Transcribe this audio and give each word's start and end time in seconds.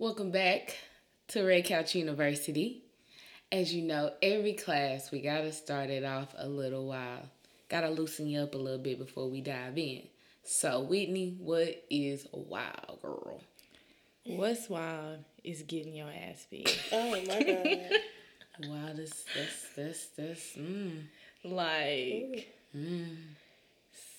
Welcome 0.00 0.30
back 0.30 0.76
to 1.26 1.42
Red 1.42 1.64
Couch 1.64 1.96
University. 1.96 2.84
As 3.50 3.74
you 3.74 3.82
know, 3.82 4.12
every 4.22 4.52
class 4.52 5.10
we 5.10 5.20
gotta 5.20 5.50
start 5.50 5.90
it 5.90 6.04
off 6.04 6.36
a 6.38 6.48
little 6.48 6.86
while. 6.86 7.28
Gotta 7.68 7.90
loosen 7.90 8.28
you 8.28 8.38
up 8.38 8.54
a 8.54 8.58
little 8.58 8.78
bit 8.78 9.00
before 9.00 9.28
we 9.28 9.40
dive 9.40 9.76
in. 9.76 10.02
So, 10.44 10.82
Whitney, 10.82 11.36
what 11.40 11.84
is 11.90 12.28
wild, 12.30 13.00
girl? 13.02 13.40
What's 14.24 14.68
wild 14.68 15.24
is 15.42 15.62
getting 15.62 15.96
your 15.96 16.10
ass 16.10 16.46
beat. 16.48 16.78
Oh 16.92 17.10
my 17.10 17.24
god. 17.24 17.90
Wow, 18.70 18.92
this, 18.94 19.24
this, 19.34 19.66
this, 19.74 20.06
this, 20.16 20.56
mm, 20.56 21.02
like 21.42 22.54
mm. 22.76 23.16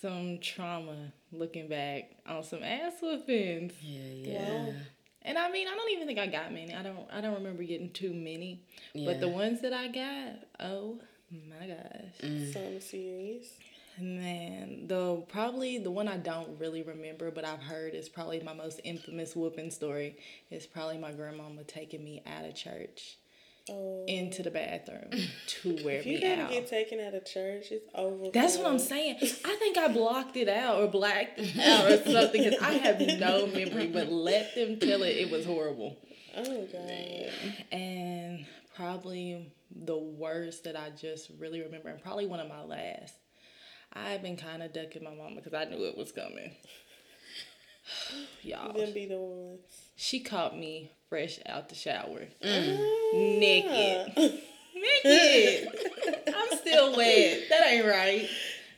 some 0.02 0.40
trauma 0.42 1.14
looking 1.32 1.70
back 1.70 2.12
on 2.26 2.44
some 2.44 2.64
ass 2.64 2.96
whoopings. 3.02 3.74
Yeah, 3.82 4.32
yeah. 4.34 4.66
Wow. 4.66 4.74
And 5.24 5.38
I 5.38 5.52
mean, 5.52 5.68
I 5.68 5.76
don't 5.76 5.92
even 5.92 6.08
think 6.08 6.18
I 6.20 6.28
got 6.28 6.54
many. 6.54 6.74
I 6.74 6.82
don't. 6.82 7.08
I 7.12 7.22
don't 7.22 7.34
remember 7.36 7.64
getting 7.64 7.92
too 7.92 8.14
many. 8.14 8.62
But 8.96 9.20
the 9.20 9.28
ones 9.30 9.62
that 9.62 9.74
I 9.74 9.88
got, 9.88 10.46
oh 10.60 11.00
my 11.32 11.68
gosh, 11.68 12.22
Mm. 12.24 12.54
Something 12.54 12.82
serious. 12.82 13.46
man, 14.00 14.88
the 14.88 15.24
probably 15.28 15.78
the 15.78 15.92
one 15.92 16.08
I 16.08 16.18
don't 16.18 16.58
really 16.60 16.82
remember, 16.84 17.32
but 17.32 17.44
I've 17.46 17.62
heard 17.62 17.94
is 17.94 18.08
probably 18.10 18.40
my 18.40 18.54
most 18.54 18.80
infamous 18.84 19.36
whooping 19.36 19.72
story. 19.72 20.18
Is 20.52 20.66
probably 20.66 20.98
my 20.98 21.12
grandmama 21.12 21.64
taking 21.66 22.04
me 22.04 22.22
out 22.26 22.46
of 22.46 22.56
church 22.56 23.18
Oh. 23.70 24.06
into 24.08 24.42
the 24.44 24.52
bathroom 24.52 25.10
to 25.48 25.80
wear 25.84 26.00
if 26.00 26.06
you 26.06 26.16
me 26.16 26.22
gotta 26.22 26.42
out. 26.44 26.50
get 26.52 26.68
taken 26.68 27.00
out 27.00 27.14
of 27.14 27.26
church, 27.26 27.68
it's 27.72 27.86
over. 27.94 28.32
That's 28.34 28.58
what 28.58 28.68
I'm 28.68 28.80
saying. 28.80 29.18
I 29.22 29.56
think 29.56 29.78
I 29.78 29.88
blocked 29.94 30.36
it 30.38 30.50
out 30.50 30.82
or 30.82 30.88
blacked 30.88 31.38
it 31.40 31.58
out 31.60 31.86
or 31.92 31.98
something 32.12 32.44
because 32.44 32.60
I 32.62 32.74
have 32.74 33.00
no 33.20 33.48
memory. 33.48 33.88
But 33.88 34.12
let 34.12 34.56
them 34.56 34.80
tell 34.80 35.04
it. 35.04 35.18
It 35.18 35.32
was 35.32 35.46
horrible. 35.46 35.98
Oh 36.36 36.68
god. 36.72 37.32
And 37.72 38.46
probably 38.76 39.52
the 39.76 39.98
worst 39.98 40.64
that 40.64 40.76
I 40.76 40.90
just 40.90 41.30
really 41.38 41.62
remember, 41.62 41.90
and 41.90 42.02
probably 42.02 42.26
one 42.26 42.40
of 42.40 42.48
my 42.50 42.64
last. 42.64 43.14
I've 43.94 44.22
been 44.22 44.38
kind 44.38 44.62
of 44.62 44.72
ducking 44.72 45.04
my 45.04 45.14
mama 45.16 45.36
because 45.38 45.54
I 45.54 45.66
knew 45.66 45.84
it 45.86 45.98
was 45.98 46.12
coming. 46.12 46.52
Y'all, 48.44 48.74
Them 48.74 48.94
be 48.94 49.08
the 49.08 49.18
ones. 49.18 49.89
She 50.02 50.22
caught 50.22 50.58
me 50.58 50.92
fresh 51.10 51.40
out 51.46 51.68
the 51.70 51.76
shower, 51.76 52.22
Mm. 52.42 53.40
naked, 53.40 54.14
naked. 55.04 55.68
I'm 56.34 56.58
still 56.58 56.96
wet. 56.96 57.42
That 57.50 57.68
ain't 57.68 57.86
right. 57.86 58.30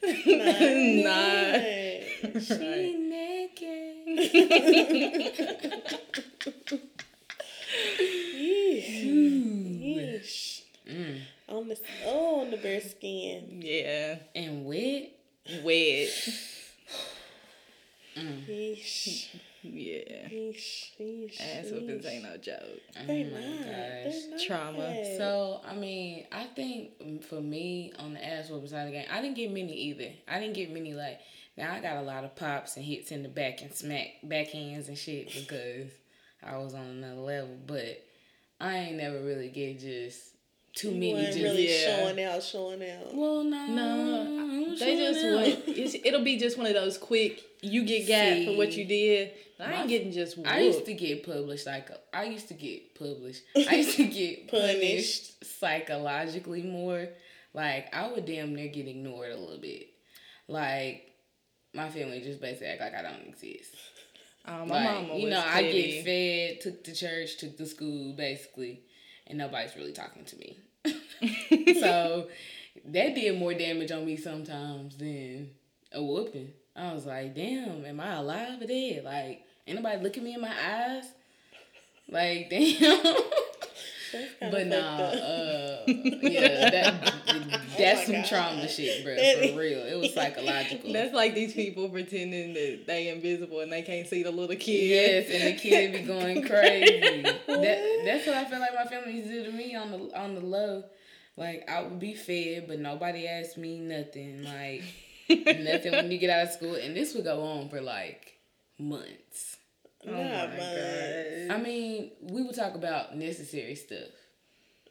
nah. 1.06 2.40
She 2.40 2.96
naked. 2.98 3.98
Yeesh. 9.32 10.62
Mm. 10.90 11.20
On 11.50 11.68
the 11.68 11.78
oh, 12.06 12.42
on 12.42 12.52
the 12.52 12.58
bare 12.58 12.82
skin. 12.82 13.62
Yeah, 13.62 14.16
And 14.36 14.66
wet? 14.66 15.12
wet. 15.64 16.10
Yeesh. 18.18 19.28
Yeah. 19.64 20.28
Yeesh. 20.30 20.92
Yeesh. 21.00 21.40
Ass 21.40 21.72
whoopings 21.72 22.06
yeesh. 22.06 22.10
ain't 22.12 22.24
no 22.24 22.38
joke. 22.38 22.58
Oh 23.00 23.06
my 23.08 23.24
not. 23.24 23.60
gosh. 23.60 23.68
They're 23.68 24.30
not. 24.32 24.42
Trauma. 24.46 25.18
So 25.18 25.62
I 25.68 25.76
mean, 25.76 26.26
I 26.32 26.46
think 26.46 27.24
for 27.24 27.42
me 27.42 27.94
on 28.00 28.14
the 28.14 28.26
ass 28.26 28.50
whooping 28.50 28.70
side 28.70 28.82
of 28.82 28.86
the 28.88 28.92
game, 28.94 29.08
I 29.12 29.22
didn't 29.22 29.36
get 29.36 29.52
many 29.52 29.74
either. 29.74 30.10
I 30.28 30.40
didn't 30.40 30.56
get 30.56 30.72
many 30.72 30.94
like 30.94 31.20
now. 31.58 31.74
I 31.74 31.80
got 31.80 31.98
a 31.98 32.02
lot 32.02 32.24
of 32.24 32.36
pops 32.36 32.76
and 32.78 32.86
hits 32.86 33.12
in 33.12 33.24
the 33.24 33.30
back 33.30 33.62
and 33.62 33.74
smack 33.74 34.08
backhands 34.26 34.88
and 34.88 34.98
shit 34.98 35.32
because 35.34 35.92
I 36.44 36.58
was 36.58 36.74
on 36.74 36.86
another 36.86 37.22
level. 37.22 37.58
But 37.68 38.04
I 38.60 38.78
ain't 38.78 38.98
never 38.98 39.20
really 39.22 39.50
get 39.50 39.80
just 39.80 40.20
too 40.74 40.90
You 40.92 41.14
many. 41.14 41.26
Just 41.28 41.38
really 41.40 41.70
yeah. 41.70 41.98
showing 41.98 42.24
out, 42.24 42.42
showing 42.44 42.82
out. 42.90 43.14
well, 43.14 43.44
no, 43.44 43.68
No, 43.68 44.21
They 44.80 44.98
just 44.98 45.22
showing 45.22 45.36
want. 45.36 45.64
It's, 45.68 45.96
it'll 46.04 46.24
be 46.24 46.38
just 46.38 46.58
one 46.58 46.68
of 46.68 46.74
those 46.74 46.98
quick. 46.98 47.42
You 47.62 47.84
get 47.86 48.08
got 48.08 48.46
for 48.46 48.58
what 48.58 48.74
you 48.74 48.86
did. 48.86 49.32
But 49.58 49.68
I 49.68 49.82
ain't 49.82 49.90
getting 49.90 50.12
just 50.12 50.38
whooped. 50.38 50.50
I 50.50 50.62
used 50.62 50.86
to 50.86 50.94
get 50.94 51.26
published 51.26 51.68
like 51.68 51.90
I 52.14 52.24
used 52.24 52.48
to 52.48 52.56
get 52.56 52.96
published. 52.98 53.44
I 53.56 53.76
used 53.76 53.96
to 53.98 54.08
get 54.08 54.48
Punished. 54.52 55.46
psychologically 55.60 56.64
more. 56.64 57.08
Like 57.54 57.94
I 57.94 58.12
would 58.12 58.26
damn 58.26 58.56
near 58.56 58.70
get 58.70 58.88
ignored 58.88 59.32
a 59.32 59.38
little 59.38 59.60
bit. 59.60 59.90
Like 60.48 61.12
my 61.74 61.90
family 61.90 62.22
just 62.22 62.42
basically 62.42 62.68
act 62.68 62.82
like 62.82 62.96
I 62.96 63.02
don't 63.04 63.28
exist. 63.28 63.76
Oh, 64.48 64.66
my 64.66 64.84
like 64.84 65.08
mama 65.08 65.20
you 65.20 65.30
know, 65.30 65.44
I 65.46 65.72
get 65.72 66.04
fed, 66.04 66.62
took 66.62 66.84
to 66.86 66.96
church, 66.96 67.38
took 67.38 67.58
to 67.58 67.66
school, 67.68 68.14
basically, 68.14 68.82
and 69.28 69.38
nobody's 69.38 69.76
really 69.76 69.94
talking 69.94 70.26
to 70.26 70.36
me. 70.38 70.58
so 71.80 72.28
that 72.86 73.16
did 73.16 73.38
more 73.38 73.54
damage 73.54 73.92
on 73.92 74.06
me 74.06 74.18
sometimes 74.18 74.98
than 74.98 75.52
a 75.92 76.04
whooping. 76.04 76.52
I 76.76 76.94
was 76.94 77.06
like, 77.06 77.36
damn, 77.36 77.86
am 77.86 78.00
I 78.00 78.16
alive 78.16 78.62
or 78.62 78.68
dead? 78.68 79.04
Like, 79.04 79.44
anybody 79.68 79.96
nobody 79.96 80.04
looking 80.04 80.24
me 80.24 80.34
in 80.36 80.42
my 80.42 80.54
eyes? 80.54 81.06
Like, 82.10 82.50
damn. 82.50 83.16
But 84.40 84.68
nah, 84.68 84.76
uh, 84.78 85.84
yeah, 85.88 86.70
that 86.70 87.14
that's 87.78 88.00
my 88.00 88.06
some 88.06 88.16
God. 88.16 88.26
trauma 88.26 88.68
shit, 88.68 89.06
bro. 89.06 89.16
For 89.16 89.60
real, 89.60 89.80
it 89.80 89.98
was 89.98 90.14
psychological. 90.14 90.92
That's 90.94 91.14
like 91.14 91.34
these 91.34 91.54
people 91.54 91.88
pretending 91.88 92.54
that 92.54 92.88
they 92.88 93.08
invisible 93.08 93.62
and 93.62 93.72
they 93.72 93.82
can't 93.84 94.06
see 94.08 94.24
the 94.24 94.32
little 94.32 94.56
kid. 94.58 94.90
Yes, 94.90 95.30
and 95.32 95.56
the 95.56 95.60
kid 95.60 95.94
be 95.94 96.00
going 96.00 96.46
crazy. 96.46 97.22
that 97.22 98.02
that's 98.04 98.28
what 98.28 98.36
I 98.36 98.46
feel 98.46 98.60
like 98.60 98.76
my 98.76 98.84
family 98.86 99.14
used 99.14 99.30
to 99.30 99.44
do 99.44 99.52
to 99.52 99.58
me 99.58 99.76
on 99.76 99.92
the 99.92 100.20
on 100.20 100.36
the 100.36 100.42
low. 100.42 100.84
Like 101.42 101.68
I 101.68 101.82
would 101.82 102.00
be 102.00 102.14
fed, 102.14 102.68
but 102.68 102.80
nobody 102.80 103.28
asked 103.28 103.58
me 103.58 103.80
nothing. 103.80 104.44
Like 104.44 104.84
nothing 105.60 105.92
when 105.94 106.12
you 106.12 106.20
get 106.20 106.30
out 106.30 106.46
of 106.46 106.52
school, 106.52 106.76
and 106.76 106.96
this 106.96 107.16
would 107.16 107.24
go 107.24 107.42
on 107.42 107.68
for 107.68 107.82
like 107.82 108.38
months. 108.78 109.58
Oh 110.08 110.12
Not 110.12 110.20
Oh 110.20 110.28
my 110.28 110.48
mine. 110.48 110.58
god. 110.58 111.56
I 111.56 111.62
mean, 111.62 112.12
we 112.22 112.44
would 112.44 112.56
talk 112.56 112.76
about 112.76 113.18
necessary 113.18 113.74
stuff, 113.74 114.10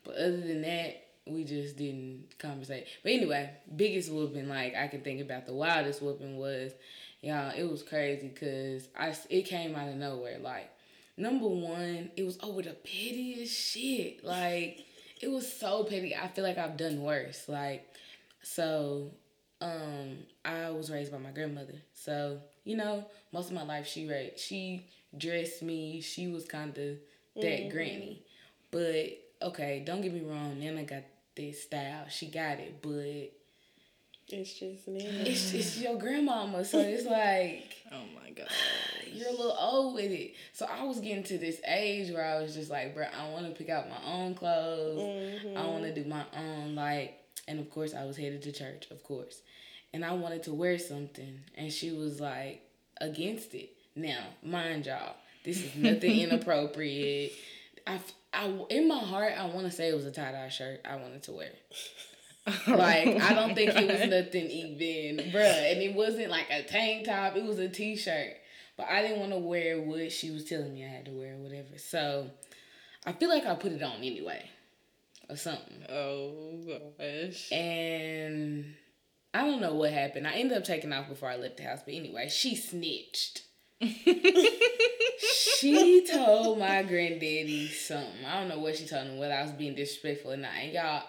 but 0.05 0.17
other 0.17 0.41
than 0.41 0.63
that, 0.63 1.05
we 1.25 1.45
just 1.45 1.77
didn't 1.77 2.37
conversate. 2.39 2.87
But 3.05 3.13
anyway, 3.13 3.51
biggest 3.77 4.11
whooping 4.11 4.49
like 4.49 4.75
I 4.75 4.89
can 4.89 5.03
think 5.03 5.21
about 5.21 5.47
the 5.47 5.55
wildest 5.55 6.03
whooping 6.03 6.37
was, 6.37 6.73
y'all. 7.21 7.53
It 7.57 7.71
was 7.71 7.85
crazy 7.85 8.27
because 8.27 8.89
I 8.99 9.15
it 9.29 9.43
came 9.43 9.77
out 9.77 9.89
of 9.89 9.95
nowhere. 9.95 10.39
Like 10.41 10.69
number 11.17 11.47
one, 11.47 12.11
it 12.17 12.25
was 12.25 12.39
over 12.43 12.61
the 12.63 12.71
pettiest 12.73 13.57
shit. 13.57 14.25
Like 14.25 14.85
it 15.21 15.31
was 15.31 15.51
so 15.51 15.85
petty. 15.85 16.15
I 16.17 16.29
feel 16.29 16.45
like 16.45 16.59
I've 16.59 16.77
done 16.77 17.03
worse. 17.03 17.49
Like 17.49 17.87
so, 18.43 19.11
um, 19.61 20.19
I 20.45 20.71
was 20.71 20.91
raised 20.91 21.13
by 21.13 21.19
my 21.19 21.31
grandmother. 21.31 21.75
So 21.95 22.39
you 22.65 22.77
know, 22.77 23.05
most 23.33 23.49
of 23.49 23.55
my 23.55 23.65
life 23.65 23.87
she 23.87 24.07
raised 24.09 24.39
she 24.39 24.87
dressed 25.17 25.63
me. 25.63 26.01
She 26.01 26.29
was 26.29 26.45
kind 26.45 26.77
of 26.77 26.97
that 27.43 27.71
granny. 27.71 28.23
But 28.71 29.19
okay, 29.43 29.83
don't 29.85 30.01
get 30.01 30.13
me 30.13 30.21
wrong. 30.23 30.59
Nana 30.61 30.85
got 30.85 31.03
this 31.35 31.63
style. 31.63 32.07
She 32.09 32.27
got 32.27 32.59
it, 32.59 32.81
but 32.83 33.33
It's 34.33 34.55
just 34.55 34.89
me. 34.89 35.05
it's 35.05 35.53
it's 35.55 35.79
your 35.79 35.99
grandmama, 35.99 36.65
so 36.65 36.79
it's 36.79 37.07
like 37.07 37.75
Oh 37.93 38.03
my 38.15 38.31
god. 38.31 38.49
you're 39.13 39.29
a 39.29 39.33
little 39.33 39.57
old 39.59 39.95
with 39.95 40.11
it. 40.11 40.35
So 40.53 40.67
I 40.67 40.85
was 40.85 41.01
getting 41.01 41.25
to 41.25 41.39
this 41.39 41.61
age 41.67 42.13
where 42.13 42.25
I 42.25 42.41
was 42.41 42.55
just 42.55 42.71
like, 42.71 42.95
bro, 42.95 43.05
I 43.07 43.31
want 43.31 43.47
to 43.47 43.53
pick 43.53 43.69
out 43.69 43.89
my 43.89 44.13
own 44.13 44.35
clothes. 44.35 45.01
Mm-hmm. 45.01 45.57
I 45.57 45.67
want 45.67 45.83
to 45.85 45.95
do 45.95 46.09
my 46.09 46.25
own 46.37 46.75
like, 46.75 47.19
and 47.49 47.59
of 47.59 47.71
course 47.71 47.95
I 47.95 48.05
was 48.05 48.17
headed 48.17 48.43
to 48.43 48.53
church, 48.53 48.87
of 48.91 49.03
course, 49.03 49.43
and 49.93 50.05
I 50.05 50.13
wanted 50.13 50.45
to 50.45 50.55
wear 50.55 50.79
something, 50.79 51.41
and 51.57 51.73
she 51.73 51.91
was 51.91 52.21
like 52.21 52.63
against 53.01 53.55
it. 53.55 53.71
Now, 53.97 54.21
mind 54.43 54.87
y'all, 54.87 55.17
this 55.45 55.63
is 55.63 55.75
nothing 55.75 56.21
inappropriate. 56.21 57.33
I, 57.87 57.99
I, 58.33 58.47
in 58.71 58.87
my 58.87 58.99
heart, 58.99 59.33
I 59.37 59.47
want 59.47 59.67
to 59.67 59.73
say 59.73 59.89
it 59.89 59.95
was 59.95 60.07
a 60.07 60.13
tie 60.13 60.33
dye 60.33 60.49
shirt 60.49 60.81
I 60.89 60.97
wanted 60.97 61.23
to 61.25 61.33
wear. 61.33 61.51
Like 62.67 63.21
I 63.21 63.35
don't 63.35 63.55
think 63.55 63.71
it 63.75 63.89
was 63.89 64.09
nothing 64.25 64.51
even, 64.51 65.33
bruh. 65.33 65.73
And 65.73 65.83
it 65.83 65.95
wasn't 65.95 66.31
like 66.31 66.47
a 66.51 66.63
tank 66.63 67.07
top. 67.07 67.37
It 67.37 67.45
was 67.45 67.59
a 67.59 67.69
t 67.69 67.97
shirt. 67.97 68.35
But 68.77 68.89
I 68.89 69.03
didn't 69.03 69.21
want 69.21 69.33
to 69.33 69.39
wear 69.39 69.81
what 69.81 70.11
she 70.11 70.31
was 70.31 70.45
telling 70.45 70.73
me 70.73 70.85
I 70.85 70.89
had 70.89 71.05
to 71.07 71.11
wear, 71.11 71.35
or 71.35 71.39
whatever. 71.39 71.77
So 71.77 72.31
I 73.05 73.13
feel 73.13 73.29
like 73.29 73.47
I 73.47 73.55
put 73.55 73.73
it 73.73 73.83
on 73.83 73.97
anyway, 73.97 74.49
or 75.29 75.37
something. 75.37 75.85
Oh 75.89 76.61
gosh. 76.99 77.53
And 77.53 78.75
I 79.33 79.45
don't 79.45 79.61
know 79.61 79.75
what 79.75 79.93
happened. 79.93 80.27
I 80.27 80.33
ended 80.33 80.57
up 80.57 80.65
taking 80.65 80.93
off 80.93 81.09
before 81.09 81.31
I 81.31 81.37
left 81.37 81.59
the 81.59 81.65
house. 81.65 81.81
But 81.85 81.95
anyway, 81.95 82.29
she 82.29 82.57
snitched. 82.57 83.43
she 85.21 86.07
told 86.13 86.59
my 86.59 86.83
granddaddy 86.83 87.69
something. 87.69 88.25
I 88.27 88.41
don't 88.41 88.49
know 88.49 88.59
what 88.59 88.77
she 88.77 88.87
told 88.87 89.07
him, 89.07 89.19
whether 89.19 89.33
I 89.33 89.43
was 89.43 89.53
being 89.53 89.75
disrespectful 89.75 90.33
or 90.33 90.37
not. 90.37 90.53
And 90.61 90.73
y'all, 90.73 91.05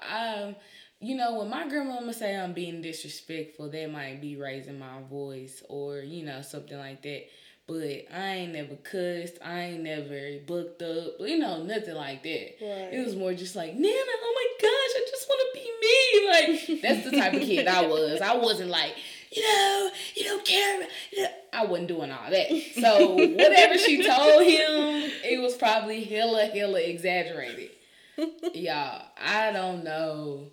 um, 0.48 0.56
you 1.02 1.16
know, 1.16 1.40
when 1.40 1.50
my 1.50 1.68
grandmama 1.68 2.14
say 2.14 2.38
I'm 2.38 2.54
being 2.54 2.82
disrespectful, 2.82 3.72
that 3.72 3.92
might 3.92 4.22
be 4.22 4.36
raising 4.36 4.78
my 4.78 5.02
voice 5.10 5.64
or, 5.68 5.98
you 5.98 6.24
know, 6.24 6.44
something 6.44 6.78
like 6.78 7.02
that. 7.02 7.24
But 7.68 8.06
I 8.14 8.36
ain't 8.36 8.54
never 8.54 8.76
cussed. 8.76 9.38
I 9.44 9.62
ain't 9.62 9.84
never 9.84 10.40
booked 10.46 10.82
up. 10.84 11.14
You 11.20 11.40
know, 11.40 11.64
nothing 11.64 11.96
like 11.96 12.22
that. 12.22 12.56
Right. 12.62 12.94
It 12.94 13.06
was 13.06 13.16
more 13.16 13.34
just 13.34 13.56
like, 13.56 13.74
Nana, 13.74 13.94
oh 13.94 14.34
my 14.36 14.68
gosh, 14.68 14.70
I 14.96 15.08
just 15.10 15.28
want 15.28 15.42
to 15.42 15.60
be 15.60 15.72
me. 15.82 15.98
Like, 16.32 16.82
that's 16.82 17.10
the 17.10 17.18
type 17.18 17.34
of 17.34 17.42
kid 17.42 17.68
I 17.68 17.88
was. 17.88 18.22
I 18.22 18.36
wasn't 18.36 18.70
like, 18.70 18.96
you 19.32 19.42
know, 19.44 19.90
you 20.16 20.24
don't 20.24 20.46
care. 20.46 20.88
You 21.12 21.24
know. 21.24 21.30
I 21.54 21.66
wasn't 21.66 21.88
doing 21.88 22.12
all 22.12 22.30
that. 22.30 22.50
So, 22.80 23.16
whatever 23.16 23.78
she 23.78 24.06
told 24.06 24.44
him, 24.44 25.12
it 25.24 25.42
was 25.42 25.56
probably 25.56 26.04
hella, 26.04 26.46
hella 26.46 26.80
exaggerated. 26.80 27.72
Y'all, 28.54 29.04
I 29.22 29.52
don't 29.52 29.84
know. 29.84 30.52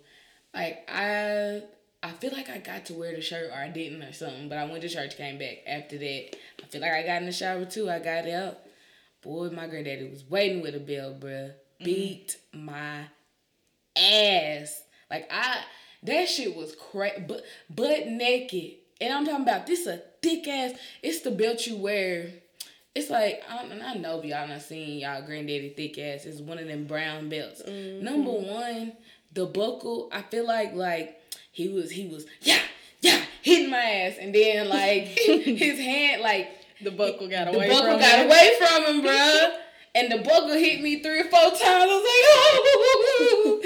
Like, 0.53 0.89
I. 0.91 1.63
I 2.01 2.11
feel 2.11 2.31
like 2.31 2.49
I 2.49 2.59
got 2.59 2.85
to 2.85 2.93
wear 2.93 3.13
the 3.13 3.19
shirt 3.19 3.51
or 3.51 3.57
I 3.57 3.67
didn't 3.67 4.01
or 4.01 4.13
something, 4.13 4.47
but 4.47 4.57
I 4.57 4.63
went 4.63 4.83
to 4.83 4.87
church, 4.87 5.17
came 5.17 5.37
back 5.37 5.63
after 5.67 5.97
that. 5.97 6.37
I 6.63 6.65
feel 6.69 6.79
like 6.79 6.93
I 6.93 7.03
got 7.03 7.17
in 7.21 7.25
the 7.25 7.33
shower 7.33 7.65
too. 7.65 7.89
I 7.89 7.99
got 7.99 8.25
out. 8.25 8.59
Boy, 9.21 9.49
my 9.49 9.67
granddaddy 9.67 10.09
was 10.09 10.23
waiting 10.23 10.61
with 10.61 10.75
a 10.75 10.79
bell, 10.79 11.13
bruh. 11.13 11.51
Mm-hmm. 11.51 11.83
Beat 11.83 12.37
my 12.53 13.01
ass. 13.97 14.81
Like 15.11 15.29
I, 15.29 15.57
that 16.03 16.29
shit 16.29 16.55
was 16.55 16.73
crazy, 16.73 17.25
but 17.27 17.43
butt 17.69 18.07
naked. 18.07 18.75
And 19.01 19.13
I'm 19.13 19.25
talking 19.25 19.43
about 19.43 19.67
this 19.67 19.85
a 19.85 20.01
thick 20.21 20.47
ass. 20.47 20.79
It's 21.03 21.19
the 21.19 21.31
belt 21.31 21.67
you 21.67 21.75
wear. 21.75 22.29
It's 22.95 23.09
like 23.09 23.43
I, 23.49 23.67
don't, 23.67 23.81
I 23.81 23.95
know 23.95 24.19
if 24.19 24.25
y'all 24.25 24.47
not 24.47 24.61
seen 24.61 24.99
y'all 24.99 25.21
granddaddy 25.21 25.73
thick 25.75 25.97
ass. 25.97 26.25
It's 26.25 26.39
one 26.39 26.59
of 26.59 26.67
them 26.67 26.85
brown 26.85 27.27
belts. 27.27 27.61
Mm-hmm. 27.61 28.05
Number 28.05 28.31
one, 28.31 28.93
the 29.33 29.45
buckle. 29.45 30.09
I 30.11 30.21
feel 30.23 30.45
like 30.47 30.73
like 30.73 31.19
he 31.51 31.67
was 31.69 31.91
he 31.91 32.07
was 32.07 32.25
yeah 32.41 32.59
yeah 33.01 33.21
hitting 33.41 33.69
my 33.69 33.77
ass, 33.77 34.15
and 34.19 34.33
then 34.33 34.67
like 34.69 35.03
his 35.17 35.79
hand 35.79 36.21
like 36.21 36.49
The 36.81 36.91
buckle 36.91 37.27
got 37.29 37.51
the 37.51 37.57
away 37.57 37.67
buckle 37.69 37.91
from 37.91 37.99
got 37.99 38.19
him. 38.19 38.27
away 38.27 38.51
from 38.59 38.83
him, 38.85 39.01
bruh. 39.05 39.51
And 39.95 40.11
the 40.11 40.17
buckle 40.19 40.53
hit 40.53 40.81
me 40.81 41.01
three 41.01 41.19
or 41.21 41.23
four 41.25 41.49
times. 41.49 41.61
I 41.63 41.85
was 41.87 42.03
like, 42.05 42.25
oh, 43.11 43.59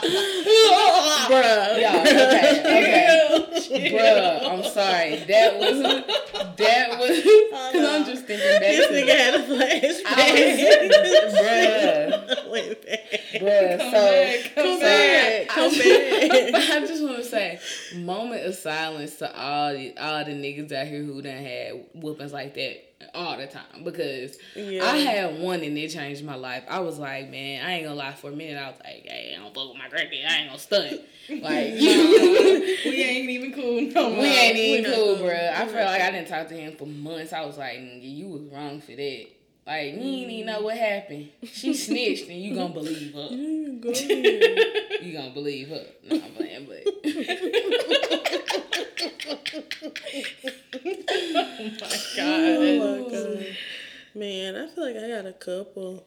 Bruh. 1.30 1.78
Yeah, 1.80 2.00
okay, 2.00 3.19
okay. 3.70 3.90
Bruh, 3.92 4.48
I'm 4.50 4.64
sorry. 4.64 5.16
That 5.26 5.58
was 5.58 5.80
that 6.56 6.98
was 6.98 7.16
because 7.16 7.88
I'm 7.88 8.04
just 8.04 8.24
thinking 8.26 8.46
back 8.48 8.60
This 8.60 8.90
nigga 8.90 9.16
had 9.16 9.34
a 9.34 9.38
I 10.06 10.20
flashback. 10.90 11.30
bruh, 11.30 12.50
Went 12.50 12.86
back. 12.86 13.20
bruh. 13.34 13.78
Come 13.78 13.90
so 13.90 13.92
back, 13.92 14.54
come 14.54 14.74
so 14.74 14.80
back, 14.80 15.42
I- 15.42 15.54
come 15.54 15.70
back. 15.78 16.70
I 16.70 16.86
just 16.86 17.02
want 17.02 17.16
to 17.18 17.24
say, 17.24 17.58
moment 17.96 18.46
of 18.46 18.54
silence 18.54 19.16
to 19.16 19.34
all 19.40 19.72
the 19.72 19.96
all 19.98 20.24
the 20.24 20.32
niggas 20.32 20.72
out 20.72 20.86
here 20.86 21.02
who 21.02 21.22
done 21.22 21.36
had 21.36 21.84
whoopings 21.94 22.32
like 22.32 22.54
that 22.54 22.84
all 23.14 23.36
the 23.36 23.46
time 23.46 23.84
because 23.84 24.36
Yeah. 24.54 24.84
I 24.84 24.96
had 24.98 25.40
one 25.40 25.60
and 25.60 25.76
it 25.76 25.90
changed 25.90 26.24
my 26.24 26.34
life. 26.34 26.64
I 26.68 26.80
was 26.80 26.98
like, 26.98 27.30
man, 27.30 27.64
I 27.64 27.72
ain't 27.74 27.84
gonna 27.84 27.96
lie. 27.96 28.12
For 28.12 28.30
a 28.30 28.36
minute, 28.36 28.60
I 28.60 28.68
was 28.68 28.78
like, 28.84 29.06
hey, 29.06 29.34
I 29.36 29.42
don't 29.42 29.54
fuck 29.54 29.68
with 29.68 29.78
my 29.78 29.88
granddad. 29.88 30.24
I 30.28 30.36
ain't 30.36 30.48
gonna 30.48 30.58
stunt. 30.58 31.00
Like, 31.30 31.42
we 31.74 33.02
ain't 33.04 33.30
even 33.30 33.52
cool 33.52 33.80
no 33.82 34.10
more. 34.10 34.18
we 34.18 34.26
ain't 34.26 34.56
even 34.56 34.90
not 34.90 34.98
cool, 34.98 35.16
cool. 35.16 35.26
bruh. 35.28 35.52
I 35.52 35.64
felt 35.64 35.86
like 35.86 36.02
I 36.02 36.10
didn't 36.10 36.26
talk 36.26 36.48
to 36.48 36.54
him 36.54 36.74
for 36.76 36.86
months. 36.86 37.32
I 37.32 37.44
was 37.44 37.56
like, 37.56 37.78
you 37.78 38.26
was 38.26 38.42
wrong 38.52 38.80
for 38.80 38.96
that. 38.96 39.26
Like, 39.64 39.94
you 39.94 40.00
ain't 40.00 40.30
even 40.30 40.46
know 40.46 40.60
mm. 40.60 40.64
what 40.64 40.76
happened. 40.76 41.28
She 41.44 41.72
snitched, 41.74 42.28
and 42.28 42.40
you 42.40 42.56
gonna 42.56 42.74
believe 42.74 43.14
her. 43.14 43.28
You. 43.80 43.80
You 45.02 45.12
gonna 45.12 45.30
believe 45.30 45.68
her. 45.68 45.86
No, 46.04 46.16
I'm 46.16 46.32
playing, 46.32 46.66
but. 46.66 46.99
Oh, 49.30 49.38
oh 49.54 49.92
my 51.80 51.96
god. 52.16 52.40
Oh 52.58 52.78
my 52.78 53.10
god. 53.10 53.46
Man, 54.12 54.56
I 54.56 54.66
feel 54.66 54.84
like 54.84 54.96
I 54.96 55.08
got 55.08 55.26
a 55.26 55.32
couple. 55.32 56.04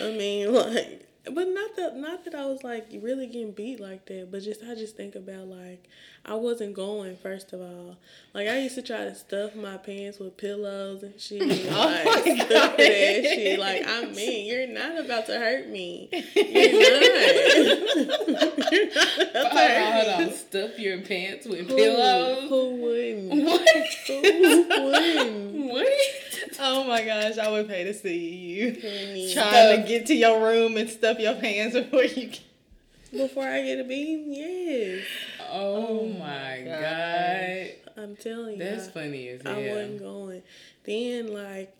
I 0.00 0.10
mean, 0.12 0.54
like, 0.54 1.06
but 1.24 1.46
not 1.48 1.76
that 1.76 1.96
not 1.96 2.24
that 2.24 2.34
I 2.34 2.46
was 2.46 2.64
like 2.64 2.88
really 3.00 3.26
getting 3.26 3.52
beat 3.52 3.78
like 3.80 4.06
that, 4.06 4.30
but 4.32 4.42
just 4.42 4.62
I 4.64 4.74
just 4.74 4.96
think 4.96 5.14
about 5.14 5.46
like 5.46 5.88
I 6.24 6.34
wasn't 6.34 6.74
going 6.74 7.16
first 7.16 7.52
of 7.52 7.60
all. 7.60 7.96
Like 8.34 8.48
I 8.48 8.58
used 8.58 8.74
to 8.76 8.82
try 8.82 9.04
to 9.04 9.14
stuff 9.14 9.54
my 9.54 9.76
pants 9.76 10.18
with 10.18 10.36
pillows 10.36 11.02
and 11.04 11.18
shit, 11.20 11.42
oh 11.70 12.02
like 12.06 12.22
stupid 12.22 12.50
ass 12.52 13.34
shit. 13.34 13.58
Like 13.60 13.86
I 13.86 14.04
mean, 14.06 14.46
you're 14.46 14.66
not 14.68 14.98
about 15.04 15.26
to 15.26 15.38
hurt 15.38 15.68
me. 15.68 16.08
You're 16.12 16.22
not. 18.32 18.72
you're 18.72 18.86
not 18.86 19.30
about 19.30 19.52
to 19.52 19.58
hurt 19.58 20.06
hold 20.06 20.18
me. 20.18 20.24
on. 20.26 20.32
Stuff 20.52 20.78
your 20.78 21.00
pants 21.02 21.46
with 21.46 21.68
Who- 21.68 21.76
pillows. 21.76 22.48
Who 22.48 22.70
wouldn't? 22.82 23.44
What? 23.44 23.68
Who 24.06 24.84
wouldn't? 24.86 25.72
what? 25.72 25.86
Oh 26.58 26.84
my 26.84 27.04
gosh, 27.04 27.38
I 27.38 27.50
would 27.50 27.68
pay 27.68 27.84
to 27.84 27.94
see 27.94 28.18
you 28.18 28.72
Honey. 28.72 29.32
trying 29.32 29.82
to 29.82 29.88
get 29.88 30.06
to 30.06 30.14
your 30.14 30.44
room 30.44 30.76
and 30.76 30.88
stuff 30.88 31.18
your 31.18 31.34
pants 31.34 31.74
before 31.78 32.04
you. 32.04 32.28
Get... 32.28 32.40
Before 33.12 33.46
I 33.46 33.62
get 33.62 33.78
a 33.78 33.84
beating, 33.84 34.32
yes. 34.32 35.04
Oh, 35.50 36.00
oh 36.00 36.08
my 36.08 36.62
God. 36.64 36.80
god. 36.80 38.02
I'm 38.02 38.16
telling 38.16 38.52
you. 38.52 38.58
That's 38.58 38.88
funny 38.88 39.28
as 39.28 39.42
hell. 39.42 39.54
I 39.54 39.68
wasn't 39.68 39.98
going. 40.00 40.42
Then 40.84 41.32
like 41.32 41.76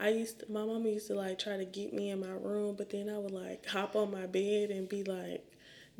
I 0.00 0.10
used 0.10 0.40
to, 0.40 0.52
my 0.52 0.64
mama 0.64 0.88
used 0.88 1.08
to 1.08 1.14
like 1.14 1.38
try 1.38 1.56
to 1.56 1.64
get 1.64 1.92
me 1.92 2.10
in 2.10 2.20
my 2.20 2.30
room, 2.30 2.76
but 2.76 2.90
then 2.90 3.08
I 3.08 3.18
would 3.18 3.32
like 3.32 3.66
hop 3.66 3.96
on 3.96 4.12
my 4.12 4.26
bed 4.26 4.70
and 4.70 4.88
be 4.88 5.02
like 5.02 5.44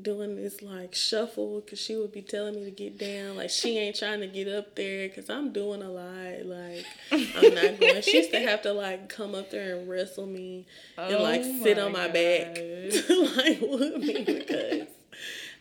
doing 0.01 0.37
this 0.37 0.63
like 0.63 0.95
shuffle 0.95 1.61
because 1.61 1.81
she 1.81 1.97
would 1.97 2.13
be 2.13 2.23
telling 2.23 2.55
me 2.55 2.65
to 2.65 2.71
get 2.71 2.99
down. 2.99 3.37
Like 3.37 3.51
she 3.51 3.79
ain't 3.79 3.97
trying 3.97 4.21
to 4.21 4.27
get 4.27 4.49
up 4.49 4.75
there 4.75 5.09
because 5.09 5.29
I'm 5.29 5.53
doing 5.53 5.83
a 5.83 5.91
lot. 5.91 6.47
Like 6.47 6.85
I'm 7.11 7.55
not 7.55 7.81
going. 7.81 8.03
She 8.03 8.19
used 8.19 8.31
to 8.33 8.41
have 8.41 8.63
to 8.63 8.73
like 8.73 9.09
come 9.09 9.35
up 9.35 9.51
there 9.51 9.77
and 9.77 9.89
wrestle 9.89 10.27
me 10.27 10.67
and 10.97 11.23
like 11.23 11.43
Oh 11.45 11.63
sit 11.63 11.79
on 11.79 11.93
my 11.93 12.09
back 12.09 12.55
to 12.55 13.33
like 13.37 13.61
whoop 13.61 14.01
me 14.01 14.25
because 14.25 14.89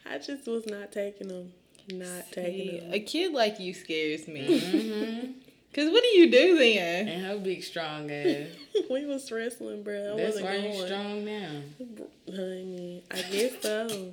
I 0.10 0.18
just 0.20 0.48
was 0.48 0.66
not 0.68 0.92
taking 0.92 1.28
them. 1.28 1.54
Not 1.90 2.32
taking 2.32 2.82
them. 2.82 2.94
a 2.94 3.00
kid 3.00 3.34
like 3.34 3.60
you 3.60 3.74
scares 3.74 4.28
me. 4.28 4.62
Mm-hmm. 4.62 5.32
Cause 5.78 5.92
what 5.92 6.02
do 6.02 6.10
you 6.18 6.32
do 6.32 6.58
then? 6.58 7.08
And 7.08 7.24
her 7.24 7.38
big 7.38 7.64
strong 7.64 8.10
ass. 8.10 8.48
we 8.90 9.06
was 9.06 9.32
wrestling, 9.32 9.84
bro. 9.84 10.14
I 10.14 10.18
That's 10.18 10.42
wasn't 10.42 10.46
why 10.46 10.58
going. 10.58 10.74
you 10.74 10.86
strong 10.88 11.26
now. 11.26 12.36
Honey, 12.36 13.04
I 13.12 13.22
guess 13.22 13.62
so. 13.62 14.12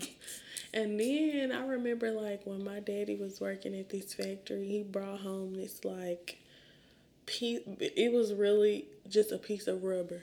And 0.75 1.01
then 1.01 1.53
I 1.53 1.67
remember 1.67 2.11
like 2.11 2.43
when 2.45 2.63
my 2.63 2.81
daddy 2.81 3.17
was 3.17 3.41
working 3.41 3.75
at 3.75 3.89
this 3.89 4.13
factory, 4.13 4.67
he 4.67 4.83
brought 4.83 5.21
home 5.21 5.55
this 5.55 5.87
like 5.87 6.37
piece. 7.25 7.61
It 7.67 8.13
was 8.13 8.35
really 8.35 8.85
just 9.09 9.33
a 9.33 9.39
piece 9.39 9.67
of 9.67 9.85
rubber. 9.85 10.23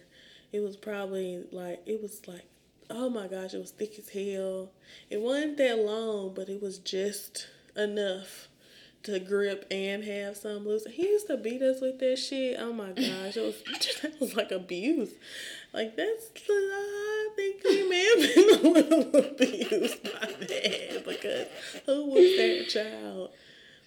It 0.51 0.59
was 0.59 0.77
probably 0.77 1.45
like 1.51 1.81
it 1.87 2.03
was 2.03 2.21
like 2.27 2.45
oh 2.91 3.09
my 3.09 3.25
gosh, 3.25 3.55
it 3.55 3.59
was 3.59 3.71
thick 3.71 3.97
as 3.97 4.09
hell. 4.09 4.69
It 5.09 5.21
wasn't 5.21 5.57
that 5.57 5.79
long, 5.79 6.35
but 6.35 6.49
it 6.49 6.61
was 6.61 6.77
just 6.77 7.47
enough 7.75 8.47
to 9.03 9.19
grip 9.19 9.65
and 9.71 10.03
have 10.03 10.37
some 10.37 10.65
loose. 10.65 10.85
He 10.85 11.03
used 11.03 11.27
to 11.27 11.37
beat 11.37 11.61
us 11.61 11.81
with 11.81 11.99
that 11.99 12.17
shit. 12.17 12.57
Oh 12.59 12.73
my 12.73 12.91
gosh, 12.91 13.37
it 13.37 13.41
was 13.41 13.63
that 14.01 14.19
was 14.19 14.35
like 14.35 14.51
abuse. 14.51 15.11
Like 15.73 15.95
that's 15.95 16.29
I 16.49 17.29
think 17.35 17.63
we 17.63 17.89
may 17.89 18.05
have 18.05 18.35
been 18.35 18.65
a 18.65 18.69
little 18.69 19.01
abused 19.31 20.03
by 20.03 20.27
that 20.39 21.03
because 21.07 21.47
who 21.85 22.05
was 22.07 22.37
that 22.37 22.65
child 22.69 23.31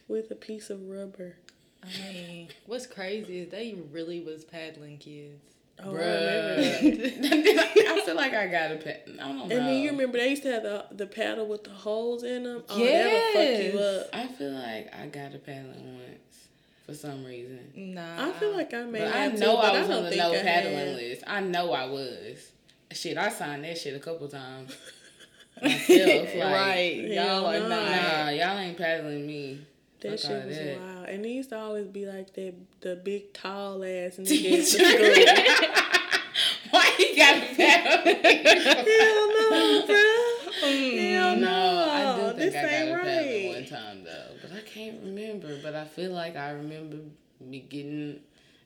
with 0.09 0.31
a 0.31 0.37
piece 0.37 0.71
of 0.71 0.89
rubber? 0.89 1.37
I 1.83 2.13
mean, 2.13 2.49
what's 2.67 2.87
crazy 2.87 3.41
is 3.41 3.51
they 3.51 3.77
really 3.93 4.21
was 4.21 4.45
paddling 4.45 4.99
kids. 4.99 5.55
Oh, 5.83 5.91
I. 5.91 5.95
Bruh. 5.95 5.99
I 7.89 8.03
feel 8.05 8.15
like 8.17 8.35
I 8.35 8.47
got 8.47 8.73
a 8.73 8.77
pet. 8.77 9.09
I 9.21 9.29
don't 9.29 9.37
know. 9.37 9.43
And 9.45 9.51
then 9.67 9.83
you 9.83 9.91
remember 9.91 10.19
they 10.19 10.31
used 10.31 10.43
to 10.45 10.53
have 10.53 10.63
the 10.63 10.87
the 10.93 11.07
paddle 11.07 11.47
with 11.47 11.65
the 11.65 11.71
holes 11.71 12.23
in 12.23 12.45
them. 12.45 12.63
Oh, 12.69 12.79
that'll 12.79 13.33
fuck 13.33 13.73
you 13.73 13.79
up. 13.79 14.07
I 14.13 14.27
feel 14.29 14.53
like 14.53 14.95
I 14.95 15.07
got 15.07 15.35
a 15.35 15.39
paddling 15.39 15.99
once 15.99 16.49
for 16.87 16.95
some 16.95 17.25
reason. 17.25 17.73
Nah. 17.75 18.29
I 18.29 18.33
feel 18.33 18.53
like 18.53 18.73
I 18.75 18.85
may 18.85 19.01
But 19.01 19.15
I 19.15 19.29
know 19.29 19.53
too, 19.57 19.63
I 19.63 19.79
was 19.81 19.89
don't 19.89 20.05
on 20.05 20.11
the 20.11 20.17
no 20.17 20.33
I 20.33 20.43
paddling 20.43 20.77
had. 20.77 20.97
list. 20.97 21.25
I 21.27 21.41
know 21.41 21.73
I 21.73 21.87
was. 21.87 22.51
Shit, 22.93 23.17
I 23.19 23.29
signed 23.31 23.65
that 23.65 23.77
shit 23.79 23.97
a 23.97 23.99
couple 23.99 24.29
times. 24.29 24.77
Myself, 25.63 26.35
like, 26.35 26.43
right. 26.53 26.97
Y'all 26.97 27.47
are 27.47 27.59
no. 27.61 27.69
not. 27.69 27.91
Nah, 27.91 28.29
y'all 28.31 28.59
ain't 28.59 28.77
paddling 28.77 29.27
me. 29.27 29.61
That 30.01 30.21
Fuck 30.21 30.31
shit 30.31 30.47
was 30.47 30.57
that. 30.57 30.79
wild. 30.81 30.94
And 31.09 31.25
they 31.25 31.31
used 31.31 31.51
to 31.51 31.59
always 31.59 31.87
be 31.87 32.07
like 32.07 32.33
that 32.35 32.55
the 32.81 32.97
big 32.97 33.33
tall 33.33 33.83
ass 33.85 34.17
nigga. 34.19 34.65
Why 36.71 36.91
you 36.99 37.17
got 37.17 37.57
paddle? 37.57 38.15
Hell 38.85 39.29
no, 39.29 39.87
bro. 39.87 40.69
Mm, 40.69 41.13
Hell 41.13 41.37
no. 41.37 41.41
No, 41.41 41.91
I 41.91 42.17
do 42.17 42.23
think 42.27 42.37
this 42.39 42.55
I 42.57 42.63
got 42.63 42.73
ain't 42.73 42.91
a 42.91 43.05
paddle 43.05 43.53
one 43.53 43.67
time 43.67 44.05
though, 44.05 44.31
but 44.43 44.53
I 44.53 44.61
can't 44.63 45.01
remember. 45.05 45.59
But 45.63 45.75
I 45.75 45.85
feel 45.85 46.13
like 46.13 46.37
I 46.37 46.51
remember 46.51 46.97
me 47.41 47.61
getting. 47.61 48.21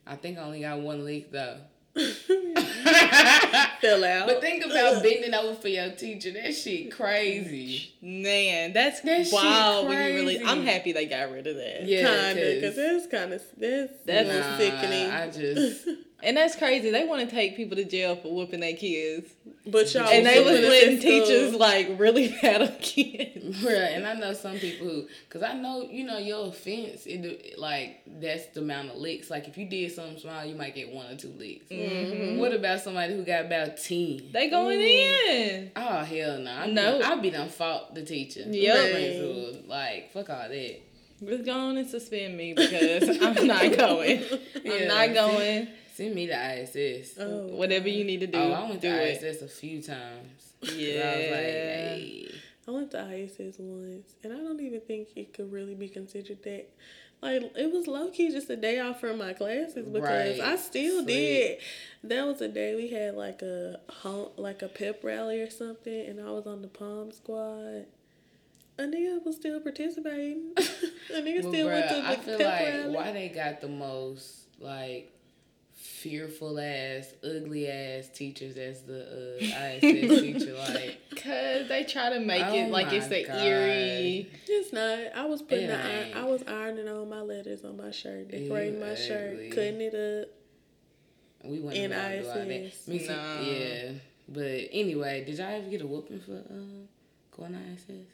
I 0.07 0.15
think 0.15 0.37
I 0.37 0.41
only 0.41 0.61
got 0.61 0.79
one 0.79 1.05
leak 1.05 1.31
though. 1.31 1.57
Fell 3.81 4.03
out. 4.03 4.27
But 4.27 4.41
think 4.41 4.63
about 4.65 5.01
bending 5.03 5.33
over 5.33 5.55
for 5.55 5.67
your 5.69 5.91
teacher. 5.91 6.31
That 6.31 6.53
shit 6.53 6.91
crazy. 6.91 7.93
Man, 8.01 8.73
that's 8.73 9.01
That 9.01 9.27
wild 9.31 9.87
when 9.87 9.97
you 9.97 10.15
really. 10.15 10.43
I'm 10.43 10.63
happy 10.63 10.91
they 10.91 11.05
got 11.05 11.31
rid 11.31 11.47
of 11.47 11.55
that. 11.55 11.85
Yeah, 11.85 12.33
Kinda, 12.33 12.55
because 12.55 12.75
'cause- 12.75 12.83
that's 12.85 13.07
kind 13.07 13.33
of 13.33 13.41
that's 13.57 13.91
That's 14.05 14.27
that's 14.29 14.47
Nah, 14.49 14.57
sickening. 14.57 15.09
I 15.11 15.29
just 15.29 15.87
And 16.21 16.35
that's 16.35 16.55
crazy. 16.55 16.91
They 16.91 17.05
want 17.05 17.27
to 17.29 17.33
take 17.33 17.55
people 17.55 17.77
to 17.77 17.85
jail 17.85 18.15
for 18.17 18.33
whooping 18.33 18.59
their 18.59 18.75
kids, 18.75 19.29
but 19.65 19.93
y'all 19.93 20.07
and 20.09 20.25
they 20.25 20.39
was 20.43 20.59
letting 20.59 20.93
in 20.95 20.99
school. 21.01 21.25
teachers 21.25 21.53
like 21.55 21.89
really 21.97 22.35
bad 22.41 22.61
on 22.61 22.75
kids. 22.81 23.57
Bruh, 23.63 23.95
and 23.95 24.05
I 24.05 24.13
know 24.15 24.33
some 24.33 24.57
people 24.57 24.87
who, 24.87 25.07
cause 25.29 25.43
I 25.43 25.53
know 25.53 25.83
you 25.89 26.03
know 26.03 26.17
your 26.17 26.47
offense, 26.47 27.03
it 27.05 27.57
like 27.57 28.01
that's 28.05 28.47
the 28.47 28.59
amount 28.59 28.89
of 28.89 28.97
licks. 28.97 29.29
Like 29.29 29.47
if 29.47 29.57
you 29.57 29.65
did 29.69 29.91
something 29.93 30.17
small, 30.19 30.43
you 30.43 30.55
might 30.55 30.75
get 30.75 30.91
one 30.91 31.05
or 31.09 31.15
two 31.15 31.33
licks. 31.37 31.69
Mm-hmm. 31.71 32.37
What 32.37 32.53
about 32.53 32.81
somebody 32.81 33.15
who 33.15 33.23
got 33.23 33.45
about 33.45 33.77
ten? 33.77 34.23
They 34.33 34.49
going 34.49 34.81
in. 34.81 35.71
Oh 35.77 35.99
hell 36.03 36.37
no! 36.39 36.51
I'd 36.51 36.73
No. 36.73 37.01
I'd 37.01 37.21
be 37.21 37.29
done 37.29 37.47
fought 37.49 37.95
the 37.95 38.03
teacher. 38.03 38.41
Yup. 38.41 38.77
The 38.77 38.91
principal. 38.91 39.69
Like 39.69 40.11
fuck 40.11 40.29
all 40.29 40.49
that. 40.49 40.81
Just 41.25 41.43
go 41.45 41.51
on 41.51 41.77
and 41.77 41.87
suspend 41.89 42.37
me 42.37 42.53
because 42.53 43.09
I'm 43.21 43.45
not 43.47 43.61
going. 43.77 44.23
I'm 44.55 44.61
Yeah. 44.65 44.87
not 44.87 45.13
going. 45.13 45.67
Send 45.99 46.15
me 46.15 46.27
to 46.27 46.33
ISS. 46.61 47.15
Oh, 47.19 47.23
Oh, 47.51 47.55
Whatever 47.57 47.89
you 47.89 48.05
need 48.05 48.21
to 48.21 48.27
oh, 48.27 48.31
do, 48.31 48.37
Oh, 48.39 48.51
I 48.53 48.69
went 48.69 48.81
do 48.81 48.89
to 48.89 49.03
it. 49.11 49.21
ISS 49.21 49.41
a 49.41 49.47
few 49.49 49.81
times. 49.81 50.53
Yeah. 50.61 51.01
I 51.03 51.17
was 51.17 51.25
like, 51.31 51.45
hey. 51.45 52.31
I 52.67 52.71
went 52.71 52.91
to 52.91 53.13
ISS 53.15 53.55
once, 53.59 54.15
and 54.23 54.31
I 54.31 54.37
don't 54.37 54.61
even 54.61 54.79
think 54.79 55.09
it 55.17 55.33
could 55.33 55.51
really 55.51 55.75
be 55.75 55.89
considered 55.89 56.41
that. 56.43 56.69
Like 57.21 57.51
it 57.57 57.69
was 57.73 57.85
low 57.87 58.09
key 58.11 58.31
just 58.31 58.49
a 58.49 58.55
day 58.55 58.79
off 58.79 59.01
from 59.01 59.17
my 59.17 59.33
classes 59.33 59.89
because 59.89 60.09
Right. 60.09 60.39
I 60.39 60.55
still 60.55 61.03
Sweet. 61.03 61.07
did. 61.07 61.57
That 62.05 62.25
was 62.25 62.39
a 62.39 62.47
day 62.47 62.75
we 62.75 62.87
had 62.91 63.15
like 63.15 63.41
a 63.41 63.81
home, 63.89 64.29
like 64.37 64.61
a 64.61 64.69
pep 64.69 65.03
rally 65.03 65.41
or 65.41 65.49
something, 65.49 66.05
and 66.07 66.21
I 66.21 66.31
was 66.31 66.47
on 66.47 66.61
the 66.61 66.69
pom 66.69 67.11
squad. 67.11 67.87
A 68.77 68.83
nigga 68.83 69.25
was 69.25 69.35
still 69.35 69.59
participating. 69.59 70.51
a 70.57 70.61
nigga 71.21 71.41
But 71.43 71.49
still 71.51 71.67
went 71.67 71.89
to 71.89 71.95
the 71.95 72.07
I 72.07 72.15
feel 72.15 72.37
pep 72.37 72.47
like 72.47 72.73
rally. 72.73 72.95
why 72.95 73.11
they 73.11 73.27
got 73.27 73.59
the 73.59 73.67
most 73.67 74.45
like 74.59 75.11
fearful 75.79 76.59
ass, 76.59 77.13
ugly 77.23 77.67
ass 77.69 78.09
teachers 78.09 78.57
as 78.57 78.83
the 78.83 79.37
uh, 79.41 79.43
ISS 79.87 80.21
teacher. 80.21 80.53
Like, 80.53 80.99
Cause 81.15 81.67
they 81.67 81.85
try 81.87 82.09
to 82.11 82.19
make 82.19 82.43
Oh 82.45 82.53
it 82.53 82.69
like 82.69 82.91
it's 82.93 83.09
my 83.09 83.21
the 83.21 83.23
God. 83.27 83.41
eerie. 83.43 84.29
It's 84.47 84.73
not. 84.73 84.99
I 85.15 85.25
was 85.25 85.41
putting 85.41 85.65
It 85.65 85.67
the 85.67 85.83
iron. 85.83 86.13
I 86.17 86.23
was 86.29 86.43
ironing 86.47 86.87
on 86.87 87.09
my 87.09 87.21
letters 87.21 87.63
on 87.63 87.77
my 87.77 87.91
shirt, 87.91 88.29
decorating 88.29 88.79
my 88.79 88.95
shirt, 88.95 89.51
cutting 89.51 89.81
it 89.81 89.93
up. 89.95 90.29
we 91.43 91.59
wouldn't 91.59 91.75
In 91.83 91.91
allowed 91.93 92.09
to 92.09 92.21
do 92.21 92.27
all 92.29 92.35
that. 92.35 92.51
ISS. 92.51 92.87
Me 92.87 92.99
too- 92.99 93.07
Nah. 93.07 93.41
Yeah, 93.41 93.91
but 94.27 94.61
anyway, 94.71 95.23
did 95.25 95.37
y'all 95.37 95.47
ever 95.47 95.69
get 95.69 95.81
a 95.81 95.87
whooping 95.87 96.19
for 96.21 96.33
uh, 96.33 97.35
going 97.35 97.53
to 97.53 97.59
ISS? 97.73 98.07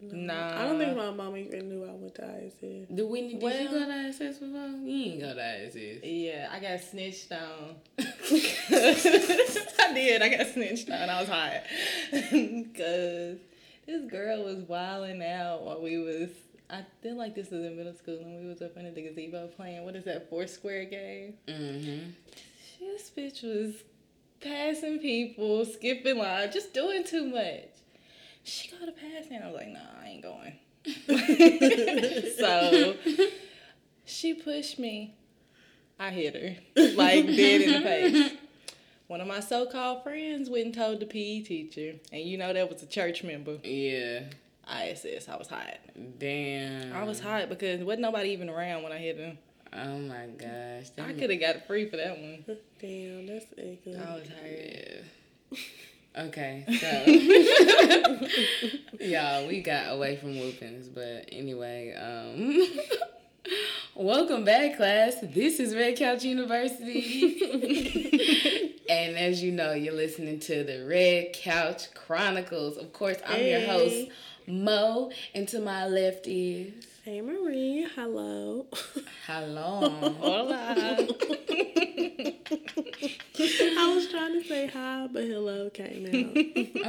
Nah. 0.00 0.60
I 0.60 0.64
don't 0.66 0.78
think 0.78 0.96
my 0.96 1.10
mom 1.10 1.36
even 1.36 1.68
knew 1.68 1.84
I 1.84 1.90
went 1.92 2.14
to 2.16 2.46
ISS. 2.46 2.88
Did 2.88 3.02
Whitney? 3.02 3.32
Did 3.34 3.42
Well- 3.42 3.60
you 3.60 3.68
go 3.68 3.84
to 3.86 4.08
ISS 4.08 4.38
before? 4.38 4.68
You 4.84 5.04
ain't 5.12 5.20
go 5.20 5.34
to 5.34 5.64
ISS. 5.66 6.04
Yeah, 6.04 6.48
I 6.52 6.60
got 6.60 6.80
snitched 6.80 7.32
on. 7.32 7.74
I 7.98 9.92
did. 9.94 10.22
I 10.22 10.28
got 10.28 10.46
snitched 10.48 10.88
on. 10.90 11.08
I 11.10 11.20
was 11.20 11.28
hot 11.28 11.62
because 12.12 13.38
this 13.86 14.10
girl 14.10 14.44
was 14.44 14.58
wilding 14.68 15.22
out 15.22 15.62
while 15.64 15.82
we 15.82 15.98
was. 15.98 16.30
I 16.70 16.84
feel 17.02 17.16
like 17.16 17.34
this 17.34 17.50
was 17.50 17.64
in 17.64 17.76
middle 17.76 17.94
school 17.94 18.18
and 18.20 18.42
we 18.42 18.46
was 18.48 18.60
up 18.60 18.76
in 18.76 18.92
the 18.92 19.00
gazebo 19.00 19.46
playing. 19.48 19.84
What 19.84 19.96
is 19.96 20.04
that 20.04 20.28
four 20.28 20.46
square 20.46 20.84
game? 20.84 21.34
Mm-hmm. 21.48 22.10
This 22.80 23.10
bitch 23.16 23.42
was 23.42 23.74
passing 24.40 24.98
people, 24.98 25.64
skipping 25.64 26.18
lines, 26.18 26.52
just 26.54 26.74
doing 26.74 27.04
too 27.04 27.24
much. 27.26 27.70
She 28.44 28.68
got 28.68 28.88
a 28.88 28.92
pass 28.92 29.26
and 29.30 29.44
I 29.44 29.46
was 29.46 29.56
like, 29.56 29.68
nah, 29.68 29.80
I 30.02 30.08
ain't 30.08 30.22
going. 30.22 30.54
so 32.38 32.96
she 34.04 34.34
pushed 34.34 34.78
me. 34.78 35.14
I 35.98 36.10
hit 36.10 36.34
her, 36.34 36.56
like 36.94 37.26
dead 37.36 37.60
in 37.60 37.72
the 37.72 37.80
face. 37.80 38.32
One 39.08 39.20
of 39.20 39.26
my 39.26 39.40
so-called 39.40 40.02
friends 40.02 40.48
went 40.50 40.66
and 40.66 40.74
told 40.74 41.00
the 41.00 41.06
PE 41.06 41.40
teacher, 41.40 41.94
and 42.12 42.22
you 42.22 42.38
know 42.38 42.52
that 42.52 42.70
was 42.70 42.82
a 42.82 42.86
church 42.86 43.24
member. 43.24 43.58
Yeah. 43.64 44.24
ISS, 44.68 45.28
I 45.28 45.36
was 45.36 45.48
hot. 45.48 45.78
Damn. 46.18 46.92
I 46.92 47.02
was 47.04 47.20
hot 47.20 47.48
because 47.48 47.82
wasn't 47.82 48.02
nobody 48.02 48.30
even 48.30 48.50
around 48.50 48.82
when 48.82 48.92
I 48.92 48.98
hit 48.98 49.16
him. 49.16 49.38
Oh 49.72 49.98
my 49.98 50.26
gosh. 50.38 50.90
I 50.98 51.12
could 51.14 51.30
have 51.30 51.40
got 51.40 51.66
free 51.66 51.88
for 51.88 51.96
that 51.96 52.18
one. 52.18 52.44
Damn, 52.80 53.26
that's 53.26 53.46
ugly. 53.52 53.96
I 53.96 54.14
was 54.14 54.28
tired. 54.28 55.04
Yeah. 55.52 55.58
Okay, 56.18 56.64
so 56.80 57.04
y'all, 59.00 59.46
we 59.46 59.60
got 59.60 59.92
away 59.92 60.16
from 60.16 60.36
whoopings, 60.36 60.88
but 60.88 61.28
anyway, 61.30 61.94
um 61.94 62.60
welcome 63.94 64.42
back, 64.44 64.76
class. 64.76 65.14
This 65.22 65.60
is 65.60 65.76
Red 65.76 65.96
Couch 65.96 66.24
University. 66.24 67.30
and 68.88 69.16
as 69.16 69.40
you 69.44 69.52
know, 69.52 69.74
you're 69.74 69.94
listening 69.94 70.40
to 70.40 70.64
the 70.64 70.84
Red 70.84 71.34
Couch 71.34 71.94
Chronicles. 71.94 72.78
Of 72.78 72.92
course, 72.92 73.18
I'm 73.24 73.44
your 73.44 73.60
host, 73.60 74.08
Mo, 74.48 75.12
and 75.36 75.46
to 75.46 75.60
my 75.60 75.86
left 75.86 76.26
is 76.26 76.72
Hey 77.08 77.22
Marie, 77.22 77.86
hello. 77.94 78.66
Hello. 79.26 79.80
Hola. 80.20 80.74
I 80.76 81.04
was 83.94 84.08
trying 84.08 84.34
to 84.34 84.46
say 84.46 84.66
hi, 84.66 85.08
but 85.10 85.24
hello 85.24 85.70
came 85.70 86.04
out. 86.04 86.36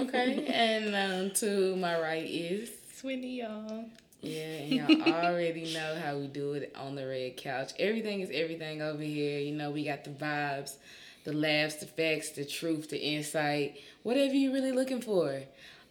okay, 0.08 0.46
and 0.46 0.94
um, 0.94 1.32
to 1.36 1.74
my 1.78 1.98
right 2.02 2.30
is 2.30 2.70
Swinny, 3.02 3.38
y'all. 3.38 3.86
Yeah, 4.20 4.42
and 4.42 4.70
y'all 4.74 5.24
already 5.24 5.74
know 5.74 5.98
how 6.04 6.18
we 6.18 6.28
do 6.28 6.52
it 6.52 6.76
on 6.78 6.96
the 6.96 7.08
red 7.08 7.38
couch. 7.38 7.72
Everything 7.80 8.20
is 8.20 8.30
everything 8.34 8.82
over 8.82 9.02
here. 9.02 9.40
You 9.40 9.54
know, 9.54 9.72
we 9.72 9.86
got 9.86 10.04
the 10.04 10.10
vibes, 10.10 10.76
the 11.24 11.32
laughs, 11.32 11.76
the 11.76 11.86
facts, 11.86 12.32
the 12.32 12.44
truth, 12.44 12.90
the 12.90 13.02
insight, 13.02 13.80
whatever 14.04 14.34
you're 14.34 14.52
really 14.52 14.74
looking 14.74 15.02
for. 15.02 15.44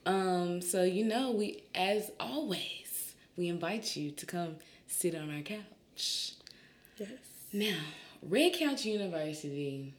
Um, 0.05 0.61
so 0.61 0.83
you 0.83 1.07
know, 1.07 1.31
we 1.31 1.63
as 1.75 2.11
always, 2.21 2.88
we 3.38 3.49
invite 3.49 3.97
you 3.97 4.11
to 4.11 4.26
come 4.26 4.57
sit 4.88 5.14
on 5.14 5.35
our 5.35 5.42
couch. 5.42 6.33
yes. 6.97 7.09
Now, 7.52 7.78
Red 8.21 8.52
Couch 8.54 8.85
University 8.85 9.95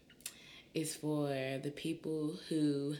is 0.74 0.96
for 0.96 1.28
the 1.30 1.72
people 1.74 2.34
who 2.50 2.96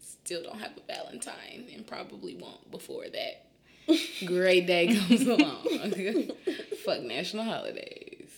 still 0.00 0.42
don't 0.42 0.58
have 0.58 0.72
a 0.76 0.92
Valentine 0.92 1.68
and 1.74 1.86
probably 1.86 2.34
won't 2.34 2.70
before 2.70 3.04
that 3.04 3.46
great 4.26 4.66
day 4.66 4.96
comes 4.96 5.22
along. 5.22 5.62
Fuck 6.84 7.02
national 7.02 7.44
holidays. 7.44 8.30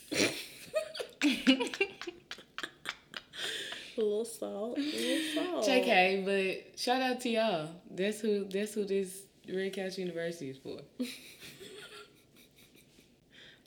A 3.98 4.02
little 4.02 4.24
salt, 4.26 4.76
a 4.76 4.80
little 4.80 5.44
salt. 5.62 5.66
JK, 5.66 6.24
but 6.24 6.78
shout 6.78 7.00
out 7.00 7.20
to 7.22 7.30
y'all. 7.30 7.70
That's 7.90 8.20
who 8.20 8.44
that's 8.44 8.74
who 8.74 8.84
this 8.84 9.25
Red 9.52 9.72
Couch 9.74 9.98
University 9.98 10.50
is 10.50 10.58
for. 10.58 10.80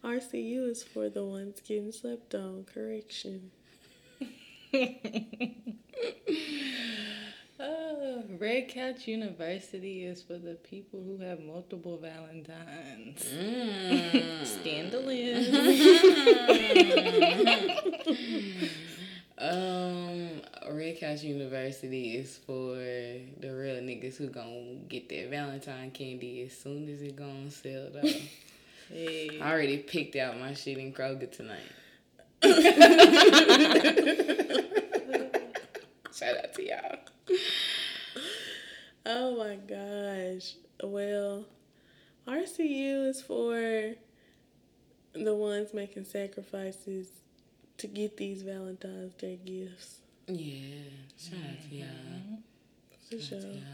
RCU 0.03 0.69
is 0.69 0.83
for 0.83 1.09
the 1.09 1.25
ones 1.25 1.61
getting 1.65 1.91
slept 1.91 2.33
on. 2.35 2.65
Correction. 2.65 3.51
Uh, 7.59 8.21
Red 8.39 8.69
Couch 8.69 9.05
University 9.05 10.05
is 10.05 10.23
for 10.23 10.37
the 10.37 10.53
people 10.53 11.03
who 11.03 11.17
have 11.17 11.41
multiple 11.41 11.97
Valentines. 11.97 13.25
Mm. 13.25 14.45
Scandalous. 14.61 15.49
Um, 19.39 20.41
Red 20.69 20.99
Couch 20.99 21.23
University 21.23 22.17
is 22.17 22.35
for 22.45 22.75
the 22.75 23.55
real 23.55 23.75
niggas 23.75 24.17
who 24.17 24.27
gonna 24.27 24.75
get 24.89 25.07
that 25.09 25.29
Valentine 25.29 25.91
candy 25.91 26.43
as 26.43 26.57
soon 26.57 26.89
as 26.89 27.01
it 27.01 27.15
gonna 27.15 27.49
sell 27.49 27.87
though. 27.93 28.09
hey. 28.89 29.39
I 29.41 29.49
already 29.49 29.77
picked 29.77 30.17
out 30.17 30.37
my 30.37 30.53
shit 30.53 30.77
in 30.77 30.91
Kroger 30.91 31.31
tonight. 31.31 31.61
Shout 36.13 36.37
out 36.37 36.53
to 36.55 36.67
y'all. 36.67 36.97
Oh 39.05 39.37
my 39.37 39.55
gosh. 39.55 40.55
Well, 40.83 41.45
RCU 42.27 43.07
is 43.07 43.21
for 43.21 43.93
the 45.13 45.33
ones 45.33 45.73
making 45.73 46.03
sacrifices 46.03 47.07
to 47.79 47.87
get 47.87 48.17
these 48.17 48.41
Valentine's 48.43 49.13
Day 49.15 49.39
gifts. 49.43 49.97
Yeah, 50.27 50.83
shout 51.17 51.39
out 51.39 51.69
to 51.69 51.75
y'all. 51.75 51.87
For 53.09 53.19
Shout 53.19 53.21
sure. 53.29 53.37
out 53.37 53.41
to 53.43 53.47
y'all. 53.49 53.65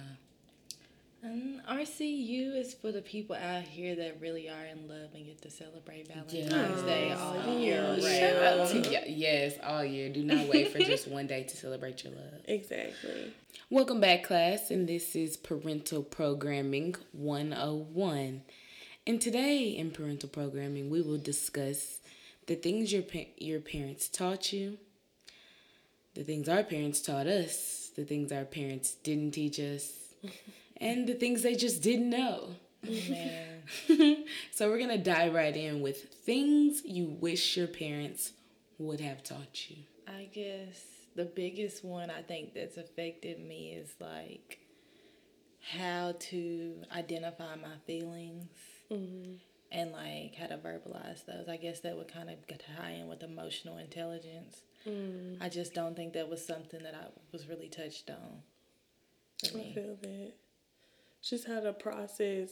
Um, 1.24 1.60
RCU 1.68 2.56
is 2.56 2.76
for 2.76 2.92
the 2.92 3.02
people 3.02 3.36
out 3.36 3.64
here 3.64 3.96
that 3.96 4.22
really 4.22 4.48
are 4.48 4.66
in 4.66 4.88
love 4.88 5.10
and 5.16 5.26
get 5.26 5.42
to 5.42 5.50
celebrate 5.50 6.08
Valentine's 6.08 6.52
Yes. 6.52 6.82
Day 6.84 7.12
all 7.14 7.58
year 7.60 7.82
Oh, 7.84 7.90
round. 7.94 8.02
shout 8.04 8.44
out 8.44 8.70
To- 8.84 9.12
yes, 9.12 9.56
all 9.64 9.84
year. 9.84 10.10
Do 10.10 10.24
not 10.24 10.48
wait 10.48 10.72
for 10.72 10.78
just 10.80 11.08
one 11.08 11.26
day 11.26 11.44
to 11.44 11.58
celebrate 11.58 12.04
your 12.04 12.14
love. 12.14 12.22
Exactly. 12.48 13.34
Welcome 13.72 14.00
back, 14.00 14.24
class, 14.24 14.70
and 14.70 14.88
this 14.88 15.16
is 15.16 15.36
Parental 15.36 16.04
Programming 16.04 16.96
101. 17.12 18.44
And 19.08 19.20
today 19.20 19.70
in 19.70 19.90
Parental 19.92 20.30
Programming, 20.30 20.92
we 20.92 21.02
will 21.02 21.18
discuss 21.18 22.02
the 22.48 22.56
things 22.56 22.92
your 22.92 23.02
pa- 23.02 23.32
your 23.38 23.60
parents 23.60 24.08
taught 24.08 24.54
you, 24.54 24.78
the 26.14 26.24
things 26.24 26.48
our 26.48 26.64
parents 26.64 27.02
taught 27.02 27.28
us, 27.28 27.92
the 27.96 28.06
things 28.06 28.32
our 28.32 28.46
parents 28.46 28.94
didn't 28.94 29.32
teach 29.32 29.60
us, 29.60 29.92
and 30.78 31.08
the 31.08 31.14
things 31.14 31.42
they 31.42 31.56
just 31.56 31.82
didn't 31.82 32.10
know. 32.10 32.56
Man. 33.10 33.64
so 34.52 34.70
we're 34.70 34.80
gonna 34.80 34.98
dive 34.98 35.34
right 35.34 35.56
in 35.56 35.82
with 35.82 36.14
things 36.25 36.84
you 36.86 37.18
wish 37.20 37.58
your 37.58 37.68
parents 37.68 38.32
would 38.78 39.00
have 39.00 39.24
taught 39.24 39.70
you. 39.70 39.78
I 40.08 40.30
guess 40.32 40.86
the 41.16 41.25
biggest 41.25 41.84
one 41.84 42.12
I 42.12 42.22
think 42.22 42.54
that's 42.54 42.78
affected 42.78 43.40
me 43.40 43.72
is 43.72 43.94
like 44.00 44.60
how 45.62 46.14
to 46.20 46.75
identify 46.96 47.56
my 47.56 47.75
feelings 47.88 48.50
mm-hmm. 48.92 49.36
And 49.75 49.91
like 49.91 50.36
how 50.36 50.48
to 50.48 50.58
verbalize 50.58 51.25
those. 51.25 51.48
I 51.50 51.58
guess 51.58 51.82
that 51.82 51.96
would 51.98 52.12
kind 52.12 52.29
of 52.29 52.38
tie 52.77 52.91
in 52.91 53.08
with 53.08 53.22
emotional 53.24 53.77
intelligence. 53.77 54.62
I 55.41 55.50
just 55.50 55.74
don't 55.74 55.96
think 55.96 56.13
that 56.13 56.29
was 56.29 56.46
something 56.46 56.82
that 56.84 56.94
I 56.94 57.08
was 57.32 57.48
really 57.50 57.67
touched 57.70 58.10
on. 58.10 58.41
I 59.51 59.58
me. 59.58 59.72
feel 59.74 59.98
that. 60.01 60.34
Just 61.24 61.48
how 61.48 61.60
to 61.60 61.74
process 61.74 62.50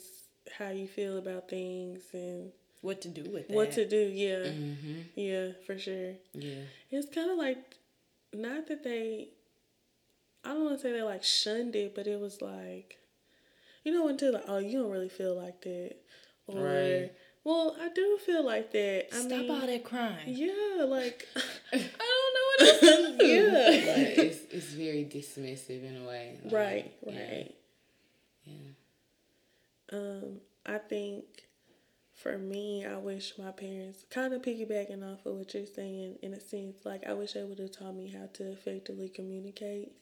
how 0.58 0.70
you 0.70 0.88
feel 0.88 1.16
about 1.18 1.48
things 1.48 2.02
and 2.12 2.50
What 2.82 3.00
to 3.02 3.08
do 3.08 3.30
with 3.30 3.46
that? 3.48 3.54
what 3.54 3.72
to 3.72 3.86
do. 3.88 3.96
Yeah. 4.12 4.46
Mm-hmm. 4.50 5.00
Yeah, 5.14 5.48
for 5.64 5.78
sure. 5.78 6.14
Yeah. 6.32 6.64
It's 6.90 7.14
kind 7.14 7.30
of 7.30 7.38
like, 7.38 7.76
not 8.32 8.66
that 8.66 8.82
they, 8.82 9.28
I 10.44 10.48
don't 10.48 10.64
want 10.64 10.76
to 10.78 10.82
say 10.82 10.92
they 10.92 11.02
like 11.02 11.22
shunned 11.24 11.76
it, 11.76 11.94
but 11.94 12.08
it 12.08 12.18
was 12.20 12.42
like, 12.42 12.98
you 13.84 13.92
know, 13.92 14.08
until 14.08 14.32
like, 14.32 14.44
oh, 14.48 14.58
you 14.58 14.82
don't 14.82 14.90
really 14.90 15.08
feel 15.08 15.36
like 15.40 15.62
that. 15.62 15.94
Or, 16.46 16.62
Right. 16.62 17.12
well, 17.44 17.76
I 17.80 17.88
do 17.88 18.18
feel 18.24 18.44
like 18.44 18.70
that. 18.72 19.08
I 19.14 19.16
Stop 19.20 19.30
mean, 19.30 19.50
all 19.50 19.66
that 19.66 19.84
crying. 19.84 20.18
Yeah, 20.28 20.84
like, 20.84 21.26
I 21.72 21.78
don't 21.78 22.34
know 22.34 22.46
what 22.48 22.60
else 22.60 22.80
to 22.80 23.16
do. 23.18 23.26
yeah. 23.26 24.14
But 24.16 24.24
it's 24.24 24.40
it's 24.52 24.66
very 24.72 25.04
dismissive 25.04 25.84
in 25.84 26.02
a 26.02 26.06
way. 26.08 26.38
like, 26.44 26.52
right, 26.52 26.92
right. 27.06 27.54
Yeah. 28.44 28.54
Um, 29.92 30.40
I 30.66 30.78
think 30.78 31.24
for 32.12 32.36
me, 32.38 32.84
I 32.84 32.96
wish 32.96 33.34
my 33.38 33.50
parents 33.52 34.04
kind 34.10 34.32
of 34.34 34.42
piggybacking 34.42 35.02
off 35.02 35.24
of 35.26 35.36
what 35.36 35.52
you're 35.54 35.66
saying 35.66 36.18
in 36.22 36.32
a 36.34 36.40
sense. 36.40 36.84
Like 36.84 37.06
I 37.06 37.12
wish 37.14 37.32
they 37.32 37.42
would 37.44 37.58
have 37.58 37.72
taught 37.72 37.94
me 37.94 38.08
how 38.08 38.26
to 38.34 38.52
effectively 38.52 39.08
communicate. 39.08 39.92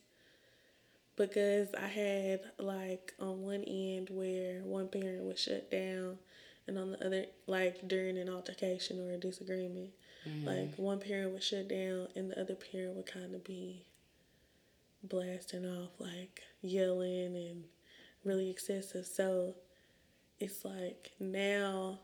Because 1.17 1.69
I 1.75 1.87
had 1.89 2.41
like 2.59 3.13
on 3.21 3.43
one 3.43 3.65
end 3.65 4.09
where 4.11 4.61
one 4.63 4.89
parent 4.89 5.23
would 5.25 5.39
shut 5.39 5.71
down, 5.71 6.19
and 6.77 6.79
on 6.79 6.91
the 6.93 7.07
other, 7.07 7.27
like 7.47 7.87
during 7.87 8.19
an 8.19 8.29
altercation 8.29 9.01
or 9.01 9.13
a 9.13 9.19
disagreement, 9.19 9.91
mm-hmm. 10.29 10.47
like 10.47 10.75
one 10.77 11.01
parent 11.01 11.33
would 11.33 11.43
shut 11.43 11.69
down, 11.69 12.09
and 12.17 12.31
the 12.31 12.41
other 12.41 12.55
parent 12.55 12.97
would 12.97 13.07
kind 13.07 13.35
of 13.35 13.45
be 13.45 13.85
blasting 15.03 15.67
off, 15.67 15.91
like 15.99 16.43
yelling 16.61 17.37
and 17.37 17.65
really 18.25 18.51
excessive. 18.51 19.07
So 19.07 19.55
it's 20.43 20.65
like 20.65 21.13
now 21.21 22.01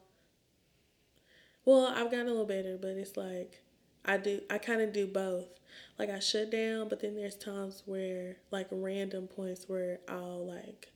well 1.64 1.92
i've 1.96 2.10
gotten 2.10 2.28
a 2.28 2.30
little 2.30 2.46
better 2.46 2.78
but 2.80 2.90
it's 2.90 3.16
like 3.16 3.60
i 4.04 4.16
do 4.16 4.40
i 4.48 4.58
kind 4.58 4.80
of 4.80 4.92
do 4.92 5.06
both. 5.06 5.48
Like 5.98 6.10
i 6.10 6.20
shut 6.20 6.50
down 6.50 6.88
but 6.88 7.00
then 7.00 7.16
there's 7.16 7.34
times 7.34 7.82
where 7.84 8.37
like 8.52 8.68
random 8.70 9.26
points 9.26 9.68
where 9.68 9.98
i'll 10.08 10.46
like 10.46 10.92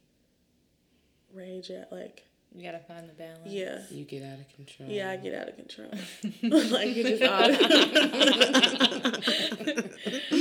rage 1.34 1.70
at 1.70 1.90
like 1.90 2.26
You 2.54 2.62
gotta 2.64 2.80
find 2.80 3.08
the 3.08 3.14
balance. 3.14 3.40
yeah 3.46 3.78
You 3.90 4.04
get 4.04 4.22
out 4.22 4.38
of 4.38 4.46
control. 4.54 4.88
yeah 4.90 5.10
i 5.10 5.16
get 5.16 5.34
out 5.34 5.48
of 5.48 5.56
control 5.56 5.88
like 6.70 6.94
it 6.96 7.18
just 7.18 7.22
all 7.32 7.48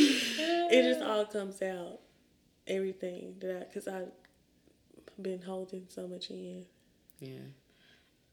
it 0.73 0.83
just 0.83 1.01
all 1.01 1.25
comes 1.25 1.61
out 1.61 1.99
everything 2.67 3.35
that 3.39 3.55
i 3.55 3.59
because 3.63 3.87
i've 3.87 4.11
been 5.21 5.41
holding 5.41 5.85
so 5.89 6.07
much 6.07 6.29
in 6.31 6.65
Yeah. 7.19 7.29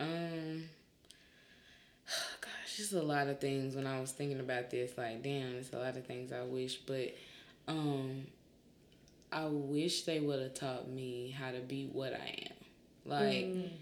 Um. 0.01 0.65
Gosh, 2.41 2.77
just 2.79 2.93
a 2.95 3.03
lot 3.03 3.29
of 3.29 3.39
things. 3.41 3.75
When 3.77 3.87
I 3.87 4.01
was 4.01 4.13
thinking 4.13 4.41
about 4.41 4.71
this, 4.71 4.97
like, 4.97 5.23
damn, 5.23 5.57
it's 5.57 5.73
a 5.75 5.79
lot 5.79 5.97
of 5.99 6.07
things 6.07 6.33
I 6.33 6.43
wish, 6.45 6.77
but, 6.79 7.15
um, 7.67 8.27
I 9.31 9.45
wish 9.47 10.05
they 10.05 10.21
would 10.21 10.41
have 10.41 10.55
taught 10.55 10.89
me 10.89 11.35
how 11.39 11.51
to 11.51 11.59
be 11.59 11.91
what 11.93 12.15
I 12.15 12.47
am. 12.47 12.55
Like, 13.09 13.47
mm-hmm. 13.47 13.75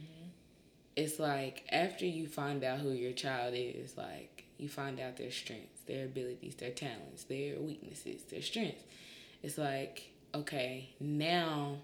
it's 0.95 1.19
like 1.19 1.67
after 1.71 2.07
you 2.07 2.29
find 2.29 2.63
out 2.63 2.79
who 2.79 2.91
your 2.91 3.13
child 3.13 3.55
is, 3.57 3.97
like 3.97 4.45
you 4.59 4.69
find 4.69 5.01
out 5.01 5.17
their 5.17 5.31
strengths, 5.31 5.81
their 5.87 6.05
abilities, 6.07 6.55
their 6.55 6.71
talents, 6.71 7.25
their 7.25 7.59
weaknesses, 7.61 8.23
their 8.25 8.43
strengths. 8.43 8.85
It's 9.43 9.59
like, 9.59 10.11
okay, 10.35 10.91
now 11.01 11.79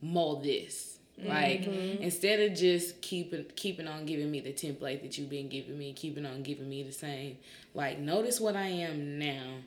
mold 0.00 0.44
this. 0.44 0.98
Like 1.18 1.62
mm-hmm. 1.62 2.02
instead 2.02 2.40
of 2.40 2.58
just 2.58 3.00
keeping 3.00 3.46
keeping 3.56 3.88
on 3.88 4.04
giving 4.04 4.30
me 4.30 4.40
the 4.40 4.52
template 4.52 5.00
that 5.00 5.16
you've 5.16 5.30
been 5.30 5.48
giving 5.48 5.78
me, 5.78 5.94
keeping 5.94 6.26
on 6.26 6.42
giving 6.42 6.68
me 6.68 6.82
the 6.82 6.92
same, 6.92 7.38
like 7.72 7.98
notice 7.98 8.38
what 8.38 8.54
I 8.54 8.66
am 8.66 9.18
now 9.18 9.60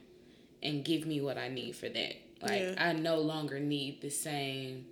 and 0.62 0.86
give 0.86 1.08
me 1.08 1.22
what 1.22 1.40
I 1.40 1.48
need 1.48 1.76
for 1.76 1.90
that. 1.90 2.16
Like 2.44 2.62
Yeah. 2.62 2.76
I 2.78 2.94
no 2.94 3.18
longer 3.18 3.60
need 3.60 4.02
the 4.02 4.12
same 4.12 4.86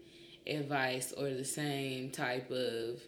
advice 0.50 1.14
or 1.14 1.30
the 1.30 1.46
same 1.46 2.12
type 2.12 2.50
of 2.52 3.02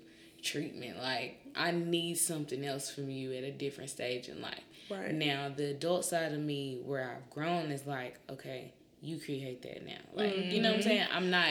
treatment. 0.43 0.97
Like 0.97 1.45
I 1.55 1.71
need 1.71 2.15
something 2.17 2.65
else 2.65 2.89
from 2.89 3.09
you 3.09 3.33
at 3.33 3.43
a 3.43 3.51
different 3.51 3.89
stage 3.89 4.29
in 4.29 4.41
life. 4.41 4.63
Right. 4.89 5.13
Now 5.13 5.51
the 5.55 5.71
adult 5.71 6.05
side 6.05 6.33
of 6.33 6.39
me 6.39 6.79
where 6.83 7.15
I've 7.15 7.29
grown 7.29 7.71
is 7.71 7.85
like, 7.85 8.17
okay, 8.29 8.73
you 9.01 9.19
create 9.19 9.61
that 9.61 9.85
now. 9.85 9.93
Like 10.13 10.35
you 10.35 10.61
know 10.61 10.69
what 10.69 10.77
I'm 10.77 10.83
saying? 10.83 11.07
I'm 11.11 11.29
not 11.29 11.49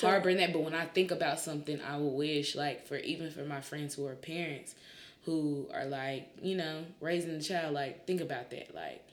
harboring 0.00 0.38
that, 0.38 0.52
but 0.52 0.62
when 0.62 0.74
I 0.74 0.86
think 0.86 1.10
about 1.10 1.40
something 1.40 1.80
I 1.82 1.98
would 1.98 2.14
wish 2.14 2.54
like 2.56 2.86
for 2.86 2.96
even 2.96 3.30
for 3.30 3.44
my 3.44 3.60
friends 3.60 3.94
who 3.94 4.06
are 4.06 4.14
parents 4.14 4.74
who 5.24 5.68
are 5.74 5.84
like, 5.84 6.30
you 6.40 6.56
know, 6.56 6.84
raising 7.00 7.36
the 7.36 7.44
child, 7.44 7.74
like 7.74 8.06
think 8.06 8.20
about 8.20 8.50
that. 8.50 8.74
Like 8.74 9.06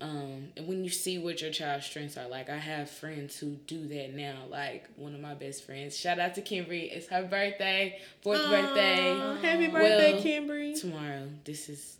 um, 0.00 0.48
and 0.56 0.68
when 0.68 0.84
you 0.84 0.90
see 0.90 1.18
what 1.18 1.40
your 1.42 1.50
child's 1.50 1.86
strengths 1.86 2.16
are, 2.16 2.28
like 2.28 2.48
I 2.48 2.56
have 2.56 2.88
friends 2.88 3.36
who 3.38 3.56
do 3.66 3.86
that 3.88 4.14
now. 4.14 4.36
Like 4.48 4.88
one 4.96 5.14
of 5.14 5.20
my 5.20 5.34
best 5.34 5.64
friends, 5.64 5.96
shout 5.96 6.18
out 6.20 6.34
to 6.36 6.40
Kimberly. 6.42 6.82
It's 6.90 7.08
her 7.08 7.22
birthday, 7.24 7.98
fourth 8.22 8.48
birthday 8.48 9.12
Aw, 9.12 9.34
happy 9.36 9.66
birthday, 9.66 10.12
Well, 10.12 10.22
Kimberly. 10.22 10.74
tomorrow. 10.74 11.28
This 11.44 11.68
is 11.68 11.96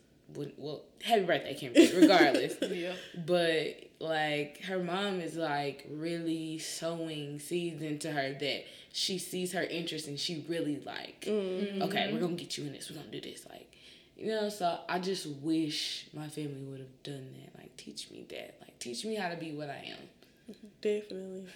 well, 0.59 0.83
happy 1.03 1.25
birthday, 1.25 1.55
Kimberly. 1.55 1.91
Regardless, 2.01 2.55
Yeah. 2.71 2.93
but 3.27 3.85
like 4.01 4.63
her 4.65 4.79
mom 4.79 5.21
is 5.21 5.35
like 5.37 5.85
really 5.91 6.59
sowing 6.61 7.41
seeds 7.41 7.83
into 7.83 8.13
her 8.13 8.33
that 8.39 8.65
she 8.93 9.19
sees 9.19 9.53
her 9.53 9.63
interest 9.65 10.07
and 10.07 10.21
she 10.21 10.45
really 10.49 10.81
like. 10.87 11.25
Okay, 11.27 12.13
we're 12.13 12.21
gonna 12.21 12.35
get 12.35 12.57
you 12.57 12.65
in 12.65 12.73
this. 12.75 12.91
We're 12.91 12.97
gonna 12.99 13.11
do 13.11 13.21
this. 13.21 13.45
Like, 13.49 13.73
you 14.17 14.29
know. 14.29 14.49
So 14.51 14.79
I 14.89 14.99
just 15.01 15.27
wish 15.27 16.07
my 16.15 16.29
family 16.29 16.63
would 16.71 16.79
have 16.79 17.03
done 17.03 17.27
that. 17.43 17.58
Teach 17.79 18.11
me 18.11 18.27
that. 18.29 18.59
Like, 18.61 18.79
teach 18.79 19.05
me 19.07 19.15
how 19.15 19.31
to 19.31 19.37
be 19.37 19.53
what 19.53 19.71
I 19.71 19.87
am. 19.93 20.55
Definitely. 20.83 21.47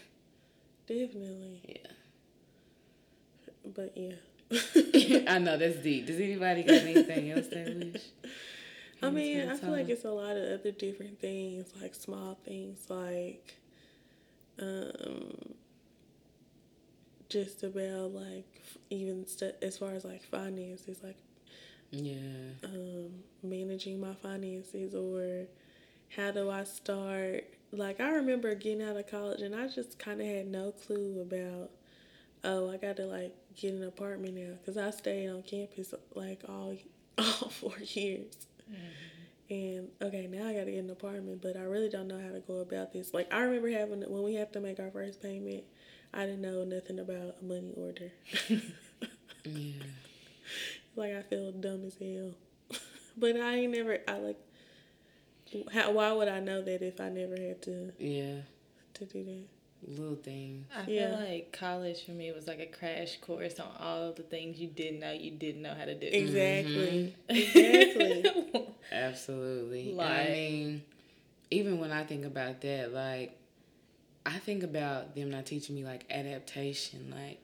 Definitely. 0.87 1.61
Yeah. 1.69 1.91
But 3.75 3.93
yeah. 3.97 4.15
I 5.33 5.39
know 5.39 5.57
that's 5.59 5.77
deep. 5.79 6.07
Does 6.07 6.19
anybody 6.21 6.63
got 6.63 6.75
anything 6.77 7.31
else 7.31 7.49
they 7.49 7.91
wish? 7.93 8.03
I 9.03 9.11
mean, 9.11 9.49
I 9.49 9.57
feel 9.57 9.71
like 9.71 9.89
it's 9.89 10.05
a 10.05 10.11
lot 10.11 10.37
of 10.37 10.61
other 10.61 10.71
different 10.71 11.21
things, 11.21 11.73
like 11.81 11.95
small 11.95 12.39
things, 12.45 12.87
like 12.89 13.57
um, 14.61 15.35
just 17.29 17.65
about 17.65 18.13
like 18.13 18.63
even 18.91 19.27
st- 19.27 19.57
as 19.61 19.77
far 19.79 19.91
as 19.93 20.05
like 20.05 20.23
finances, 20.23 20.99
like 21.03 21.17
Yeah. 21.91 22.15
um, 22.63 23.11
managing 23.43 23.99
my 24.01 24.15
finances 24.15 24.95
or 24.95 25.47
how 26.17 26.31
do 26.31 26.51
I 26.51 26.65
start. 26.65 27.45
Like 27.73 28.01
I 28.01 28.11
remember 28.11 28.55
getting 28.55 28.83
out 28.83 28.97
of 28.97 29.11
college 29.11 29.41
and 29.41 29.55
I 29.55 29.69
just 29.69 29.99
kind 29.99 30.21
of 30.21 30.27
had 30.27 30.47
no 30.47 30.73
clue 30.73 31.21
about. 31.21 31.71
Oh, 32.45 32.71
I 32.71 32.77
got 32.77 32.97
to 32.97 33.07
like 33.07 33.35
get 33.55 33.73
an 33.73 33.85
apartment 33.85 34.35
now 34.35 34.55
because 34.59 34.77
I 34.77 34.91
stayed 34.91 35.29
on 35.29 35.43
campus 35.43 35.95
like 36.15 36.43
all 36.49 36.75
all 37.19 37.49
four 37.51 37.79
years, 37.79 38.35
mm-hmm. 38.71 39.13
And 39.53 39.89
okay, 40.01 40.29
now 40.29 40.49
I 40.49 40.55
gotta 40.55 40.71
get 40.71 40.83
an 40.83 40.89
apartment, 40.89 41.43
but 41.43 41.59
I 41.59 41.65
really 41.65 41.91
don't 41.91 42.09
know 42.09 42.19
how 42.19 42.33
to 42.33 42.41
go 42.41 42.61
about 42.61 42.95
this. 42.95 43.13
Like 43.13 43.33
I 43.33 43.41
remember 43.43 43.69
having 43.69 44.01
when 44.01 44.23
we 44.23 44.35
have 44.37 44.51
to 44.53 44.61
make 44.61 44.81
our 44.81 44.91
first 44.91 45.23
payment, 45.23 45.65
I 46.15 46.25
didn't 46.25 46.41
know 46.41 46.65
nothing 46.65 46.99
about 46.99 47.37
a 47.41 47.45
money 47.45 47.73
order. 47.77 48.13
Yeah. 49.45 49.83
like 50.95 51.15
I 51.15 51.23
feel 51.23 51.51
dumb 51.51 51.85
as 51.85 51.97
hell. 51.97 52.35
but 53.17 53.37
I 53.37 53.57
ain't 53.57 53.73
never 53.73 53.99
I 54.07 54.19
like 54.19 54.39
how 55.73 55.93
why 55.93 56.13
would 56.13 56.29
I 56.29 56.41
know 56.41 56.63
that 56.63 56.83
if 56.83 57.01
I 57.01 57.09
never 57.09 57.37
had 57.37 57.63
to 57.63 57.93
Yeah. 57.99 58.37
to 58.95 59.05
do 59.07 59.25
that? 59.25 59.45
Little 59.85 60.15
things. 60.17 60.67
I 60.75 60.89
Yeah. 60.89 61.17
feel 61.17 61.29
like 61.29 61.53
college 61.53 62.05
for 62.05 62.13
me 62.13 62.31
was 62.33 62.47
like 62.47 62.61
a 62.61 62.67
crash 62.67 63.17
course 63.21 63.59
on 63.59 63.69
all 63.81 64.13
the 64.13 64.23
things 64.23 64.61
you 64.61 64.69
didn't 64.69 65.01
know 65.01 65.11
you 65.13 65.33
didn't 65.33 65.63
know 65.63 65.75
how 65.75 65.85
to 65.87 65.95
do. 65.95 66.07
Exactly. 66.07 67.15
Exactly. 67.29 68.25
Absolutely. 68.93 69.91
And 69.91 70.01
I 70.01 70.31
mean, 70.31 70.83
even 71.51 71.79
when 71.81 71.91
I 71.93 72.05
think 72.05 72.25
about 72.25 72.61
that, 72.61 72.93
like, 72.93 73.37
I 74.25 74.39
think 74.39 74.63
about 74.63 75.15
them 75.17 75.31
not 75.31 75.47
teaching 75.47 75.75
me 75.75 75.85
like 75.85 76.07
adaptation, 76.11 77.11
like, 77.15 77.41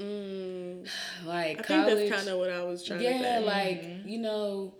mm, 0.00 0.88
like 1.26 1.58
I 1.58 1.62
college. 1.62 1.86
think 1.98 2.08
that's 2.10 2.22
kind 2.22 2.28
of 2.34 2.38
what 2.38 2.50
I 2.50 2.62
was 2.62 2.82
trying 2.84 3.00
to 3.00 3.04
yeah, 3.04 3.38
say. 3.38 3.44
like 3.44 3.84
you 4.06 4.18
know. 4.18 4.72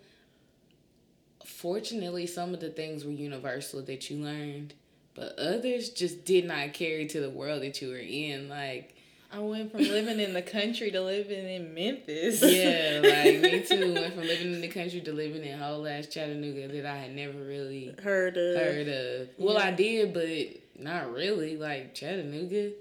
Fortunately, 1.53 2.27
some 2.27 2.55
of 2.55 2.61
the 2.61 2.71
things 2.71 3.05
were 3.05 3.11
universal 3.13 3.83
that 3.83 4.11
you 4.11 4.17
learned, 4.23 4.75
but 5.15 5.39
others 5.39 5.91
just 5.91 6.25
did 6.25 6.45
not 6.47 6.73
carry 6.73 7.07
to 7.07 7.21
the 7.21 7.31
world 7.31 7.63
that 7.63 7.81
you 7.81 7.89
were 7.91 7.99
in. 7.99 8.49
Like, 8.49 8.95
I 9.33 9.39
went 9.39 9.71
from 9.73 9.81
living 9.83 10.19
in 10.21 10.33
the 10.35 10.43
country 10.43 10.91
to 10.91 11.01
living 11.01 11.49
in 11.49 11.73
Memphis. 11.75 12.43
yeah, 12.43 13.01
like 13.03 13.41
me 13.53 13.63
too. 13.63 13.95
Went 13.95 14.15
from 14.15 14.25
living 14.27 14.53
in 14.53 14.61
the 14.61 14.69
country 14.69 15.01
to 15.03 15.13
living 15.13 15.45
in 15.45 15.59
whole 15.59 15.87
ass 15.87 16.07
Chattanooga 16.07 16.69
that 16.69 16.87
I 16.87 16.97
had 16.97 17.15
never 17.15 17.39
really 17.39 17.95
heard 18.03 18.37
of. 18.37 18.57
heard 18.57 18.89
of. 18.89 19.29
Well, 19.39 19.57
I 19.59 19.71
did, 19.71 20.13
but 20.13 20.83
not 20.83 21.13
really. 21.13 21.57
Like 21.57 21.95
Chattanooga. 21.95 22.73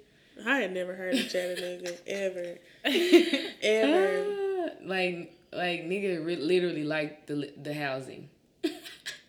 I 0.46 0.58
had 0.58 0.74
never 0.74 0.96
heard 0.96 1.14
of 1.14 1.30
Chattanooga 1.30 1.94
ever, 2.08 2.58
ever. 3.62 4.26
Ah, 4.28 4.70
like, 4.86 5.34
like 5.54 5.84
nigga, 5.86 6.26
re- 6.26 6.36
literally 6.38 6.84
like 6.84 7.28
the 7.28 7.54
the 7.62 7.74
housing. 7.74 8.30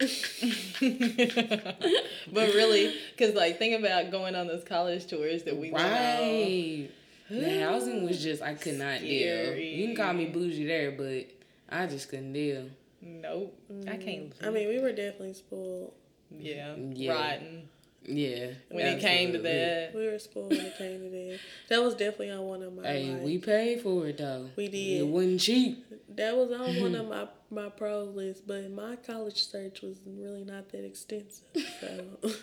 but 2.33 2.55
really, 2.55 2.95
because 3.17 3.35
like 3.35 3.59
think 3.59 3.79
about 3.79 4.11
going 4.11 4.35
on 4.35 4.47
those 4.47 4.65
college 4.65 5.07
tours 5.07 5.43
that 5.45 5.57
we 5.57 5.71
went 5.71 5.85
on. 5.85 6.89
The 7.31 7.61
housing 7.61 8.05
was 8.05 8.23
just 8.23 8.43
I 8.43 8.55
could 8.55 8.79
not 8.79 9.01
deal. 9.01 9.55
You 9.57 9.87
can 9.89 9.97
call 9.97 10.13
me 10.13 10.27
bougie 10.27 10.67
there, 10.67 10.91
but 10.93 11.27
I 11.69 11.87
just 11.87 12.09
couldn't 12.09 12.33
deal. 12.33 12.67
Nope, 13.01 13.55
I 13.89 13.97
can't. 13.97 14.33
I 14.43 14.51
mean, 14.51 14.69
we 14.69 14.79
were 14.81 14.93
definitely 14.93 15.35
spoiled. 15.35 15.93
yeah, 16.31 16.75
Yeah. 16.77 17.13
rotten. 17.13 17.69
Yeah. 18.05 18.49
When 18.71 18.85
it 18.87 19.01
came 19.01 19.33
to 19.33 19.39
that, 19.39 19.93
We 19.95 20.07
were 20.09 20.19
spoiled 20.19 20.51
when 20.51 20.61
it 20.61 20.77
came 20.77 21.01
to 21.03 21.09
that. 21.11 21.39
That 21.69 21.83
was 21.83 21.95
definitely 21.95 22.31
on 22.33 22.41
one 22.43 22.63
of 22.63 22.75
my. 22.75 22.83
Hey, 22.87 23.11
like, 23.13 23.23
we 23.23 23.39
paid 23.39 23.81
for 23.83 24.07
it 24.09 24.19
though. 24.19 24.49
We 24.57 24.69
did. 24.69 25.01
It 25.03 25.07
wasn't 25.07 25.41
cheap. 25.41 25.87
That 26.17 26.37
was 26.37 26.51
on 26.53 26.81
one 26.81 26.95
of 26.95 27.09
my 27.09 27.29
my 27.51 27.69
pro 27.69 28.03
list, 28.05 28.47
but 28.47 28.71
my 28.71 28.97
college 28.97 29.45
search 29.47 29.83
was 29.83 29.99
really 30.07 30.45
not 30.45 30.69
that 30.71 30.85
extensive. 30.85 31.45
So 31.81 32.05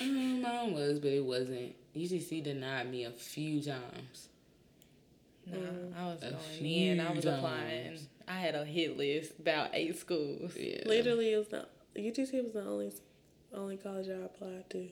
Um, 0.00 0.42
mine 0.42 0.72
was, 0.74 0.98
but 0.98 1.10
it 1.12 1.24
wasn't. 1.24 1.74
UCC 1.96 2.42
denied 2.42 2.90
me 2.90 3.04
a 3.04 3.10
few 3.12 3.62
times. 3.62 4.28
no, 5.46 5.58
I 5.96 6.04
was 6.06 6.22
A 6.22 6.30
going 6.32 6.66
in. 6.74 7.00
I 7.00 7.12
was 7.12 7.22
few 7.24 7.30
applying. 7.32 7.84
times. 7.88 8.06
I 8.26 8.32
had 8.38 8.54
a 8.54 8.64
hit 8.64 8.96
list 8.96 9.32
about 9.38 9.70
eight 9.72 9.96
schools. 9.98 10.56
Yeah. 10.56 10.82
literally, 10.86 11.32
it 11.32 11.36
was 11.38 11.48
the 11.48 11.66
UTC 11.96 12.42
was 12.42 12.52
the 12.54 12.64
only 12.64 12.90
only 13.54 13.76
college 13.76 14.08
I 14.08 14.24
applied 14.24 14.68
to. 14.70 14.88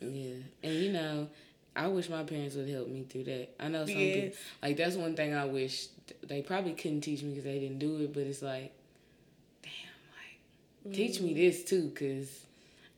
Yeah, 0.00 0.34
and 0.62 0.74
you 0.74 0.92
know, 0.92 1.28
I 1.74 1.88
wish 1.88 2.08
my 2.08 2.24
parents 2.24 2.56
would 2.56 2.68
help 2.68 2.88
me 2.88 3.04
through 3.04 3.24
that. 3.24 3.54
I 3.60 3.68
know 3.68 3.86
some 3.86 3.96
Yes. 3.96 4.14
people 4.14 4.38
like 4.62 4.76
that's 4.76 4.96
one 4.96 5.14
thing 5.14 5.34
I 5.34 5.44
wish 5.44 5.86
they 6.22 6.42
probably 6.42 6.72
couldn't 6.72 7.02
teach 7.02 7.22
me 7.22 7.30
because 7.30 7.44
they 7.44 7.60
didn't 7.60 7.78
do 7.78 7.98
it. 7.98 8.12
But 8.12 8.24
it's 8.24 8.42
like, 8.42 8.72
damn, 9.62 9.72
like 10.84 10.94
teach 10.94 11.20
me 11.20 11.32
mm. 11.32 11.36
this 11.36 11.64
too, 11.64 11.92
cause 11.94 12.40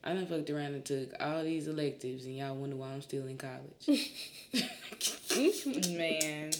I 0.03 0.13
done 0.13 0.27
fucked 0.27 0.49
around 0.49 0.73
and 0.73 0.85
took 0.85 1.13
all 1.19 1.43
these 1.43 1.67
electives, 1.67 2.25
and 2.25 2.35
y'all 2.35 2.55
wonder 2.55 2.75
why 2.75 2.91
I'm 2.91 3.01
still 3.01 3.27
in 3.27 3.37
college. 3.37 3.87
Man, 5.89 6.51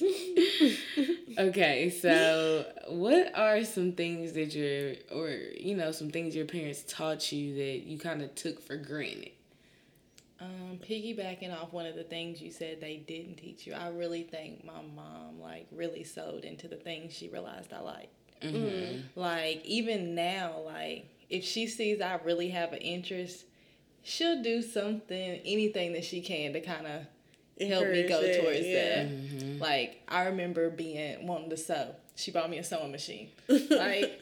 okay, 1.38 1.90
so 1.90 2.64
what 2.88 3.36
are 3.36 3.64
some 3.64 3.92
things 3.92 4.32
that 4.32 4.54
your 4.54 4.94
or 5.12 5.30
you 5.30 5.76
know 5.76 5.92
some 5.92 6.10
things 6.10 6.34
your 6.34 6.46
parents 6.46 6.84
taught 6.86 7.32
you 7.32 7.54
that 7.54 7.86
you 7.86 7.98
kind 7.98 8.22
of 8.22 8.34
took 8.34 8.60
for 8.60 8.76
granted? 8.76 9.30
um, 10.40 10.78
piggybacking 10.86 11.54
off 11.54 11.72
one 11.72 11.86
of 11.86 11.94
the 11.94 12.04
things 12.04 12.40
you 12.40 12.50
said 12.50 12.80
they 12.80 12.98
didn't 12.98 13.36
teach 13.36 13.66
you, 13.66 13.72
I 13.72 13.88
really 13.88 14.22
think 14.22 14.64
my 14.64 14.80
mom 14.94 15.40
like 15.40 15.66
really 15.72 16.04
sewed 16.04 16.44
into 16.44 16.68
the 16.68 16.76
things 16.76 17.14
she 17.14 17.28
realized 17.28 17.72
I 17.72 17.80
liked. 17.80 18.12
Mm-hmm. 18.42 19.18
Like 19.18 19.64
even 19.64 20.14
now, 20.14 20.60
like 20.64 21.08
if 21.30 21.44
she 21.44 21.66
sees 21.66 22.00
I 22.00 22.20
really 22.22 22.50
have 22.50 22.72
an 22.72 22.80
interest, 22.80 23.46
she'll 24.02 24.42
do 24.42 24.60
something, 24.60 25.40
anything 25.44 25.94
that 25.94 26.04
she 26.04 26.20
can 26.20 26.52
to 26.52 26.60
kind 26.60 26.86
of 26.86 27.02
help 27.60 27.88
me 27.88 28.02
go 28.08 28.16
Encourage 28.20 28.36
that, 28.36 28.42
towards 28.42 28.66
yeah. 28.66 28.94
that. 29.04 29.08
Mm-hmm. 29.08 29.58
Like 29.62 30.02
I 30.08 30.24
remember 30.26 30.70
being 30.70 31.26
wanting 31.26 31.50
to 31.50 31.56
sew. 31.56 31.94
She 32.14 32.30
bought 32.30 32.48
me 32.50 32.58
a 32.58 32.64
sewing 32.64 32.92
machine. 32.92 33.28
Like 33.48 34.20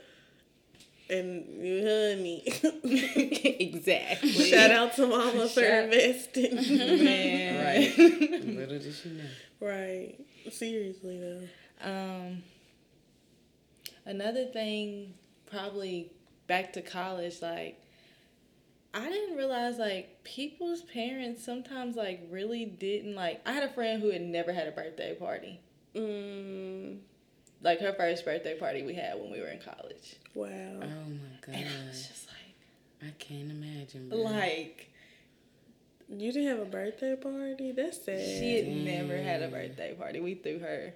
And 1.11 1.44
you 1.64 1.83
heard 1.83 2.18
me. 2.20 2.42
exactly. 3.61 4.31
Shout 4.31 4.70
out 4.70 4.94
to 4.97 5.07
Mama 5.07 5.49
for 5.49 5.61
Shout- 5.61 5.85
investing. 5.92 6.55
man. 7.05 7.64
Right. 7.64 7.99
Little 7.99 8.79
did 8.79 8.94
she 8.94 9.09
know. 9.11 9.25
right. 9.61 10.14
Seriously 10.51 11.18
though. 11.20 11.88
Um, 11.88 12.42
another 14.07 14.47
thing, 14.47 15.14
probably 15.51 16.11
back 16.47 16.73
to 16.75 16.83
college, 16.83 17.42
like 17.42 17.81
I 18.95 19.09
didn't 19.09 19.37
realize 19.37 19.79
like 19.79 20.23
people's 20.25 20.83
parents 20.83 21.45
sometimes 21.45 21.97
like 21.97 22.27
really 22.31 22.65
didn't 22.65 23.15
like. 23.17 23.41
I 23.45 23.53
had 23.53 23.65
a 23.65 23.69
friend 23.73 24.01
who 24.01 24.11
had 24.11 24.23
never 24.23 24.53
had 24.53 24.69
a 24.69 24.73
birthday 24.73 25.15
party. 25.15 25.61
Mm, 25.97 26.99
Like 27.63 27.81
her 27.81 27.93
first 27.93 28.25
birthday 28.25 28.59
party 28.59 28.83
we 28.83 28.95
had 28.95 29.19
when 29.21 29.31
we 29.33 29.41
were 29.41 29.49
in 29.49 29.59
college, 29.61 30.17
wow. 30.35 30.47
Oh 30.49 30.81
my 30.83 31.37
god. 31.45 31.55
and 31.55 31.69
I 31.69 31.89
was 31.89 32.07
just 32.09 32.29
like, 32.29 33.09
I 33.11 33.13
can't 33.19 33.51
imagine. 33.51 34.09
Bro. 34.11 34.19
like 34.19 34.91
You 36.09 36.33
didn't 36.33 36.49
have 36.49 36.61
a 36.61 36.65
birthday 36.71 37.17
party? 37.17 37.73
That's 37.73 38.05
sad. 38.05 38.21
she 38.21 38.57
had 38.57 38.69
never 38.69 39.17
had 39.17 39.43
a 39.43 39.49
birthday 39.49 39.95
party. 39.95 40.21
We 40.21 40.35
threw 40.35 40.59
her 40.61 40.93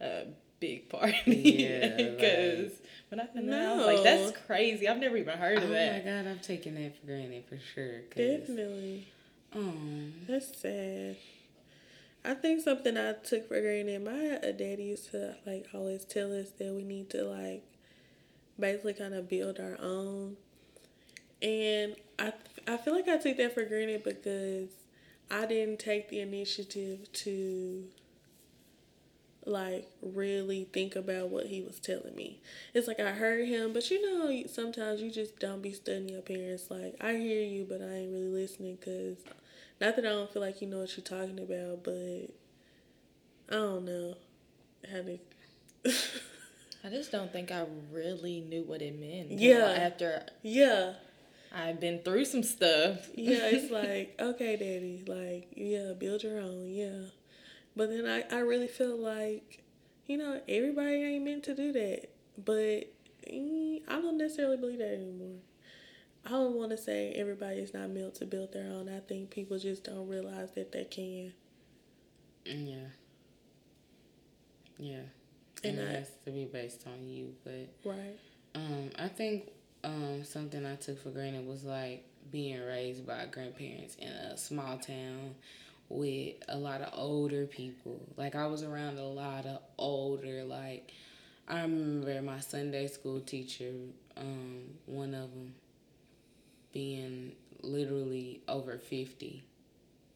a 0.00 0.24
big 0.60 0.88
party 0.88 1.16
Yeah, 1.26 1.96
because 1.96 2.72
when 3.08 3.20
I 3.20 3.26
found 3.26 3.52
out, 3.52 3.72
I 3.72 3.76
was 3.76 3.86
like, 3.86 4.04
that's 4.04 4.38
crazy. 4.46 4.86
I've 4.86 4.98
never 4.98 5.16
even 5.16 5.36
heard 5.36 5.58
of 5.62 5.70
that. 5.70 5.92
oh 5.92 5.96
my 5.96 6.10
god, 6.22 6.30
I'm 6.30 6.38
taking 6.40 6.74
that 6.76 6.98
for 7.00 7.06
granted 7.06 7.44
for 7.48 7.58
sure. 7.74 8.00
Definitely. 8.14 9.08
Oh, 9.54 9.72
That's 10.28 10.56
sad. 10.60 11.16
I 12.24 12.34
think 12.34 12.60
something 12.62 12.96
I 12.96 13.14
took 13.14 13.48
for 13.48 13.60
granted. 13.60 14.04
My 14.04 14.38
daddy 14.52 14.84
used 14.84 15.10
to 15.12 15.34
like 15.46 15.66
always 15.74 16.04
tell 16.04 16.38
us 16.38 16.50
that 16.58 16.72
we 16.72 16.84
need 16.84 17.10
to 17.10 17.24
like 17.24 17.64
basically 18.58 18.92
kind 18.92 19.14
of 19.14 19.28
build 19.28 19.58
our 19.58 19.78
own, 19.80 20.36
and 21.40 21.96
I 22.18 22.32
I 22.68 22.76
feel 22.76 22.94
like 22.94 23.08
I 23.08 23.16
took 23.16 23.38
that 23.38 23.54
for 23.54 23.64
granted 23.64 24.04
because 24.04 24.68
I 25.30 25.46
didn't 25.46 25.78
take 25.80 26.10
the 26.10 26.20
initiative 26.20 27.10
to 27.12 27.84
like 29.46 29.88
really 30.02 30.68
think 30.72 30.96
about 30.96 31.30
what 31.30 31.46
he 31.46 31.62
was 31.62 31.80
telling 31.80 32.14
me. 32.14 32.40
It's 32.74 32.86
like 32.88 33.00
I 33.00 33.10
heard 33.12 33.48
him, 33.48 33.72
but 33.72 33.90
you 33.90 34.02
know, 34.02 34.46
sometimes 34.46 35.00
you 35.00 35.10
just 35.10 35.38
don't 35.38 35.62
be 35.62 35.72
studying 35.72 36.08
your 36.08 36.22
parents. 36.22 36.70
Like 36.70 36.96
I 37.00 37.12
hear 37.14 37.42
you, 37.42 37.66
but 37.68 37.80
I 37.80 37.92
ain't 37.92 38.12
really 38.12 38.28
listening 38.28 38.76
because 38.76 39.18
not 39.80 39.96
that 39.96 40.04
I 40.04 40.10
don't 40.10 40.32
feel 40.32 40.42
like 40.42 40.60
you 40.60 40.68
know 40.68 40.80
what 40.80 40.96
you're 40.96 41.04
talking 41.04 41.38
about, 41.38 41.84
but 41.84 42.28
I 43.50 43.54
don't 43.54 43.84
know 43.84 44.14
how 44.90 45.02
to. 45.02 45.18
I 46.84 46.88
just 46.88 47.12
don't 47.12 47.32
think 47.32 47.50
I 47.50 47.66
really 47.92 48.40
knew 48.40 48.62
what 48.62 48.82
it 48.82 48.98
meant. 48.98 49.32
Yeah. 49.32 49.76
After 49.78 50.22
yeah, 50.42 50.94
I've 51.54 51.80
been 51.80 52.00
through 52.00 52.26
some 52.26 52.42
stuff. 52.42 53.08
yeah. 53.14 53.38
It's 53.42 53.70
like 53.72 54.16
okay, 54.20 54.56
daddy. 54.56 55.02
Like 55.06 55.48
yeah, 55.56 55.92
build 55.98 56.22
your 56.22 56.38
own. 56.40 56.68
Yeah, 56.70 57.08
but 57.76 57.88
then 57.90 58.06
I 58.06 58.24
I 58.34 58.40
really 58.40 58.68
feel 58.68 58.96
like 58.96 59.62
you 60.06 60.16
know 60.18 60.40
everybody 60.48 60.94
ain't 61.02 61.24
meant 61.24 61.44
to 61.44 61.54
do 61.54 61.72
that, 61.72 62.08
but 62.38 62.90
eh, 63.26 63.78
I 63.88 64.00
don't 64.00 64.18
necessarily 64.18 64.56
believe 64.56 64.78
that 64.78 64.94
anymore. 64.94 65.38
I 66.26 66.30
don't 66.30 66.54
want 66.54 66.70
to 66.70 66.76
say 66.76 67.12
everybody 67.12 67.56
is 67.60 67.72
not 67.72 67.88
meant 67.90 68.14
to 68.16 68.26
build 68.26 68.52
their 68.52 68.66
own. 68.70 68.88
I 68.90 69.00
think 69.00 69.30
people 69.30 69.58
just 69.58 69.84
don't 69.84 70.06
realize 70.08 70.50
that 70.52 70.70
they 70.72 70.84
can. 70.84 71.32
yeah, 72.44 72.76
yeah. 74.78 74.96
And 75.62 75.78
And, 75.78 75.88
it 75.88 75.88
I- 75.90 75.98
has 75.98 76.10
to 76.24 76.30
be 76.30 76.44
based 76.46 76.86
on 76.86 77.06
you, 77.08 77.34
but 77.44 77.68
Right. 77.84 78.18
Um, 78.54 78.90
I 78.98 79.08
think 79.08 79.50
um 79.84 80.24
something 80.24 80.66
I 80.66 80.74
took 80.76 81.02
for 81.02 81.10
granted 81.10 81.46
was 81.46 81.64
like 81.64 82.04
being 82.30 82.60
raised 82.60 83.06
by 83.06 83.26
grandparents 83.26 83.94
in 83.96 84.08
a 84.08 84.36
small 84.36 84.78
town 84.78 85.34
with 85.90 86.36
a 86.48 86.56
lot 86.56 86.80
of 86.80 86.92
older 86.98 87.46
people. 87.46 88.00
Like 88.16 88.34
I 88.34 88.46
was 88.46 88.62
around 88.62 88.96
a 88.98 89.04
lot 89.04 89.44
of 89.44 89.60
older 89.76 90.44
like 90.44 90.92
I 91.48 91.62
remember 91.62 92.22
my 92.22 92.40
Sunday 92.40 92.86
school 92.86 93.20
teacher, 93.20 93.72
um, 94.16 94.62
one 94.86 95.14
of 95.14 95.30
them 95.32 95.54
being 96.72 97.32
literally 97.62 98.40
over 98.48 98.78
50. 98.78 99.44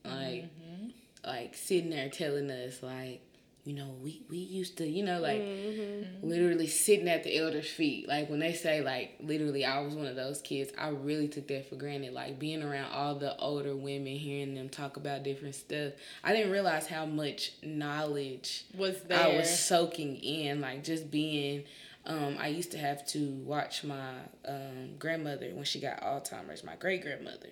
Like 0.04 0.44
Mm-hmm. 0.44 0.88
like 1.26 1.54
sitting 1.54 1.90
there 1.90 2.08
telling 2.08 2.50
us 2.50 2.82
like 2.82 3.22
you 3.64 3.72
know 3.74 3.94
we 4.02 4.22
we 4.28 4.36
used 4.36 4.76
to 4.78 4.86
you 4.86 5.02
know 5.02 5.20
like 5.20 5.40
Mm-hmm. 5.40 6.28
literally 6.28 6.66
sitting 6.66 7.08
at 7.08 7.24
the 7.24 7.38
elders 7.38 7.68
feet 7.68 8.06
like 8.06 8.28
when 8.28 8.38
they 8.40 8.52
say 8.52 8.80
like 8.82 9.16
literally 9.20 9.64
i 9.64 9.80
was 9.80 9.94
one 9.94 10.06
of 10.06 10.16
those 10.16 10.40
kids 10.42 10.70
i 10.78 10.88
really 10.88 11.28
took 11.28 11.48
that 11.48 11.68
for 11.68 11.76
granted 11.76 12.12
like 12.12 12.38
being 12.38 12.62
around 12.62 12.92
all 12.92 13.14
the 13.14 13.36
older 13.38 13.74
women 13.74 14.14
hearing 14.16 14.54
them 14.54 14.68
talk 14.68 14.96
about 14.98 15.22
different 15.22 15.54
stuff 15.54 15.92
i 16.22 16.32
didn't 16.32 16.52
realize 16.52 16.86
how 16.86 17.06
much 17.06 17.52
knowledge 17.62 18.64
Was 18.76 19.02
there? 19.04 19.18
I 19.18 19.36
was 19.36 19.58
soaking 19.58 20.16
in, 20.16 20.60
like 20.60 20.84
just 20.84 21.10
being. 21.10 21.64
Um, 22.06 22.36
I 22.38 22.48
used 22.48 22.70
to 22.72 22.78
have 22.78 23.06
to 23.08 23.30
watch 23.46 23.82
my 23.82 24.10
um, 24.46 24.96
grandmother 24.98 25.50
when 25.54 25.64
she 25.64 25.80
got 25.80 26.02
Alzheimer's, 26.02 26.62
my 26.62 26.76
great 26.76 27.00
grandmother. 27.02 27.48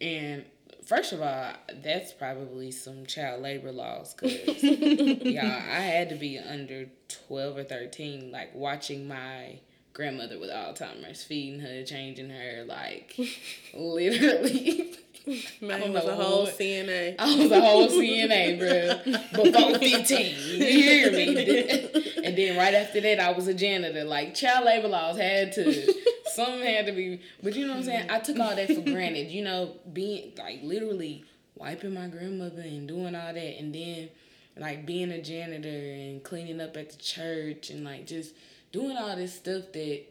And 0.00 0.44
first 0.84 1.12
of 1.12 1.20
all, 1.20 1.52
that's 1.82 2.12
probably 2.12 2.70
some 2.70 3.06
child 3.06 3.42
labor 3.42 3.72
laws 3.72 4.14
because, 4.14 4.62
yeah, 4.62 5.62
I 5.70 5.80
had 5.80 6.08
to 6.10 6.14
be 6.16 6.38
under 6.38 6.86
12 7.26 7.56
or 7.58 7.64
13, 7.64 8.30
like 8.30 8.54
watching 8.54 9.08
my 9.08 9.58
grandmother 9.92 10.38
with 10.38 10.50
Alzheimer's, 10.50 11.22
feeding 11.22 11.60
her, 11.60 11.84
changing 11.84 12.30
her, 12.30 12.64
like 12.66 13.16
literally. 13.74 14.96
Man, 15.26 15.40
don't 15.80 15.92
was 15.92 16.04
a 16.04 16.14
whole 16.14 16.46
CNA. 16.46 17.14
I 17.18 17.36
was 17.36 17.50
a 17.50 17.60
whole 17.60 17.88
CNA, 17.88 18.58
bro. 18.58 19.42
Before 19.42 19.78
15. 19.78 20.36
You 20.36 20.66
hear 20.66 21.12
me? 21.12 22.14
And 22.22 22.36
then 22.36 22.58
right 22.58 22.74
after 22.74 23.00
that, 23.00 23.20
I 23.20 23.32
was 23.32 23.48
a 23.48 23.54
janitor. 23.54 24.04
Like, 24.04 24.34
child 24.34 24.66
labor 24.66 24.88
laws 24.88 25.16
had 25.16 25.52
to, 25.52 25.94
some 26.34 26.60
had 26.60 26.86
to 26.86 26.92
be, 26.92 27.20
but 27.42 27.54
you 27.54 27.66
know 27.66 27.72
what 27.72 27.78
I'm 27.78 27.84
saying? 27.84 28.10
I 28.10 28.18
took 28.20 28.38
all 28.38 28.54
that 28.54 28.68
for 28.68 28.80
granted. 28.80 29.30
You 29.30 29.44
know, 29.44 29.76
being, 29.92 30.32
like, 30.36 30.60
literally 30.62 31.24
wiping 31.54 31.94
my 31.94 32.08
grandmother 32.08 32.62
and 32.62 32.88
doing 32.88 33.14
all 33.14 33.32
that. 33.32 33.36
And 33.36 33.74
then, 33.74 34.08
like, 34.56 34.84
being 34.84 35.10
a 35.10 35.22
janitor 35.22 35.68
and 35.68 36.22
cleaning 36.22 36.60
up 36.60 36.76
at 36.76 36.90
the 36.90 36.96
church 36.96 37.70
and, 37.70 37.84
like, 37.84 38.06
just 38.06 38.34
doing 38.72 38.96
all 38.96 39.14
this 39.16 39.34
stuff 39.34 39.64
that, 39.72 40.02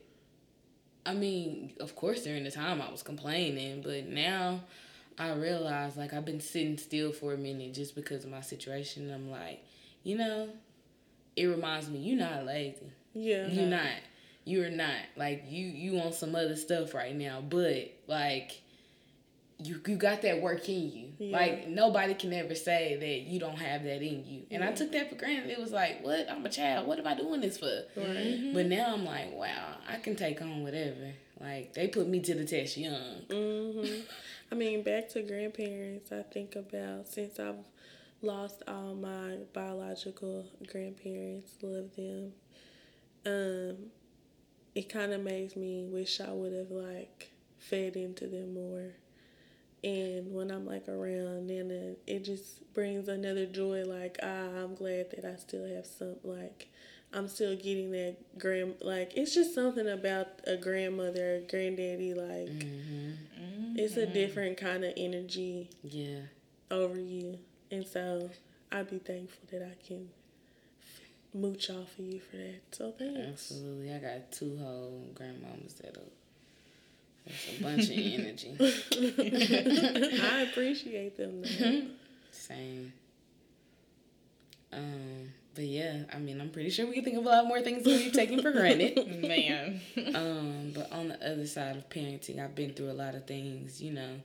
I 1.06 1.14
mean, 1.14 1.74
of 1.82 1.96
course, 1.96 2.24
during 2.24 2.46
the 2.46 2.52
time 2.52 2.82
I 2.82 2.90
was 2.90 3.04
complaining, 3.04 3.82
but 3.82 4.08
now 4.08 4.62
I 5.18 5.34
realize 5.34 5.98
like 5.98 6.14
I've 6.14 6.26
been 6.26 6.40
sitting 6.40 6.78
still 6.78 7.12
for 7.12 7.34
a 7.34 7.38
minute 7.38 7.74
just 7.74 7.96
because 7.96 8.24
of 8.24 8.32
my 8.32 8.42
situation. 8.42 9.14
I'm 9.14 9.30
like, 9.30 9.64
you 10.04 10.18
know, 10.18 10.50
it 11.36 11.46
reminds 11.46 11.90
me 11.90 12.00
you're 12.00 12.18
not 12.18 12.46
lazy. 12.46 12.92
Yeah. 13.14 13.48
You're 13.48 13.68
not. 13.68 13.86
You're 14.46 14.70
not. 14.70 15.02
Like 15.16 15.46
you 15.48 15.66
you 15.66 16.00
on 16.00 16.14
some 16.14 16.36
other 16.36 16.56
stuff 16.56 16.94
right 16.94 17.16
now, 17.16 17.42
but 17.42 17.92
like 18.08 18.62
you 19.60 19.80
you 19.88 19.96
got 19.96 20.22
that 20.24 20.42
work 20.42 20.68
in 20.68 20.92
you. 20.92 21.08
Yeah. 21.20 21.38
Like 21.38 21.68
nobody 21.68 22.14
can 22.14 22.34
ever 22.34 22.56
say 22.56 22.98
that 23.00 23.32
you 23.32 23.40
don't 23.40 23.58
have 23.58 23.84
that 23.84 24.02
in 24.02 24.26
you. 24.26 24.44
And 24.52 24.64
I 24.64 24.72
took 24.72 24.92
that 24.92 25.10
for 25.10 25.16
granted. 25.16 25.50
It 25.50 25.60
was 25.60 25.72
like, 25.72 26.04
what? 26.04 26.30
I'm 26.30 26.46
a 26.46 26.50
child. 26.50 26.88
What 26.88 27.00
am 27.00 27.08
I 27.08 27.16
doing 27.16 27.42
this 27.42 27.58
for? 27.58 27.84
Right. 27.96 28.52
But 28.54 28.66
now 28.68 28.94
I'm 28.94 29.06
like, 29.06 29.34
wow, 29.34 29.76
I 29.88 29.98
can 29.98 30.16
take 30.16 30.42
on 30.42 30.64
whatever. 30.64 31.14
Like 31.40 31.74
they 31.74 31.88
put 31.88 32.08
me 32.08 32.20
to 32.22 32.36
the 32.36 32.46
test 32.46 32.78
young. 32.78 33.22
mm-hmm. 33.30 34.02
I 34.52 34.56
mean, 34.56 34.84
back 34.84 35.10
to 35.10 35.24
grandparents, 35.24 36.12
I 36.12 36.22
think 36.22 36.56
about 36.56 37.08
since 37.08 37.40
I've 37.40 37.66
lost 38.22 38.62
all 38.68 38.94
my 38.94 39.38
biological 39.52 40.46
grandparents, 40.72 41.54
love 41.62 41.96
them. 41.96 42.34
Um, 43.26 43.78
it 44.76 44.90
kind 44.90 45.14
of 45.14 45.22
makes 45.22 45.56
me 45.56 45.86
wish 45.86 46.20
I 46.20 46.32
would 46.32 46.54
have 46.54 46.72
like 46.72 47.32
fed 47.58 47.96
into 47.96 48.28
them 48.28 48.54
more. 48.54 48.92
And 49.84 50.34
when 50.34 50.50
I'm 50.50 50.66
like 50.66 50.88
around, 50.88 51.50
then 51.50 51.70
it, 51.70 52.00
it 52.08 52.24
just 52.24 52.74
brings 52.74 53.08
another 53.10 53.46
joy. 53.46 53.84
Like 53.86 54.18
ah, 54.24 54.48
I'm 54.64 54.76
glad 54.76 55.12
that 55.12 55.26
I 55.26 55.36
still 55.36 55.66
have 55.76 55.86
some 55.86 56.16
like 56.24 56.70
I'm 57.12 57.28
still 57.28 57.56
getting 57.56 57.92
that 57.92 58.16
grand 58.40 58.76
like 58.82 59.12
it's 59.16 59.34
just 59.36 59.54
something 59.54 59.88
about 59.88 60.28
a 60.48 60.58
grandmother, 60.58 61.36
a 61.36 61.40
granddaddy 61.42 62.14
like 62.14 62.48
Mm-hmm. 62.50 63.76
it's 63.76 63.98
a 63.98 64.06
different 64.06 64.58
kind 64.58 64.84
of 64.84 64.94
energy 64.98 65.70
Yeah. 65.84 66.22
over 66.72 67.00
you. 67.00 67.40
And 67.72 67.86
so 67.86 68.30
I'd 68.72 68.90
be 68.90 69.00
thankful 69.00 69.44
that 69.52 69.62
I 69.64 69.76
can 69.86 70.10
mooch 71.34 71.70
off 71.70 71.98
of 71.98 72.06
you 72.06 72.20
for 72.20 72.38
that. 72.38 72.62
So 72.72 72.92
thanks. 72.92 73.52
Absolutely. 73.52 73.94
I 73.94 74.00
got 74.00 74.32
two 74.32 74.58
whole 74.58 75.08
grandmamas 75.14 75.78
that 75.78 75.98
are 75.98 76.12
that's 77.26 77.58
a 77.58 77.64
bunch 77.64 77.90
of 77.90 77.98
energy. 77.98 78.56
I 80.22 80.42
appreciate 80.42 81.18
them 81.18 81.42
though. 81.42 81.82
Same. 82.32 82.94
Um, 84.72 85.32
but 85.56 85.66
yeah, 85.66 86.04
I 86.12 86.18
mean, 86.18 86.42
I'm 86.42 86.50
pretty 86.50 86.72
sure 86.72 86.88
we 86.88 86.96
can 86.96 87.04
think 87.04 87.18
of 87.18 87.26
a 87.26 87.30
lot 87.30 87.46
more 87.46 87.62
things 87.62 87.84
that 87.84 87.92
we've 87.92 88.12
taken 88.12 88.42
for 88.42 88.52
granted. 88.52 89.22
Man. 89.22 89.80
Um, 90.16 90.72
but 90.74 90.92
on 90.92 91.10
the 91.10 91.32
other 91.32 91.46
side 91.46 91.78
of 91.78 91.90
parenting, 91.90 92.44
I've 92.44 92.56
been 92.56 92.74
through 92.74 92.92
a 92.92 92.94
lot 92.94 93.14
of 93.14 93.28
things, 93.28 93.82
you 93.82 93.94
know, 93.94 94.16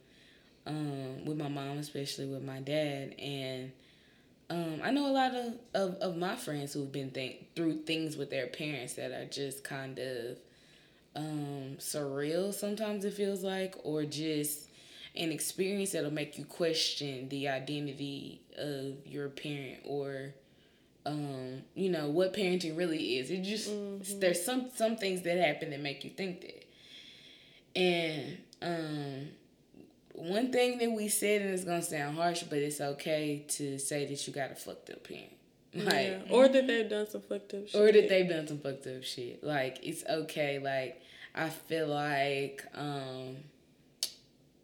um, 0.67 1.27
with 1.27 1.37
my 1.37 1.49
mom, 1.49 1.79
especially 1.79 2.27
with 2.27 2.43
my 2.43 2.61
dad. 2.61 3.15
And 3.19 3.73
um, 4.51 4.81
I 4.83 4.91
know 4.91 5.07
a 5.07 5.13
lot 5.13 5.35
of, 5.35 5.55
of, 5.75 5.95
of 5.97 6.17
my 6.17 6.37
friends 6.37 6.73
who've 6.73 6.91
been 6.91 7.11
think, 7.11 7.55
through 7.55 7.83
things 7.83 8.17
with 8.17 8.31
their 8.31 8.47
parents 8.47 8.95
that 8.95 9.13
are 9.13 9.27
just 9.27 9.63
kind 9.65 9.99
of 9.99 10.39
um, 11.17 11.77
surreal, 11.79 12.55
sometimes 12.55 13.05
it 13.05 13.15
feels 13.15 13.43
like, 13.43 13.75
or 13.85 14.05
just 14.05 14.69
an 15.17 15.33
experience 15.33 15.93
that'll 15.93 16.13
make 16.13 16.39
you 16.39 16.45
question 16.45 17.29
the 17.29 17.49
identity 17.49 18.41
of 18.57 19.07
your 19.07 19.29
parent 19.29 19.79
or 19.85 20.35
um, 21.07 21.63
you 21.75 21.91
know, 21.91 22.09
what 22.11 22.35
parenting 22.35 22.77
really 22.77 23.19
is. 23.19 23.31
It 23.31 23.43
just 23.43 23.71
there's 24.21 24.45
some 24.45 24.71
some 24.75 24.97
things 24.97 25.23
that 25.23 25.39
happen 25.39 25.71
that 25.71 25.81
make 25.81 26.05
you 26.05 26.11
think 26.11 26.43
that. 26.43 26.65
And 27.77 28.39
um 28.61 29.29
one 30.19 30.53
thing 30.53 30.79
that 30.79 30.93
we 30.93 31.09
said 31.09 31.43
and 31.43 31.51
it's 31.51 31.65
gonna 31.65 31.83
sound 31.83 32.17
harsh, 32.17 32.43
but 32.45 32.59
it's 32.59 32.81
okay 32.81 33.45
to 33.49 33.79
say 33.79 34.07
that 34.07 34.27
you 34.27 34.33
got 34.33 34.53
a 34.53 34.55
fucked 34.55 34.91
up 34.91 35.05
parent. 35.05 35.33
Like 35.75 35.93
yeah. 35.93 36.19
Or 36.31 36.49
that 36.49 36.67
they've 36.67 36.89
done 36.89 37.09
some 37.09 37.21
fucked 37.21 37.55
up 37.55 37.69
shit. 37.69 37.81
or 37.81 37.93
that 37.93 38.09
they've 38.09 38.29
done 38.29 38.47
some 38.47 38.59
fucked 38.59 38.87
up 38.87 39.03
shit. 39.05 39.45
Like 39.45 39.79
it's 39.83 40.05
okay. 40.05 40.59
Like 40.59 41.03
I 41.35 41.49
feel 41.49 41.89
like 41.89 42.65
um 42.75 43.37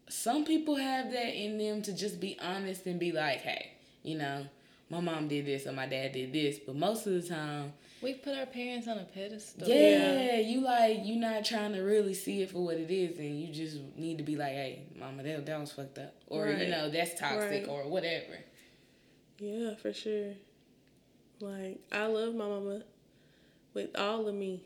some 0.08 0.44
people 0.44 0.76
have 0.76 1.10
that 1.12 1.34
in 1.34 1.58
them 1.58 1.82
to 1.82 1.92
just 1.92 2.20
be 2.20 2.38
honest 2.40 2.86
and 2.86 3.00
be 3.00 3.12
like, 3.12 3.38
hey, 3.38 3.72
you 4.02 4.16
know, 4.16 4.46
my 4.88 5.00
mom 5.00 5.28
did 5.28 5.46
this 5.46 5.66
or 5.66 5.72
my 5.72 5.86
dad 5.86 6.12
did 6.12 6.32
this, 6.32 6.58
but 6.58 6.76
most 6.76 7.06
of 7.06 7.14
the 7.14 7.28
time, 7.28 7.72
We 8.04 8.14
put 8.14 8.36
our 8.36 8.46
parents 8.46 8.86
on 8.86 8.98
a 8.98 9.04
pedestal. 9.04 9.66
yeah, 9.66 10.38
you 10.38 10.60
like 10.60 11.04
you 11.04 11.16
not 11.16 11.44
trying 11.44 11.72
to 11.72 11.80
really 11.80 12.14
see 12.14 12.42
it 12.42 12.50
for 12.50 12.64
what 12.64 12.76
it 12.76 12.90
is, 12.90 13.18
and 13.18 13.40
you 13.40 13.52
just 13.52 13.78
need 13.96 14.18
to 14.18 14.24
be 14.24 14.36
like, 14.36 14.52
hey, 14.52 14.82
mama, 14.98 15.22
that 15.22 15.46
that 15.46 15.58
was 15.58 15.72
fucked 15.72 15.98
up, 15.98 16.14
or 16.28 16.48
you 16.48 16.68
know, 16.68 16.90
that's 16.90 17.18
toxic, 17.18 17.66
Right. 17.66 17.68
or 17.68 17.88
whatever. 17.88 18.38
Yeah, 19.38 19.74
for 19.76 19.92
sure. 19.92 20.32
Like 21.40 21.80
I 21.90 22.06
love 22.06 22.34
my 22.34 22.46
mama 22.46 22.82
with 23.74 23.96
all 23.98 24.28
of 24.28 24.34
me. 24.34 24.62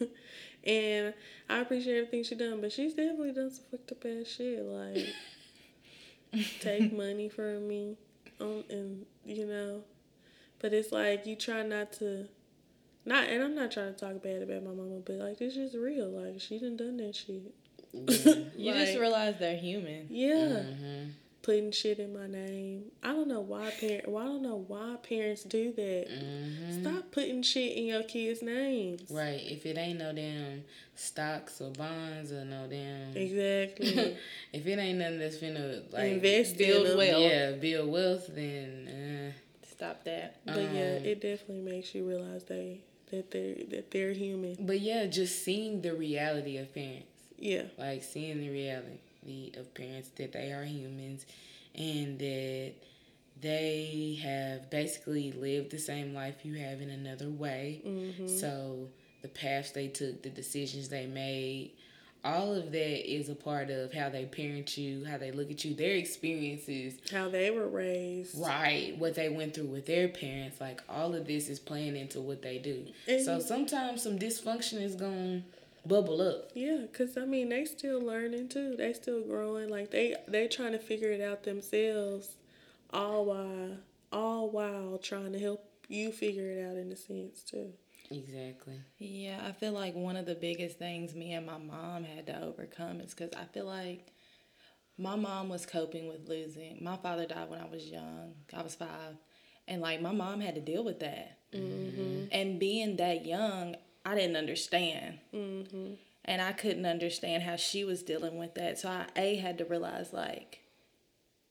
and 0.64 1.14
I 1.48 1.58
appreciate 1.60 1.96
everything 1.96 2.24
she 2.24 2.34
done, 2.34 2.60
but 2.60 2.72
she's 2.72 2.92
definitely 2.94 3.32
done 3.32 3.50
some 3.50 3.64
fucked 3.70 3.92
up 3.92 4.04
ass 4.04 4.26
shit. 4.26 4.62
Like 4.64 5.06
take 6.60 6.92
money 6.92 7.28
from 7.28 7.66
me. 7.68 7.96
Um 8.40 8.64
and 8.68 9.06
you 9.24 9.46
know. 9.46 9.82
But 10.60 10.72
it's 10.74 10.92
like 10.92 11.24
you 11.26 11.36
try 11.36 11.62
not 11.62 11.92
to 11.94 12.26
not 13.08 13.28
and 13.28 13.42
I'm 13.42 13.54
not 13.54 13.72
trying 13.72 13.94
to 13.94 13.98
talk 13.98 14.22
bad 14.22 14.42
about 14.42 14.62
my 14.62 14.70
mama, 14.70 15.00
but 15.04 15.16
like 15.16 15.40
it's 15.40 15.54
just 15.54 15.74
real. 15.74 16.08
Like 16.10 16.40
she 16.40 16.58
done 16.58 16.76
done 16.76 16.96
that 16.98 17.16
shit. 17.16 17.42
You 18.56 18.74
just 18.74 18.98
realize 18.98 19.36
they're 19.38 19.56
human. 19.56 20.06
Yeah 20.10 20.62
hmm 20.62 21.08
putting 21.48 21.70
shit 21.72 21.98
in 21.98 22.12
my 22.12 22.26
name. 22.26 22.82
I 23.02 23.08
don't 23.12 23.26
know 23.28 23.40
why 23.40 23.70
parent. 23.70 24.06
Well, 24.06 24.22
I 24.22 24.26
don't 24.26 24.42
know 24.42 24.64
why 24.68 24.96
parents 25.02 25.44
do 25.44 25.72
that. 25.72 26.06
hmm 26.10 26.82
Stop 26.82 27.10
putting 27.10 27.42
shit 27.42 27.74
in 27.74 27.86
your 27.86 28.02
kids' 28.02 28.42
names. 28.42 29.10
Right. 29.10 29.40
If 29.46 29.64
it 29.64 29.78
ain't 29.78 29.98
no 29.98 30.12
damn 30.12 30.64
stocks 30.94 31.62
or 31.62 31.70
bonds 31.70 32.32
or 32.32 32.44
no 32.44 32.66
damn. 32.68 33.16
Exactly. 33.16 34.18
if 34.52 34.66
it 34.66 34.78
ain't 34.78 34.98
nothing 34.98 35.20
that's 35.20 35.38
finna 35.38 35.90
like 35.90 36.04
Invest 36.12 36.58
build 36.58 36.86
in 36.86 36.96
wealth. 36.98 37.22
yeah 37.32 37.52
build 37.52 37.90
wealth, 37.90 38.26
then 38.28 39.32
Stop 39.70 40.04
that. 40.04 40.44
But 40.44 40.56
yeah, 40.74 40.96
Um, 40.98 41.04
it 41.06 41.20
definitely 41.22 41.62
makes 41.62 41.94
you 41.94 42.06
realize 42.06 42.44
they 42.44 42.80
that 43.10 43.30
they 43.30 43.66
that 43.70 43.90
they're 43.90 44.12
human. 44.12 44.56
But 44.60 44.80
yeah, 44.80 45.06
just 45.06 45.44
seeing 45.44 45.82
the 45.82 45.94
reality 45.94 46.58
of 46.58 46.72
parents. 46.74 47.06
Yeah. 47.38 47.64
Like 47.78 48.02
seeing 48.02 48.40
the 48.40 48.50
reality 48.50 49.52
of 49.56 49.72
parents 49.74 50.10
that 50.16 50.32
they 50.32 50.52
are 50.52 50.64
humans 50.64 51.26
and 51.74 52.18
that 52.18 52.72
they 53.40 54.18
have 54.22 54.70
basically 54.70 55.32
lived 55.32 55.70
the 55.70 55.78
same 55.78 56.14
life 56.14 56.44
you 56.44 56.54
have 56.54 56.80
in 56.80 56.90
another 56.90 57.28
way. 57.28 57.82
Mm-hmm. 57.86 58.26
So 58.26 58.88
the 59.22 59.28
paths 59.28 59.70
they 59.70 59.88
took, 59.88 60.22
the 60.22 60.30
decisions 60.30 60.88
they 60.88 61.06
made, 61.06 61.72
all 62.24 62.54
of 62.54 62.72
that 62.72 63.10
is 63.12 63.28
a 63.28 63.34
part 63.34 63.70
of 63.70 63.92
how 63.92 64.08
they 64.08 64.24
parent 64.26 64.76
you, 64.76 65.04
how 65.04 65.18
they 65.18 65.30
look 65.30 65.50
at 65.50 65.64
you, 65.64 65.74
their 65.74 65.94
experiences, 65.96 66.94
How 67.10 67.28
they 67.28 67.50
were 67.50 67.68
raised. 67.68 68.38
right, 68.40 68.96
what 68.98 69.14
they 69.14 69.28
went 69.28 69.54
through 69.54 69.66
with 69.66 69.86
their 69.86 70.08
parents. 70.08 70.60
Like 70.60 70.82
all 70.88 71.14
of 71.14 71.26
this 71.26 71.48
is 71.48 71.58
playing 71.58 71.96
into 71.96 72.20
what 72.20 72.42
they 72.42 72.58
do. 72.58 72.86
And- 73.06 73.24
so 73.24 73.38
sometimes 73.40 74.02
some 74.02 74.18
dysfunction 74.18 74.82
is 74.82 74.94
going 74.94 75.42
to 75.42 75.88
bubble 75.88 76.20
up. 76.20 76.50
Yeah, 76.54 76.86
cause 76.92 77.16
I 77.16 77.24
mean 77.24 77.48
they 77.48 77.64
still 77.64 78.00
learning 78.00 78.48
too. 78.48 78.74
They 78.76 78.92
still 78.92 79.22
growing. 79.22 79.68
Like 79.68 79.90
they 79.90 80.16
they 80.26 80.48
trying 80.48 80.72
to 80.72 80.78
figure 80.78 81.10
it 81.10 81.20
out 81.20 81.44
themselves, 81.44 82.34
all 82.92 83.24
while 83.24 83.76
all 84.12 84.50
while 84.50 84.98
trying 84.98 85.32
to 85.32 85.38
help 85.38 85.64
you 85.88 86.12
figure 86.12 86.50
it 86.50 86.68
out 86.68 86.76
in 86.76 86.90
a 86.92 86.96
sense 86.96 87.42
too. 87.42 87.72
Exactly. 88.10 88.80
Yeah, 88.98 89.40
I 89.46 89.52
feel 89.52 89.72
like 89.72 89.94
one 89.94 90.16
of 90.16 90.26
the 90.26 90.34
biggest 90.34 90.78
things 90.78 91.14
me 91.14 91.32
and 91.34 91.46
my 91.46 91.58
mom 91.58 92.04
had 92.04 92.26
to 92.26 92.42
overcome 92.42 93.00
is 93.00 93.14
because 93.14 93.32
I 93.36 93.44
feel 93.44 93.66
like 93.66 94.12
my 94.96 95.16
mom 95.16 95.48
was 95.48 95.66
coping 95.66 96.08
with 96.08 96.28
losing. 96.28 96.78
My 96.80 96.96
father 96.96 97.26
died 97.26 97.48
when 97.48 97.60
I 97.60 97.66
was 97.66 97.86
young. 97.86 98.34
I 98.52 98.62
was 98.62 98.74
five. 98.74 99.16
And 99.66 99.82
like 99.82 100.00
my 100.00 100.12
mom 100.12 100.40
had 100.40 100.54
to 100.54 100.60
deal 100.60 100.82
with 100.84 101.00
that. 101.00 101.38
Mm-hmm. 101.52 102.26
And 102.32 102.58
being 102.58 102.96
that 102.96 103.26
young, 103.26 103.76
I 104.04 104.14
didn't 104.14 104.36
understand. 104.36 105.18
Mm-hmm. 105.34 105.94
And 106.24 106.42
I 106.42 106.52
couldn't 106.52 106.86
understand 106.86 107.42
how 107.42 107.56
she 107.56 107.84
was 107.84 108.02
dealing 108.02 108.38
with 108.38 108.54
that. 108.54 108.78
So 108.78 108.88
I 108.88 109.06
A 109.16 109.36
had 109.36 109.58
to 109.58 109.64
realize 109.64 110.12
like 110.12 110.60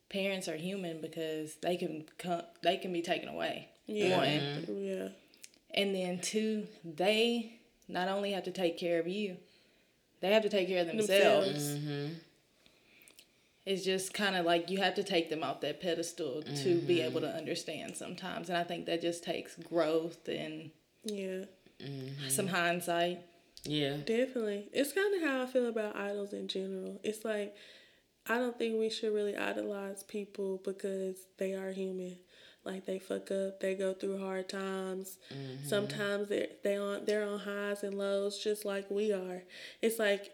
parents 0.10 0.48
are 0.48 0.58
human 0.58 1.02
because 1.02 1.56
they 1.62 1.78
can 1.78 2.06
come, 2.18 2.42
they 2.64 2.78
can 2.78 2.92
be 2.94 3.02
taken 3.02 3.30
away. 3.30 3.70
Yeah, 3.86 4.18
One. 4.18 4.66
yeah, 4.84 5.08
And 5.78 5.94
then 5.94 6.20
two, 6.20 6.68
they 6.84 7.60
not 7.88 8.10
only 8.10 8.32
have 8.32 8.44
to 8.46 8.52
take 8.52 8.78
care 8.78 9.00
of 9.00 9.08
you, 9.08 9.38
they 10.20 10.34
have 10.34 10.42
to 10.44 10.50
take 10.50 10.68
care 10.68 10.82
of 10.82 10.88
themselves. 10.88 11.48
Themselves. 11.48 11.86
Mm-hmm. 11.86 12.14
It's 13.66 13.86
just 13.86 14.14
kind 14.14 14.36
of 14.36 14.46
like 14.46 14.70
you 14.72 14.80
have 14.80 14.96
to 14.96 15.04
take 15.04 15.30
them 15.30 15.44
off 15.44 15.62
that 15.62 15.82
pedestal 15.82 16.42
to 16.42 16.76
be 16.76 16.98
mm-hmm. 16.98 17.06
able 17.06 17.22
to 17.22 17.28
understand 17.28 17.96
sometimes. 17.96 18.50
And 18.50 18.58
I 18.58 18.64
think 18.64 18.88
that 18.88 19.02
just 19.02 19.24
takes 19.24 19.56
growth 19.56 20.28
and 20.28 20.72
yeah. 21.04 21.46
Mm-hmm. 21.80 22.30
some 22.30 22.48
hindsight. 22.48 23.22
Yeah. 23.64 23.98
Definitely. 23.98 24.70
It's 24.74 24.94
kind 24.94 25.14
of 25.16 25.30
how 25.30 25.44
I 25.44 25.46
feel 25.46 25.68
about 25.68 25.96
idols 25.96 26.34
in 26.34 26.48
general. 26.48 27.00
It's 27.04 27.24
like 27.24 27.56
I 28.30 28.38
don't 28.40 28.58
think 28.58 28.80
we 28.80 28.90
should 28.90 29.14
really 29.14 29.38
idolize 29.38 30.04
people 30.04 30.62
because 30.64 31.18
they 31.38 31.54
are 31.54 31.72
human. 31.72 32.18
Like 32.68 32.86
they 32.86 33.00
fuck 33.00 33.32
up, 33.32 33.62
they 33.62 33.76
go 33.76 33.94
through 33.94 34.20
hard 34.20 34.50
times. 34.50 35.18
Mm-hmm. 35.34 35.68
Sometimes 35.68 36.28
they 36.28 36.50
they 36.64 36.78
on 36.78 37.06
they're 37.06 37.26
on 37.26 37.40
highs 37.40 37.82
and 37.84 37.98
lows 37.98 38.44
just 38.44 38.66
like 38.66 38.92
we 38.92 39.14
are. 39.14 39.44
It's 39.82 40.00
like 40.00 40.34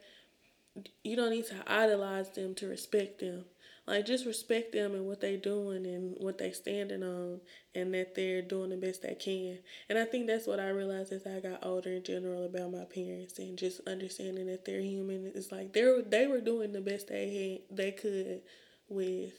you 1.04 1.16
don't 1.16 1.30
need 1.30 1.46
to 1.46 1.64
idolize 1.68 2.32
them 2.32 2.56
to 2.56 2.68
respect 2.68 3.20
them. 3.20 3.46
Like 3.86 4.06
just 4.08 4.26
respect 4.26 4.72
them 4.72 4.96
and 4.96 5.06
what 5.06 5.22
they're 5.22 5.38
doing 5.38 5.86
and 5.86 6.16
what 6.18 6.40
they're 6.40 6.54
standing 6.54 7.04
on 7.04 7.42
and 7.76 7.94
that 7.94 8.16
they're 8.16 8.42
doing 8.42 8.70
the 8.70 8.78
best 8.78 9.04
they 9.04 9.14
can. 9.14 9.60
And 9.90 10.00
I 10.00 10.06
think 10.06 10.26
that's 10.26 10.48
what 10.48 10.60
I 10.60 10.70
realized 10.70 11.12
as 11.12 11.28
I 11.28 11.40
got 11.40 11.64
older 11.64 11.92
in 11.92 12.04
general 12.04 12.46
about 12.46 12.72
my 12.72 12.86
parents 12.86 13.38
and 13.38 13.58
just 13.58 13.82
understanding 13.86 14.48
that 14.48 14.66
they're 14.66 14.82
human. 14.82 15.32
It's 15.36 15.52
like 15.52 15.74
they 15.74 15.84
were 15.84 16.02
they 16.02 16.26
were 16.26 16.42
doing 16.42 16.72
the 16.72 16.82
best 16.82 17.10
they 17.10 17.62
had 17.70 17.78
they 17.78 17.92
could 17.92 18.42
with 18.90 19.34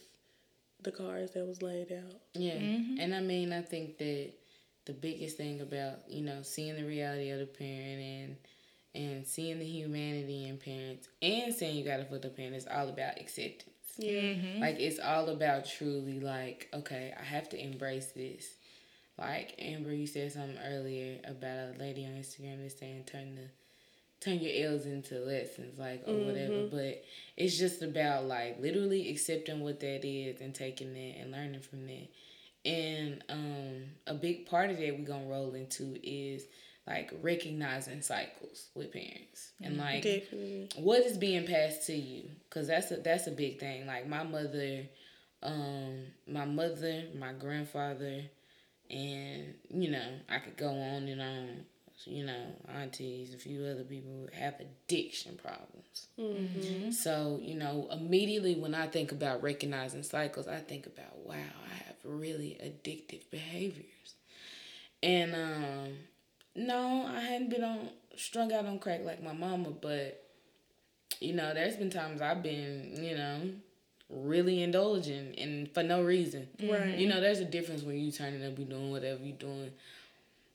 the 0.84 0.92
cards 0.92 1.32
that 1.32 1.46
was 1.46 1.62
laid 1.62 1.92
out. 1.92 2.20
Yeah. 2.34 2.54
Mm-hmm. 2.54 3.00
And 3.00 3.14
I 3.14 3.20
mean, 3.20 3.52
I 3.52 3.62
think 3.62 3.98
that 3.98 4.32
the 4.86 4.92
biggest 4.92 5.36
thing 5.36 5.60
about, 5.60 6.08
you 6.08 6.22
know, 6.22 6.42
seeing 6.42 6.76
the 6.76 6.84
reality 6.84 7.30
of 7.30 7.40
the 7.40 7.46
parent 7.46 8.00
and 8.00 8.36
and 8.94 9.26
seeing 9.26 9.58
the 9.58 9.64
humanity 9.64 10.46
in 10.46 10.56
parents 10.56 11.08
and 11.20 11.52
saying 11.52 11.76
you 11.76 11.84
gotta 11.84 12.04
put 12.04 12.22
the 12.22 12.28
parent 12.28 12.54
is 12.54 12.68
all 12.72 12.88
about 12.88 13.18
acceptance. 13.18 13.70
Yeah. 13.96 14.20
Mm-hmm. 14.20 14.60
Like 14.60 14.76
it's 14.78 15.00
all 15.00 15.28
about 15.30 15.66
truly 15.66 16.20
like, 16.20 16.68
okay, 16.72 17.12
I 17.18 17.24
have 17.24 17.48
to 17.50 17.60
embrace 17.60 18.12
this. 18.12 18.46
Like 19.18 19.54
Amber, 19.58 19.92
you 19.92 20.06
said 20.06 20.32
something 20.32 20.58
earlier 20.64 21.18
about 21.24 21.74
a 21.74 21.78
lady 21.78 22.04
on 22.04 22.12
Instagram 22.12 22.62
that's 22.62 22.78
saying 22.78 23.04
turn 23.04 23.36
the 23.36 23.48
turn 24.24 24.40
your 24.40 24.72
L's 24.72 24.86
into 24.86 25.18
lessons, 25.20 25.78
like 25.78 26.02
or 26.06 26.14
whatever. 26.14 26.66
But 26.70 27.04
it's 27.36 27.58
just 27.58 27.82
about 27.82 28.24
like 28.26 28.60
literally 28.60 29.10
accepting 29.10 29.60
what 29.60 29.80
that 29.80 30.04
is 30.04 30.40
and 30.40 30.54
taking 30.54 30.92
that 30.94 31.20
and 31.20 31.32
learning 31.32 31.60
from 31.60 31.86
that. 31.86 32.08
And 32.64 33.22
um 33.28 33.82
a 34.06 34.14
big 34.14 34.46
part 34.46 34.70
of 34.70 34.78
that 34.78 34.98
we're 34.98 35.04
gonna 35.06 35.26
roll 35.26 35.54
into 35.54 35.98
is 36.02 36.44
like 36.86 37.12
recognizing 37.22 38.02
cycles 38.02 38.68
with 38.74 38.92
parents 38.92 39.52
and 39.62 39.78
like 39.78 40.02
Definitely. 40.02 40.68
what 40.76 41.00
is 41.00 41.16
being 41.16 41.46
passed 41.46 41.86
to 41.86 41.94
you 41.94 42.28
because 42.48 42.66
that's 42.66 42.90
a 42.90 42.96
that's 42.96 43.26
a 43.26 43.30
big 43.30 43.58
thing 43.58 43.86
like 43.86 44.06
my 44.06 44.22
mother 44.22 44.82
um 45.42 46.04
my 46.28 46.44
mother 46.44 47.04
my 47.18 47.32
grandfather 47.32 48.22
and 48.90 49.54
you 49.70 49.90
know 49.90 50.08
i 50.28 50.38
could 50.38 50.56
go 50.58 50.68
on 50.68 51.08
and 51.08 51.22
on 51.22 51.48
you 52.04 52.24
know 52.24 52.46
aunties 52.76 53.32
a 53.32 53.38
few 53.38 53.64
other 53.64 53.84
people 53.84 54.28
have 54.32 54.54
addiction 54.60 55.38
problems 55.42 56.08
so 56.90 57.38
you 57.42 57.54
know 57.54 57.88
immediately 57.92 58.54
when 58.54 58.74
i 58.74 58.86
think 58.86 59.12
about 59.12 59.42
recognizing 59.42 60.02
cycles 60.02 60.46
i 60.48 60.58
think 60.58 60.86
about 60.86 61.16
wow 61.24 61.34
i 61.34 61.74
have 61.86 61.96
really 62.04 62.58
addictive 62.62 63.22
behaviors 63.30 64.14
and 65.02 65.34
um 65.34 65.92
no 66.56 67.06
i 67.06 67.20
hadn't 67.20 67.48
been 67.48 67.64
on 67.64 67.88
strung 68.16 68.52
out 68.52 68.66
on 68.66 68.78
crack 68.78 69.00
like 69.04 69.22
my 69.22 69.32
mama 69.32 69.70
but 69.70 70.24
you 71.20 71.32
know, 71.32 71.54
there's 71.54 71.76
been 71.76 71.90
times 71.90 72.20
I've 72.20 72.42
been, 72.42 72.98
you 73.02 73.16
know, 73.16 73.40
really 74.10 74.62
indulging 74.62 75.34
and 75.38 75.70
for 75.72 75.82
no 75.82 76.02
reason. 76.02 76.48
Right. 76.62 76.98
You 76.98 77.08
know, 77.08 77.20
there's 77.20 77.40
a 77.40 77.44
difference 77.44 77.82
when 77.82 77.98
you 77.98 78.12
turning 78.12 78.44
up, 78.44 78.58
you 78.58 78.64
doing 78.64 78.90
whatever 78.90 79.22
you 79.22 79.32
doing. 79.32 79.70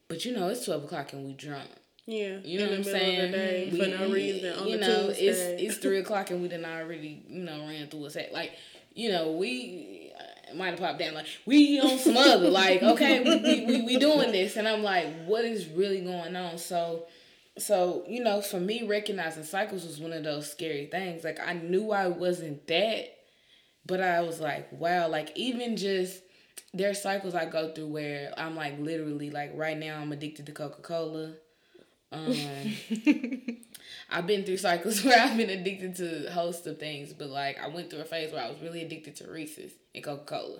But 0.09 0.25
you 0.25 0.35
know, 0.35 0.49
it's 0.49 0.65
twelve 0.65 0.83
o'clock 0.83 1.13
and 1.13 1.25
we 1.25 1.33
drunk. 1.33 1.69
Yeah. 2.07 2.39
You 2.43 2.59
know 2.59 2.65
what 2.65 2.73
I'm 2.79 2.83
saying? 2.83 3.31
day 3.31 3.69
for 3.69 3.85
no 3.85 4.11
reason 4.11 4.57
on 4.57 4.67
you 4.67 4.77
know, 4.77 5.07
Tuesday. 5.07 5.27
it's 5.27 5.61
it's 5.61 5.77
three 5.77 5.99
o'clock 6.03 6.31
and 6.31 6.41
we 6.41 6.47
done 6.47 6.65
already, 6.65 7.23
you 7.27 7.43
know, 7.43 7.67
ran 7.67 7.87
through 7.87 8.05
a 8.05 8.09
set. 8.09 8.33
Like, 8.33 8.53
you 8.95 9.11
know, 9.11 9.33
we 9.33 10.11
might 10.55 10.71
have 10.71 10.79
popped 10.79 10.97
down 10.97 11.13
like 11.13 11.27
we 11.45 11.79
on 11.79 11.99
some 11.99 12.17
other. 12.17 12.49
Like, 12.59 12.81
okay, 12.81 13.19
we, 13.23 13.35
we, 13.37 13.65
we, 13.65 13.81
we 13.83 13.97
doing 13.97 14.31
this, 14.31 14.57
and 14.57 14.67
I'm 14.67 14.81
like, 14.81 15.25
what 15.25 15.45
is 15.45 15.67
really 15.67 16.01
going 16.01 16.35
on? 16.35 16.57
So. 16.57 17.05
So, 17.57 18.05
you 18.07 18.23
know, 18.23 18.39
for 18.39 18.57
me, 18.57 18.87
recognizing 18.87 19.43
cycles 19.43 19.85
was 19.85 19.99
one 19.99 20.13
of 20.13 20.23
those 20.23 20.49
scary 20.49 20.85
things. 20.85 21.25
Like, 21.25 21.41
I 21.45 21.51
knew 21.51 21.91
I 21.91 22.07
wasn't 22.07 22.65
that, 22.67 23.09
but 23.85 23.99
I 23.99 24.21
was 24.21 24.39
like, 24.39 24.71
wow, 24.71 25.09
like, 25.09 25.35
even 25.35 25.75
just 25.75 26.21
there 26.73 26.89
are 26.89 26.93
cycles 26.93 27.33
I 27.35 27.45
go 27.45 27.73
through 27.73 27.87
where 27.87 28.33
I'm 28.37 28.55
like, 28.55 28.79
literally, 28.79 29.29
like, 29.31 29.51
right 29.55 29.77
now, 29.77 29.99
I'm 29.99 30.11
addicted 30.11 30.45
to 30.47 30.51
Coca 30.51 30.81
Cola. 30.81 31.33
Um, 32.11 32.33
I've 34.09 34.25
been 34.27 34.43
through 34.43 34.57
cycles 34.57 35.03
where 35.05 35.19
I've 35.19 35.37
been 35.37 35.49
addicted 35.49 35.95
to 35.97 36.27
a 36.27 36.31
host 36.31 36.65
of 36.67 36.79
things, 36.79 37.13
but 37.13 37.29
like, 37.29 37.57
I 37.63 37.67
went 37.67 37.89
through 37.89 38.01
a 38.01 38.05
phase 38.05 38.31
where 38.31 38.43
I 38.43 38.49
was 38.49 38.59
really 38.61 38.81
addicted 38.83 39.15
to 39.17 39.31
Reese's 39.31 39.71
and 39.93 40.03
Coca 40.03 40.23
Cola. 40.25 40.59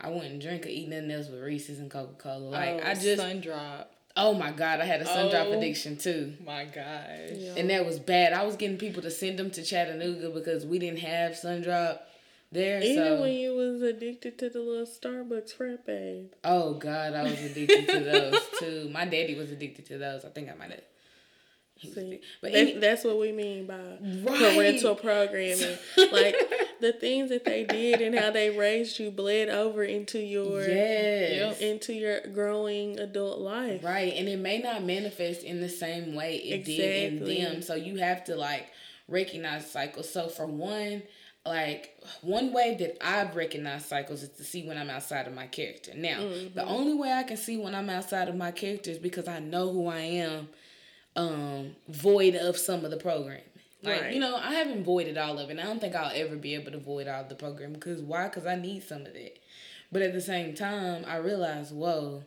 I 0.00 0.10
wouldn't 0.10 0.40
drink 0.42 0.64
or 0.64 0.68
eat 0.68 0.88
nothing 0.88 1.10
else 1.10 1.26
but 1.26 1.40
Reese's 1.40 1.78
and 1.78 1.90
Coca 1.90 2.14
Cola. 2.18 2.50
Like, 2.50 2.80
oh, 2.84 2.88
I 2.88 2.94
just, 2.94 3.16
sun 3.20 3.40
drop. 3.40 3.90
oh 4.16 4.34
my 4.34 4.52
God, 4.52 4.80
I 4.80 4.84
had 4.84 5.00
a 5.00 5.06
sun 5.06 5.30
drop 5.30 5.46
Oh. 5.48 5.52
addiction 5.58 5.96
too. 5.96 6.34
My 6.44 6.64
gosh. 6.66 7.30
Yeah. 7.34 7.54
And 7.56 7.68
that 7.70 7.84
was 7.84 7.98
bad. 7.98 8.32
I 8.32 8.44
was 8.44 8.56
getting 8.56 8.76
people 8.78 9.02
to 9.02 9.10
send 9.10 9.38
them 9.38 9.50
to 9.52 9.62
Chattanooga 9.62 10.30
because 10.30 10.64
we 10.66 10.78
didn't 10.78 11.00
have 11.00 11.32
Sundrop 11.32 11.98
there. 12.52 12.82
Even 12.82 12.96
so 12.96 13.20
when 13.20 13.32
you 13.34 13.54
was 13.54 13.82
addicted 13.82 14.38
to 14.38 14.48
the 14.50 14.60
little 14.60 14.86
Starbucks 14.86 15.52
frappe. 15.52 16.30
oh 16.44 16.74
god, 16.74 17.14
I 17.14 17.22
was 17.24 17.40
addicted 17.42 17.88
to 17.88 18.00
those 18.00 18.40
too. 18.58 18.88
My 18.92 19.04
daddy 19.04 19.34
was 19.34 19.50
addicted 19.50 19.86
to 19.86 19.98
those. 19.98 20.24
I 20.24 20.28
think 20.28 20.50
I 20.50 20.54
might 20.54 20.70
have. 20.70 20.80
See. 21.80 22.20
But 22.42 22.50
that, 22.52 22.58
any, 22.58 22.78
that's 22.78 23.04
what 23.04 23.20
we 23.20 23.30
mean 23.30 23.66
by 23.66 23.76
Right. 23.78 24.56
parental 24.56 24.96
programming. 24.96 25.78
like 26.10 26.34
the 26.80 26.92
things 26.92 27.28
that 27.30 27.44
they 27.44 27.62
did 27.62 28.00
and 28.00 28.18
how 28.18 28.32
they 28.32 28.50
raised 28.50 28.98
you 28.98 29.12
bled 29.12 29.48
over 29.48 29.84
into 29.84 30.18
your 30.18 30.62
yes. 30.62 31.60
into 31.60 31.92
your 31.92 32.20
growing 32.34 32.98
adult 32.98 33.38
life. 33.38 33.84
Right, 33.84 34.12
and 34.16 34.28
it 34.28 34.40
may 34.40 34.58
not 34.58 34.82
manifest 34.82 35.44
in 35.44 35.60
the 35.60 35.68
same 35.68 36.16
way 36.16 36.36
it 36.38 36.64
did 36.64 37.12
in 37.12 37.24
them. 37.24 37.62
So 37.62 37.76
you 37.76 37.98
have 37.98 38.24
to 38.24 38.34
like 38.34 38.72
recognize 39.06 39.70
cycles. 39.70 40.10
So 40.12 40.28
for 40.28 40.46
one, 40.46 41.04
like 41.48 41.96
one 42.22 42.52
way 42.52 42.76
that 42.78 42.98
I've 43.06 43.34
recognized 43.36 43.86
cycles 43.86 44.22
is 44.22 44.28
to 44.30 44.44
see 44.44 44.66
when 44.66 44.78
I'm 44.78 44.90
outside 44.90 45.26
of 45.26 45.34
my 45.34 45.46
character. 45.46 45.92
Now, 45.96 46.18
Mm-hmm. 46.20 46.54
the 46.54 46.64
only 46.64 46.94
way 46.94 47.12
I 47.12 47.22
can 47.24 47.36
see 47.36 47.56
when 47.56 47.74
I'm 47.74 47.90
outside 47.90 48.28
of 48.28 48.36
my 48.36 48.50
character 48.52 48.90
is 48.90 48.98
because 48.98 49.26
I 49.28 49.40
know 49.40 49.72
who 49.72 49.88
I 49.88 50.00
am, 50.00 50.48
um, 51.16 51.76
void 51.88 52.34
of 52.36 52.56
some 52.56 52.84
of 52.84 52.90
the 52.90 52.96
programming. 52.96 53.42
Like 53.82 54.00
Right. 54.02 54.14
you 54.14 54.20
know, 54.20 54.36
I 54.36 54.54
haven't 54.54 54.84
voided 54.84 55.16
all 55.18 55.38
of 55.38 55.50
it. 55.50 55.58
I 55.58 55.62
don't 55.62 55.80
think 55.80 55.94
I'll 55.94 56.12
ever 56.14 56.36
be 56.36 56.54
able 56.54 56.72
to 56.72 56.78
void 56.78 57.06
all 57.08 57.24
the 57.24 57.34
program 57.36 57.72
because 57.72 58.00
why? 58.02 58.24
Because 58.28 58.46
I 58.46 58.56
need 58.56 58.82
some 58.82 59.02
of 59.06 59.12
that. 59.14 59.38
But 59.92 60.02
at 60.02 60.12
the 60.12 60.20
same 60.20 60.54
time, 60.54 61.04
I 61.06 61.16
realize, 61.16 61.72
whoa, 61.72 62.24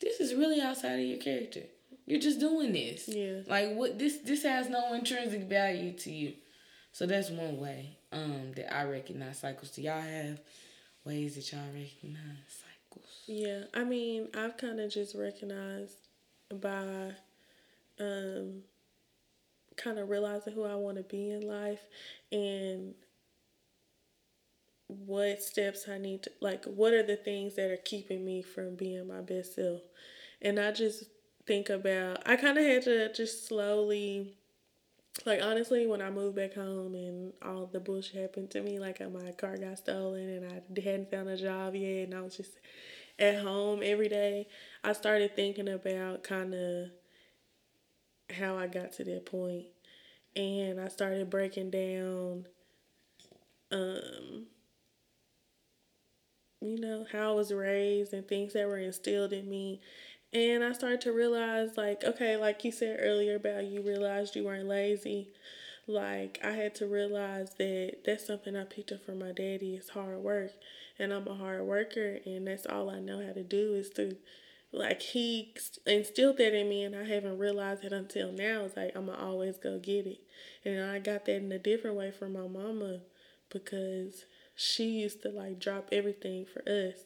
this 0.00 0.20
is 0.20 0.34
really 0.34 0.60
outside 0.60 0.94
of 0.98 1.04
your 1.06 1.18
character. 1.18 1.62
You're 2.06 2.20
just 2.20 2.40
doing 2.40 2.72
this. 2.72 3.08
Yeah. 3.08 3.40
Like 3.46 3.74
what 3.74 3.98
this 3.98 4.18
this 4.18 4.42
has 4.44 4.68
no 4.70 4.94
intrinsic 4.94 5.42
value 5.48 5.92
to 5.98 6.10
you. 6.10 6.34
So 6.92 7.04
that's 7.06 7.30
one 7.30 7.58
way 7.60 7.95
um 8.12 8.52
that 8.56 8.74
I 8.74 8.84
recognize 8.84 9.38
cycles. 9.38 9.70
Do 9.70 9.82
y'all 9.82 10.00
have 10.00 10.40
ways 11.04 11.36
that 11.36 11.52
y'all 11.52 11.62
recognize 11.72 12.20
cycles? 12.48 13.22
Yeah, 13.26 13.64
I 13.74 13.84
mean, 13.84 14.28
I've 14.36 14.56
kind 14.56 14.80
of 14.80 14.90
just 14.90 15.14
recognized 15.14 15.96
by 16.60 17.12
um 17.98 18.62
kind 19.76 19.98
of 19.98 20.08
realizing 20.08 20.54
who 20.54 20.64
I 20.64 20.74
want 20.74 20.96
to 20.96 21.02
be 21.02 21.30
in 21.30 21.46
life 21.46 21.82
and 22.32 22.94
what 24.88 25.42
steps 25.42 25.88
I 25.88 25.98
need 25.98 26.22
to 26.22 26.30
like 26.40 26.64
what 26.64 26.92
are 26.92 27.02
the 27.02 27.16
things 27.16 27.56
that 27.56 27.70
are 27.70 27.76
keeping 27.76 28.24
me 28.24 28.42
from 28.42 28.76
being 28.76 29.06
my 29.08 29.20
best 29.20 29.54
self. 29.56 29.82
And 30.40 30.58
I 30.58 30.72
just 30.72 31.04
think 31.46 31.70
about 31.70 32.22
I 32.26 32.36
kind 32.36 32.58
of 32.58 32.64
had 32.64 32.82
to 32.84 33.12
just 33.12 33.46
slowly 33.46 34.36
like 35.24 35.42
honestly 35.42 35.86
when 35.86 36.02
I 36.02 36.10
moved 36.10 36.36
back 36.36 36.54
home 36.54 36.94
and 36.94 37.32
all 37.42 37.66
the 37.66 37.80
bullshit 37.80 38.20
happened 38.20 38.50
to 38.50 38.60
me 38.60 38.78
like 38.78 39.00
uh, 39.00 39.08
my 39.08 39.32
car 39.32 39.56
got 39.56 39.78
stolen 39.78 40.28
and 40.28 40.44
I 40.44 40.80
hadn't 40.80 41.10
found 41.10 41.28
a 41.28 41.36
job 41.36 41.74
yet 41.74 42.04
and 42.04 42.14
I 42.14 42.20
was 42.20 42.36
just 42.36 42.52
at 43.18 43.40
home 43.42 43.80
every 43.82 44.08
day, 44.08 44.46
I 44.84 44.92
started 44.92 45.34
thinking 45.34 45.68
about 45.68 46.22
kind 46.22 46.54
of 46.54 46.88
how 48.36 48.56
I 48.56 48.66
got 48.66 48.92
to 48.94 49.04
that. 49.04 49.70
And 50.34 50.80
I 50.80 50.88
started 50.88 51.30
breaking 51.30 51.70
down, 51.70 52.46
um, 53.72 54.46
you 56.60 56.78
know, 56.78 57.06
how 57.10 57.30
I 57.32 57.34
was 57.34 57.52
raised 57.52 58.12
and 58.12 58.26
things 58.26 58.52
that 58.52 58.66
were 58.66 58.78
instilled 58.78 59.32
in 59.32 59.48
me. 59.48 59.80
And 60.36 60.62
I 60.62 60.72
started 60.72 61.00
to 61.02 61.12
realize, 61.12 61.76
like, 61.78 62.04
okay, 62.04 62.36
like 62.36 62.62
you 62.64 62.70
said 62.72 62.98
earlier 63.00 63.36
about 63.36 63.64
you 63.64 63.80
realized 63.82 64.36
you 64.36 64.44
weren't 64.44 64.68
lazy. 64.68 65.30
Like, 65.86 66.38
I 66.44 66.50
had 66.52 66.74
to 66.76 66.86
realize 66.86 67.54
that 67.58 67.98
that's 68.04 68.26
something 68.26 68.56
I 68.56 68.64
picked 68.64 68.92
up 68.92 69.04
from 69.06 69.18
my 69.20 69.32
daddy 69.32 69.74
is 69.76 69.88
hard 69.90 70.18
work 70.18 70.52
and 70.98 71.12
I'm 71.12 71.26
a 71.28 71.34
hard 71.34 71.62
worker, 71.62 72.18
and 72.26 72.46
that's 72.46 72.66
all 72.66 72.90
I 72.90 73.00
know 73.00 73.24
how 73.26 73.32
to 73.32 73.42
do 73.44 73.74
is 73.74 73.90
to, 73.90 74.16
like, 74.72 75.00
he 75.02 75.54
instilled 75.86 76.38
that 76.38 76.54
in 76.58 76.68
me, 76.68 76.84
and 76.84 76.94
I 76.96 77.04
haven't 77.04 77.38
realized 77.38 77.84
it 77.84 77.92
until 77.92 78.32
now. 78.32 78.64
It's 78.64 78.76
like 78.76 78.92
I'm 78.96 79.06
gonna 79.06 79.18
always 79.24 79.58
go 79.58 79.78
get 79.78 80.06
it, 80.06 80.20
and 80.64 80.82
I 80.84 80.98
got 80.98 81.26
that 81.26 81.36
in 81.36 81.52
a 81.52 81.58
different 81.58 81.96
way 81.96 82.10
from 82.12 82.32
my 82.34 82.46
mama 82.48 83.00
because 83.50 84.24
she 84.54 84.86
used 85.00 85.22
to 85.22 85.30
like 85.30 85.60
drop 85.60 85.88
everything 85.92 86.46
for 86.46 86.62
us, 86.68 87.04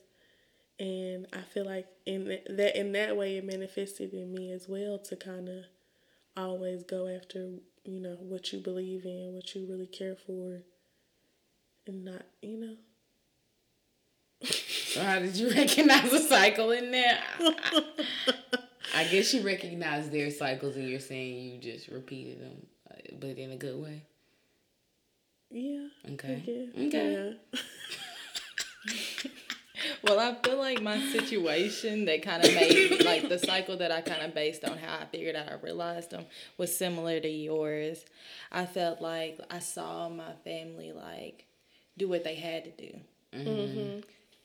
and 0.80 1.26
I 1.34 1.42
feel 1.42 1.66
like 1.66 1.86
in 2.06 2.38
that 2.48 2.80
in 2.80 2.92
that 2.92 3.16
way 3.16 3.36
it 3.36 3.44
manifested 3.44 4.14
in 4.14 4.32
me 4.32 4.50
as 4.50 4.66
well 4.66 4.98
to 4.98 5.14
kind 5.14 5.48
of 5.48 5.64
always 6.36 6.82
go 6.82 7.06
after 7.06 7.50
you 7.84 8.00
know 8.00 8.16
what 8.18 8.52
you 8.52 8.60
believe 8.60 9.04
in, 9.04 9.34
what 9.34 9.54
you 9.54 9.66
really 9.68 9.86
care 9.86 10.16
for, 10.16 10.62
and 11.86 12.04
not 12.04 12.22
you 12.42 12.56
know. 12.58 12.76
So 14.90 15.04
how 15.04 15.20
did 15.20 15.36
you 15.36 15.50
recognize 15.52 16.12
a 16.12 16.18
cycle 16.18 16.72
in 16.72 16.90
there? 16.90 17.20
I 18.92 19.04
guess 19.04 19.32
you 19.32 19.40
recognize 19.42 20.10
their 20.10 20.32
cycles 20.32 20.74
and 20.74 20.88
you're 20.88 20.98
saying 20.98 21.36
you 21.36 21.60
just 21.60 21.86
repeated 21.86 22.40
them, 22.40 22.66
uh, 22.90 22.96
but 23.20 23.38
in 23.38 23.52
a 23.52 23.56
good 23.56 23.80
way. 23.80 24.02
Yeah. 25.48 25.86
Okay. 26.14 26.70
Okay. 26.76 27.36
Yeah. 27.54 29.20
Well, 30.02 30.18
I 30.18 30.34
feel 30.46 30.58
like 30.58 30.82
my 30.82 31.00
situation 31.08 32.04
that 32.06 32.22
kind 32.22 32.44
of 32.44 32.54
made 32.54 33.04
like 33.04 33.28
the 33.28 33.38
cycle 33.38 33.76
that 33.78 33.90
I 33.92 34.00
kind 34.00 34.22
of 34.22 34.34
based 34.34 34.64
on 34.64 34.78
how 34.78 34.98
I 35.00 35.06
figured 35.06 35.36
out 35.36 35.48
I 35.48 35.54
realized 35.54 36.10
them 36.10 36.26
was 36.58 36.76
similar 36.76 37.20
to 37.20 37.28
yours. 37.28 38.04
I 38.52 38.66
felt 38.66 39.00
like 39.00 39.38
I 39.50 39.58
saw 39.58 40.08
my 40.08 40.32
family 40.44 40.92
like 40.92 41.44
do 41.96 42.08
what 42.08 42.24
they 42.24 42.34
had 42.34 42.64
to 42.64 42.70
do. 42.70 42.98
Mm-hmm. 43.34 44.00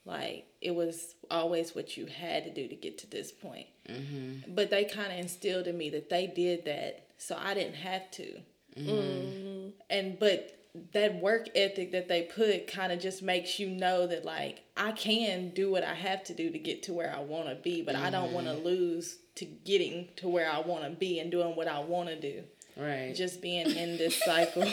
Like 0.06 0.46
it 0.62 0.76
was 0.76 1.16
always 1.32 1.74
what 1.74 1.98
you 1.98 2.06
had 2.06 2.44
to 2.44 2.54
do 2.54 2.68
to 2.68 2.76
get 2.76 2.98
to 3.00 3.10
this 3.10 3.32
point. 3.32 3.68
Mm-hmm. 3.90 4.54
But 4.54 4.70
they 4.70 4.86
kind 4.86 5.12
of 5.12 5.20
instilled 5.20 5.68
in 5.68 5.78
me 5.78 5.90
that 5.92 6.10
they 6.10 6.28
did 6.28 6.66
that, 6.66 7.08
so 7.18 7.38
I 7.40 7.54
didn't 7.54 7.76
have 7.76 8.10
to. 8.12 8.40
Mm-hmm. 8.78 9.70
And 9.90 10.20
but 10.20 10.55
that 10.94 11.22
work 11.22 11.48
ethic 11.56 11.92
that 11.92 12.08
they 12.08 12.24
put 12.24 12.68
kind 12.68 12.92
of 12.92 13.00
just 13.00 13.22
makes 13.22 13.60
you 13.60 13.70
know 13.70 14.08
that 14.08 14.26
like 14.26 14.64
I 14.78 14.92
can 14.92 15.50
do 15.50 15.72
what 15.72 15.84
I 15.84 15.94
have 15.94 16.24
to 16.26 16.34
do 16.34 16.50
to 16.50 16.60
get 16.60 16.84
to 16.84 16.94
where 16.94 17.14
I 17.16 17.22
want 17.22 17.48
to 17.50 17.56
be, 17.56 17.82
but 17.82 17.96
I 17.96 18.10
don't 18.10 18.32
want 18.32 18.48
to 18.48 18.54
mm-hmm. 18.54 18.66
lose 18.66 19.18
to 19.36 19.46
getting 19.46 20.10
to 20.18 20.28
where 20.28 20.50
I 20.50 20.60
want 20.60 20.84
to 20.84 20.90
be 20.90 21.20
and 21.20 21.32
doing 21.32 21.56
what 21.56 21.68
I 21.68 21.80
want 21.80 22.10
to 22.10 22.20
do. 22.20 22.44
Right. 22.78 23.14
Just 23.16 23.42
being 23.42 23.68
in 23.68 23.98
this 23.98 24.20
cycle. 24.24 24.64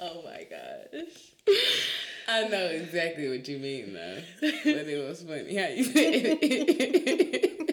oh 0.00 0.22
my 0.24 0.46
gosh. 0.50 1.32
I 2.28 2.48
know 2.48 2.66
exactly 2.66 3.28
what 3.28 3.46
you 3.46 3.58
mean 3.58 3.92
though, 3.94 4.22
but 4.40 4.50
it 4.64 5.08
was 5.08 5.22
funny 5.22 5.56
how 5.56 5.68
you 5.68 5.84
said 5.84 6.38
it. 6.42 7.68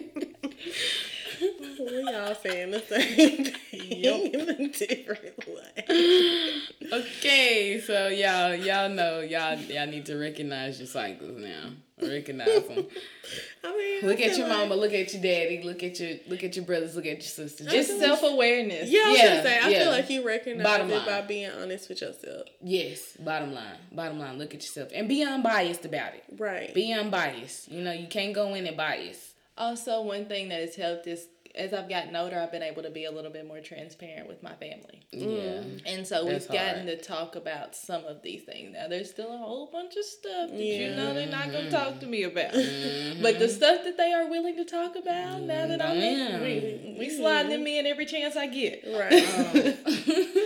We 1.80 2.14
all 2.14 2.34
saying 2.34 2.70
the 2.72 2.80
same 2.80 3.44
thing 3.44 3.54
in 3.72 4.50
a 4.50 4.68
different 4.68 5.46
way. 5.48 6.60
okay, 6.92 7.80
so 7.84 8.08
y'all 8.08 8.54
y'all 8.54 8.88
know 8.88 9.20
y'all 9.20 9.58
y'all 9.58 9.86
need 9.86 10.06
to 10.06 10.16
recognize 10.16 10.78
your 10.78 10.86
cycles 10.88 11.38
now. 11.38 11.70
Recognize 12.02 12.66
them. 12.66 12.86
I 13.64 13.76
mean, 13.76 14.08
Look 14.08 14.20
I 14.20 14.24
at 14.24 14.38
your 14.38 14.48
like- 14.48 14.58
mama. 14.58 14.74
Look 14.74 14.92
at 14.94 15.12
your 15.12 15.22
daddy. 15.22 15.62
Look 15.62 15.82
at 15.82 16.00
your 16.00 16.16
look 16.28 16.42
at 16.44 16.56
your 16.56 16.64
brothers. 16.64 16.96
Look 16.96 17.04
at 17.06 17.12
your 17.18 17.20
sisters. 17.22 17.66
Just 17.66 17.98
self 17.98 18.22
awareness. 18.22 18.90
Yeah, 18.90 19.02
I 19.06 19.10
was 19.10 19.18
Yeah, 19.18 19.28
gonna 19.28 19.42
say. 19.42 19.58
I 19.58 19.68
yeah. 19.68 19.78
feel 19.82 19.90
like 19.92 20.10
you 20.10 20.26
recognize 20.26 20.64
Bottom 20.64 20.90
it 20.90 20.96
line. 20.96 21.06
by 21.06 21.20
being 21.22 21.50
honest 21.50 21.88
with 21.88 22.00
yourself. 22.00 22.46
yes. 22.62 23.16
Bottom 23.20 23.52
line. 23.52 23.76
Bottom 23.92 24.18
line. 24.18 24.38
Look 24.38 24.54
at 24.54 24.62
yourself 24.62 24.88
and 24.94 25.08
be 25.08 25.22
unbiased 25.22 25.84
about 25.84 26.14
it. 26.14 26.24
Right. 26.38 26.72
Be 26.74 26.92
unbiased. 26.92 27.70
You 27.70 27.82
know 27.82 27.92
you 27.92 28.06
can't 28.08 28.34
go 28.34 28.54
in 28.54 28.66
and 28.66 28.76
bias. 28.76 29.34
Also, 29.58 30.00
one 30.00 30.24
thing 30.24 30.48
that 30.48 30.60
has 30.60 30.74
helped 30.76 31.06
is 31.06 31.26
as 31.54 31.72
I've 31.72 31.88
gotten 31.88 32.14
older, 32.14 32.38
I've 32.38 32.52
been 32.52 32.62
able 32.62 32.82
to 32.82 32.90
be 32.90 33.04
a 33.04 33.10
little 33.10 33.30
bit 33.30 33.46
more 33.46 33.60
transparent 33.60 34.28
with 34.28 34.42
my 34.42 34.54
family. 34.54 35.02
Yeah. 35.10 35.62
And 35.86 36.06
so 36.06 36.24
That's 36.24 36.48
we've 36.48 36.52
gotten 36.56 36.86
hard. 36.86 36.86
to 36.86 36.96
talk 36.96 37.36
about 37.36 37.74
some 37.74 38.04
of 38.04 38.22
these 38.22 38.42
things. 38.42 38.72
Now, 38.74 38.88
there's 38.88 39.10
still 39.10 39.34
a 39.34 39.38
whole 39.38 39.66
bunch 39.70 39.96
of 39.96 40.04
stuff 40.04 40.50
that 40.50 40.56
you 40.56 40.94
know 40.94 41.14
they're 41.14 41.26
not 41.26 41.50
going 41.50 41.64
to 41.66 41.70
talk 41.70 42.00
to 42.00 42.06
me 42.06 42.22
about. 42.22 42.52
Mm-hmm. 42.52 43.22
But 43.22 43.38
the 43.38 43.48
stuff 43.48 43.84
that 43.84 43.96
they 43.96 44.12
are 44.12 44.28
willing 44.28 44.56
to 44.56 44.64
talk 44.64 44.96
about, 44.96 45.42
now 45.42 45.66
that 45.66 45.82
I'm 45.82 45.96
in, 45.96 46.40
we, 46.40 46.96
we 46.98 47.10
sliding 47.10 47.50
them 47.50 47.66
in 47.66 47.86
every 47.86 48.06
chance 48.06 48.36
I 48.36 48.46
get. 48.46 48.84
Right. 48.86 49.76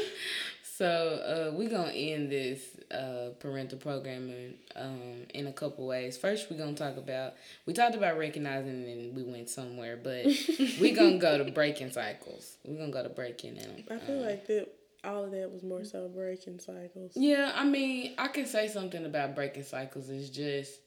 So 0.77 1.53
uh, 1.53 1.57
we're 1.57 1.71
gonna 1.71 1.93
end 1.93 2.33
this 2.33 2.61
uh, 2.95 3.31
parental 3.41 3.79
programming 3.79 4.55
um, 4.77 5.27
in 5.35 5.47
a 5.47 5.53
couple 5.53 5.87
ways. 5.87 6.17
First, 6.17 6.51
we're 6.51 6.59
gonna 6.59 6.75
talk 6.75 6.97
about 6.97 7.35
we 7.67 7.73
talked 7.73 7.95
about 7.95 8.19
recognizing 8.19 8.85
and 8.85 9.17
we 9.17 9.23
went 9.23 9.51
somewhere, 9.51 9.99
but 10.03 10.27
we're 10.81 10.95
gonna 10.95 11.19
go 11.19 11.39
to 11.39 11.51
breaking 11.51 11.91
cycles. 11.91 12.57
We're 12.65 12.79
gonna 12.79 12.93
go 12.93 13.03
to 13.03 13.09
breaking 13.09 13.57
them. 13.57 13.85
I 13.91 13.99
feel 13.99 14.21
like 14.21 14.47
that 14.47 14.69
all 15.05 15.25
of 15.25 15.31
that 15.33 15.51
was 15.51 15.63
more 15.63 15.85
so 15.85 16.09
breaking 16.09 16.59
cycles. 16.59 17.13
Yeah, 17.15 17.53
I 17.55 17.65
mean, 17.65 18.15
I 18.19 18.29
can 18.29 18.47
say 18.47 18.69
something 18.69 19.05
about 19.05 19.35
breaking 19.35 19.65
cycles. 19.65 20.09
It's 20.09 20.31
just, 20.31 20.81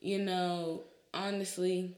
you 0.00 0.18
know, 0.18 0.82
honestly, 1.14 1.96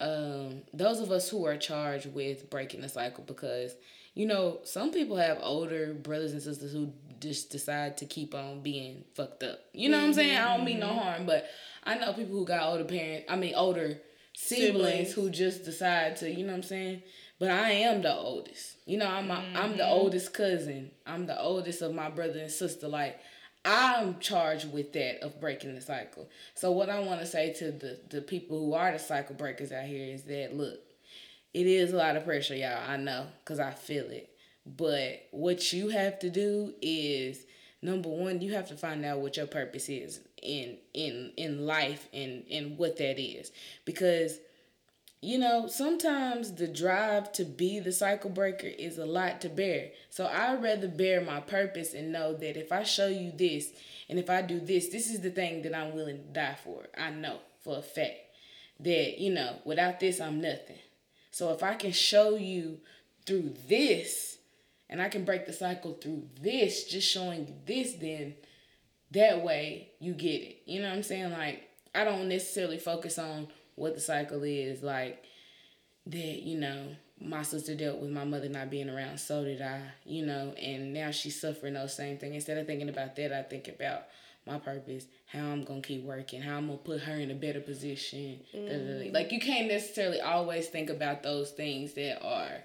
um, 0.00 0.62
those 0.72 1.00
of 1.00 1.10
us 1.10 1.28
who 1.28 1.44
are 1.46 1.56
charged 1.56 2.12
with 2.12 2.50
breaking 2.50 2.80
the 2.80 2.88
cycle 2.88 3.24
because, 3.24 3.74
you 4.14 4.26
know, 4.26 4.58
some 4.64 4.90
people 4.92 5.16
have 5.16 5.38
older 5.42 5.94
brothers 5.94 6.32
and 6.32 6.42
sisters 6.42 6.72
who 6.72 6.92
just 7.20 7.50
decide 7.50 7.98
to 7.98 8.06
keep 8.06 8.34
on 8.34 8.60
being 8.60 9.04
fucked 9.14 9.42
up. 9.42 9.60
You 9.72 9.88
know 9.88 9.98
what 9.98 10.06
I'm 10.06 10.14
saying? 10.14 10.38
I 10.38 10.56
don't 10.56 10.64
mean 10.64 10.80
no 10.80 10.88
mm-hmm. 10.88 10.98
harm, 10.98 11.26
but 11.26 11.46
I 11.84 11.96
know 11.96 12.12
people 12.12 12.36
who 12.36 12.44
got 12.44 12.62
older 12.62 12.84
parents, 12.84 13.26
I 13.28 13.36
mean, 13.36 13.54
older 13.54 14.00
siblings, 14.34 14.76
Siblings. 14.76 15.12
who 15.12 15.30
just 15.30 15.64
decide 15.64 16.16
to, 16.16 16.30
you 16.30 16.44
know 16.44 16.52
what 16.52 16.58
I'm 16.58 16.62
saying? 16.62 17.02
But 17.38 17.50
I 17.50 17.70
am 17.70 18.02
the 18.02 18.14
oldest. 18.14 18.76
You 18.86 18.98
know, 18.98 19.06
I'm 19.06 19.30
a, 19.30 19.34
I'm 19.54 19.76
the 19.76 19.84
mm-hmm. 19.84 19.92
oldest 19.92 20.34
cousin. 20.34 20.90
I'm 21.06 21.26
the 21.26 21.40
oldest 21.40 21.82
of 21.82 21.94
my 21.94 22.10
brother 22.10 22.40
and 22.40 22.50
sister. 22.50 22.86
Like 22.88 23.18
I'm 23.64 24.18
charged 24.20 24.72
with 24.72 24.92
that 24.94 25.22
of 25.22 25.40
breaking 25.40 25.74
the 25.74 25.80
cycle. 25.80 26.28
So 26.54 26.72
what 26.72 26.88
I 26.88 27.00
want 27.00 27.20
to 27.20 27.26
say 27.26 27.52
to 27.54 27.72
the 27.72 27.98
the 28.08 28.22
people 28.22 28.58
who 28.58 28.74
are 28.74 28.92
the 28.92 28.98
cycle 28.98 29.34
breakers 29.34 29.72
out 29.72 29.84
here 29.84 30.14
is 30.14 30.24
that 30.24 30.54
look, 30.54 30.80
it 31.52 31.66
is 31.66 31.92
a 31.92 31.96
lot 31.96 32.16
of 32.16 32.24
pressure, 32.24 32.54
y'all. 32.54 32.88
I 32.88 32.96
know, 32.96 33.26
cause 33.44 33.58
I 33.58 33.72
feel 33.72 34.06
it. 34.06 34.29
But 34.66 35.26
what 35.30 35.72
you 35.72 35.88
have 35.88 36.18
to 36.20 36.30
do 36.30 36.74
is 36.82 37.46
number 37.82 38.08
one, 38.08 38.40
you 38.40 38.54
have 38.54 38.68
to 38.68 38.76
find 38.76 39.04
out 39.04 39.20
what 39.20 39.36
your 39.36 39.46
purpose 39.46 39.88
is 39.88 40.20
in 40.42 40.76
in 40.94 41.32
in 41.36 41.66
life 41.66 42.08
and 42.12 42.44
and 42.50 42.78
what 42.78 42.96
that 42.98 43.18
is. 43.18 43.52
Because 43.84 44.38
you 45.22 45.36
know, 45.38 45.66
sometimes 45.66 46.54
the 46.54 46.66
drive 46.66 47.30
to 47.32 47.44
be 47.44 47.78
the 47.78 47.92
cycle 47.92 48.30
breaker 48.30 48.66
is 48.66 48.96
a 48.96 49.04
lot 49.04 49.42
to 49.42 49.50
bear. 49.50 49.90
So 50.08 50.26
I'd 50.26 50.62
rather 50.62 50.88
bear 50.88 51.20
my 51.20 51.40
purpose 51.40 51.92
and 51.92 52.10
know 52.10 52.32
that 52.34 52.56
if 52.58 52.72
I 52.72 52.84
show 52.84 53.08
you 53.08 53.30
this 53.30 53.70
and 54.08 54.18
if 54.18 54.30
I 54.30 54.40
do 54.40 54.58
this, 54.58 54.88
this 54.88 55.10
is 55.10 55.20
the 55.20 55.30
thing 55.30 55.60
that 55.62 55.74
I'm 55.74 55.94
willing 55.94 56.22
to 56.22 56.32
die 56.32 56.56
for. 56.64 56.86
I 56.96 57.10
know 57.10 57.40
for 57.62 57.76
a 57.76 57.82
fact 57.82 58.16
that, 58.80 59.18
you 59.18 59.34
know, 59.34 59.56
without 59.66 60.00
this, 60.00 60.22
I'm 60.22 60.40
nothing. 60.40 60.78
So 61.30 61.52
if 61.52 61.62
I 61.62 61.74
can 61.74 61.92
show 61.92 62.36
you 62.36 62.78
through 63.26 63.54
this 63.68 64.29
and 64.90 65.00
I 65.00 65.08
can 65.08 65.24
break 65.24 65.46
the 65.46 65.52
cycle 65.54 65.94
through 65.94 66.24
this, 66.42 66.84
just 66.84 67.08
showing 67.08 67.46
you 67.46 67.54
this, 67.64 67.94
then 67.94 68.34
that 69.12 69.42
way 69.42 69.92
you 70.00 70.12
get 70.12 70.42
it. 70.42 70.62
You 70.66 70.82
know 70.82 70.88
what 70.88 70.96
I'm 70.96 71.02
saying? 71.02 71.32
Like, 71.32 71.68
I 71.94 72.04
don't 72.04 72.28
necessarily 72.28 72.76
focus 72.76 73.18
on 73.18 73.48
what 73.76 73.94
the 73.94 74.00
cycle 74.00 74.42
is 74.42 74.82
like 74.82 75.24
that 76.06 76.42
you 76.42 76.58
know 76.58 76.88
my 77.20 77.42
sister 77.42 77.74
dealt 77.74 77.98
with 77.98 78.10
my 78.10 78.24
mother 78.24 78.48
not 78.48 78.70
being 78.70 78.90
around 78.90 79.18
so 79.18 79.42
did 79.44 79.62
i 79.62 79.80
you 80.04 80.24
know 80.24 80.52
and 80.60 80.92
now 80.92 81.10
she's 81.10 81.40
suffering 81.40 81.74
those 81.74 81.96
same 81.96 82.18
things 82.18 82.34
instead 82.34 82.58
of 82.58 82.66
thinking 82.66 82.88
about 82.88 83.16
that 83.16 83.32
i 83.32 83.42
think 83.42 83.68
about 83.68 84.04
my 84.46 84.58
purpose 84.58 85.06
how 85.26 85.40
i'm 85.40 85.64
gonna 85.64 85.80
keep 85.80 86.04
working 86.04 86.42
how 86.42 86.56
i'm 86.56 86.66
gonna 86.66 86.78
put 86.78 87.00
her 87.00 87.14
in 87.14 87.30
a 87.30 87.34
better 87.34 87.60
position 87.60 88.40
mm. 88.54 89.12
like 89.12 89.32
you 89.32 89.40
can't 89.40 89.68
necessarily 89.68 90.20
always 90.20 90.68
think 90.68 90.90
about 90.90 91.22
those 91.22 91.50
things 91.50 91.94
that 91.94 92.22
are 92.22 92.62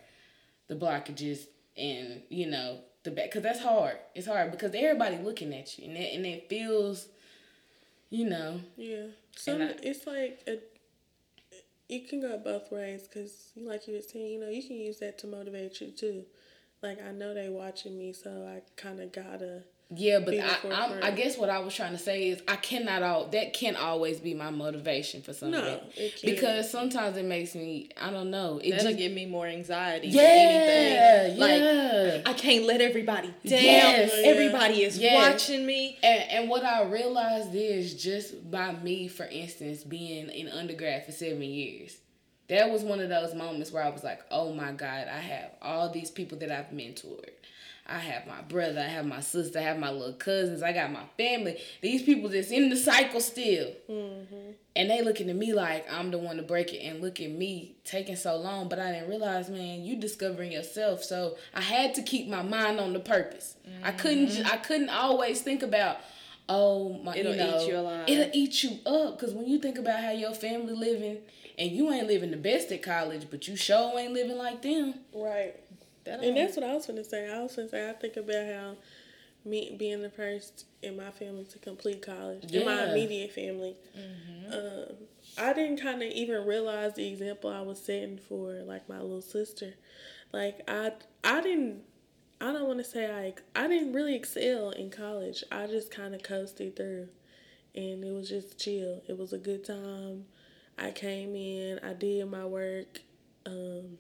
the 0.68 0.76
blockages 0.76 1.46
and 1.78 2.22
you 2.30 2.48
know 2.48 2.80
the 3.04 3.12
back 3.12 3.26
because 3.26 3.44
that's 3.44 3.62
hard. 3.62 3.98
It's 4.14 4.28
hard 4.28 4.52
because 4.52 4.74
everybody 4.76 5.18
looking 5.18 5.54
at 5.54 5.78
you 5.78 5.88
and 5.88 5.98
it, 5.98 6.16
and 6.16 6.26
it 6.26 6.50
feels 6.50 7.08
you 8.10 8.30
know. 8.30 8.60
Yeah. 8.78 9.08
So 9.36 9.58
it's 9.82 10.08
like 10.08 10.42
a 10.48 10.60
it 11.88 12.10
can 12.10 12.22
go 12.22 12.38
both 12.38 12.72
ways 12.72 13.08
because, 13.08 13.52
like 13.56 13.88
you 13.88 13.94
were 13.94 14.02
saying, 14.02 14.32
you 14.32 14.40
know, 14.40 14.50
you 14.50 14.64
can 14.64 14.78
use 14.78 15.00
that 15.00 15.18
to 15.20 15.28
motivate 15.28 15.80
you 15.82 15.92
too. 15.92 16.26
Like 16.82 17.02
I 17.02 17.12
know 17.12 17.34
they 17.34 17.50
watching 17.50 17.98
me, 17.98 18.14
so 18.14 18.48
I 18.48 18.62
kind 18.80 19.00
of 19.00 19.12
gotta 19.12 19.64
yeah, 19.94 20.20
but 20.20 20.34
I, 20.34 21.00
I, 21.04 21.12
guess 21.12 21.38
what 21.38 21.50
I 21.52 21.60
was 21.60 21.76
trying 21.76 21.92
to 21.92 22.00
say 22.00 22.30
is 22.30 22.42
I 22.48 22.56
cannot 22.56 23.04
all 23.04 23.28
that 23.28 23.54
can't 23.54 23.78
always 23.78 24.20
be 24.20 24.34
my 24.34 24.50
motivation 24.50 25.22
for 25.22 25.32
something. 25.32 25.62
No, 25.62 25.80
because 26.24 26.72
sometimes 26.72 27.18
it 27.18 27.26
makes 27.26 27.54
me 27.54 27.90
I 28.02 28.10
don't 28.10 28.32
know 28.32 28.60
it 28.64 28.72
that'll 28.72 28.88
just, 28.88 28.98
give 28.98 29.12
me 29.12 29.28
more 29.28 29.46
anxiety. 29.46 30.08
Yeah, 30.08 31.28
yeah. 31.28 31.36
Like 31.38 32.28
I 32.28 32.34
can't 32.34 32.66
let 32.66 32.82
everybody 32.82 33.28
down. 33.28 33.64
Yes, 33.64 34.12
everybody 34.24 34.82
is 34.82 34.98
yes. 34.98 35.16
watching 35.16 35.68
me. 35.68 36.00
And, 36.02 36.32
and 36.32 36.50
what 36.50 36.64
I 36.64 36.84
realized 36.86 37.54
is 37.54 37.94
just 37.94 38.50
by 38.50 38.72
me, 38.74 39.08
for 39.08 39.28
instance, 39.28 39.84
being 39.84 40.30
in 40.30 40.50
undergrad 40.50 41.06
for 41.06 41.12
seven 41.12 41.44
years. 41.44 41.98
That 42.48 42.72
was 42.72 42.84
one 42.84 43.00
of 43.00 43.10
those 43.10 43.34
moments 43.36 43.72
where 43.72 43.84
I 43.84 43.90
was 43.90 44.04
like, 44.04 44.22
"Oh 44.30 44.54
my 44.54 44.72
God, 44.72 45.08
I 45.08 45.20
have 45.20 45.52
all 45.62 45.92
these 45.92 46.12
people 46.12 46.38
that 46.40 46.52
I've 46.52 46.70
mentored." 46.70 47.30
I 47.88 48.00
have 48.00 48.26
my 48.26 48.42
brother, 48.42 48.80
I 48.82 48.88
have 48.88 49.06
my 49.06 49.20
sister, 49.20 49.60
I 49.60 49.62
have 49.62 49.78
my 49.78 49.92
little 49.92 50.14
cousins, 50.14 50.64
I 50.64 50.74
got 50.74 50.92
my 50.92 51.04
family. 51.18 51.60
These 51.82 52.02
people 52.02 52.30
that's 52.30 52.50
in 52.50 52.70
the 52.70 52.76
cycle 52.76 53.22
still. 53.22 53.72
Mm-hmm. 53.90 54.52
And 54.76 54.90
they 54.90 55.04
looking 55.04 55.30
at 55.30 55.36
me 55.36 55.54
like 55.54 55.86
I'm 55.92 56.10
the 56.10 56.18
one 56.18 56.38
to 56.38 56.44
break 56.44 56.74
it 56.74 56.80
and 56.80 57.02
look 57.02 57.20
at 57.22 57.30
me 57.30 57.76
taking 57.86 58.16
so 58.16 58.38
long, 58.38 58.70
but 58.70 58.80
I 58.80 58.92
didn't 58.92 59.10
realize, 59.10 59.50
man, 59.50 59.84
you 59.84 59.98
discovering 59.98 60.52
yourself. 60.52 61.04
So 61.04 61.38
I 61.54 61.62
had 61.62 61.94
to 61.96 62.02
keep 62.02 62.28
my 62.28 62.42
mind 62.42 62.80
on 62.80 62.94
the 62.94 63.00
purpose. 63.00 63.56
Mm-hmm. 63.68 63.86
I 63.86 63.92
couldn't. 63.92 64.46
I 64.46 64.58
couldn't 64.58 64.90
always 64.90 65.42
think 65.42 65.62
about 65.62 65.98
oh 66.48 67.00
my 67.04 67.16
it'll 67.16 67.34
you 67.34 67.38
know, 67.38 67.60
eat 67.60 67.68
you 67.68 67.78
alive. 67.78 68.10
It'll 68.10 68.32
eat 68.34 68.64
you 68.64 68.80
up 68.86 69.20
cuz 69.20 69.34
when 69.34 69.48
you 69.48 69.60
think 69.60 69.78
about 69.78 70.04
how 70.04 70.12
your 70.12 70.34
family 70.34 70.74
living 70.74 71.20
and 71.58 71.72
you 71.72 71.92
ain't 71.92 72.08
living 72.08 72.32
the 72.32 72.38
best 72.38 72.72
at 72.72 72.84
college, 72.84 73.28
but 73.30 73.48
you 73.48 73.56
sure 73.56 73.98
ain't 73.98 74.14
living 74.14 74.38
like 74.38 74.62
them. 74.62 74.96
Right. 75.14 75.56
That 76.06 76.24
and 76.24 76.38
that's 76.38 76.56
what 76.56 76.66
I 76.66 76.74
was 76.74 76.86
going 76.86 76.98
to 76.98 77.04
say. 77.04 77.32
I 77.32 77.42
was 77.42 77.56
going 77.56 77.68
to 77.68 77.72
say, 77.72 77.90
I 77.90 77.94
think 77.94 78.16
about 78.16 78.46
how 78.46 78.76
me 79.44 79.76
being 79.78 80.02
the 80.02 80.10
first 80.10 80.66
in 80.82 80.98
my 80.98 81.12
family 81.12 81.46
to 81.46 81.60
complete 81.60 82.02
college, 82.02 82.46
yeah. 82.48 82.62
in 82.62 82.66
my 82.66 82.92
immediate 82.92 83.32
family, 83.32 83.76
mm-hmm. 83.98 84.54
um, 84.54 84.96
I 85.38 85.54
didn't 85.54 85.82
kind 85.82 86.02
of 86.02 86.10
even 86.10 86.46
realize 86.46 86.94
the 86.94 87.08
example 87.08 87.50
I 87.50 87.62
was 87.62 87.84
setting 87.84 88.18
for 88.18 88.54
like 88.64 88.88
my 88.88 89.00
little 89.00 89.22
sister. 89.22 89.74
Like 90.32 90.62
I, 90.68 90.92
I 91.24 91.42
didn't. 91.42 91.82
I 92.42 92.52
don't 92.52 92.68
want 92.68 92.80
to 92.80 92.86
say 92.86 93.10
I. 93.12 93.34
I 93.60 93.68
didn't 93.68 93.94
really 93.94 94.16
excel 94.16 94.72
in 94.72 94.92
college. 94.92 95.44
I 95.52 95.68
just 95.68 95.90
kind 95.90 96.14
of 96.14 96.22
coasted 96.22 96.76
through, 96.76 97.08
and 97.74 98.04
it 98.04 98.14
was 98.14 98.30
just 98.30 98.60
chill. 98.60 99.02
It 99.08 99.18
was 99.18 99.34
a 99.34 99.38
good 99.38 99.66
time. 99.66 100.26
I 100.78 100.92
came 100.92 101.36
in. 101.36 101.80
I 101.80 101.94
did 101.94 102.30
my 102.30 102.46
work. 102.46 103.02
Um, 103.46 103.98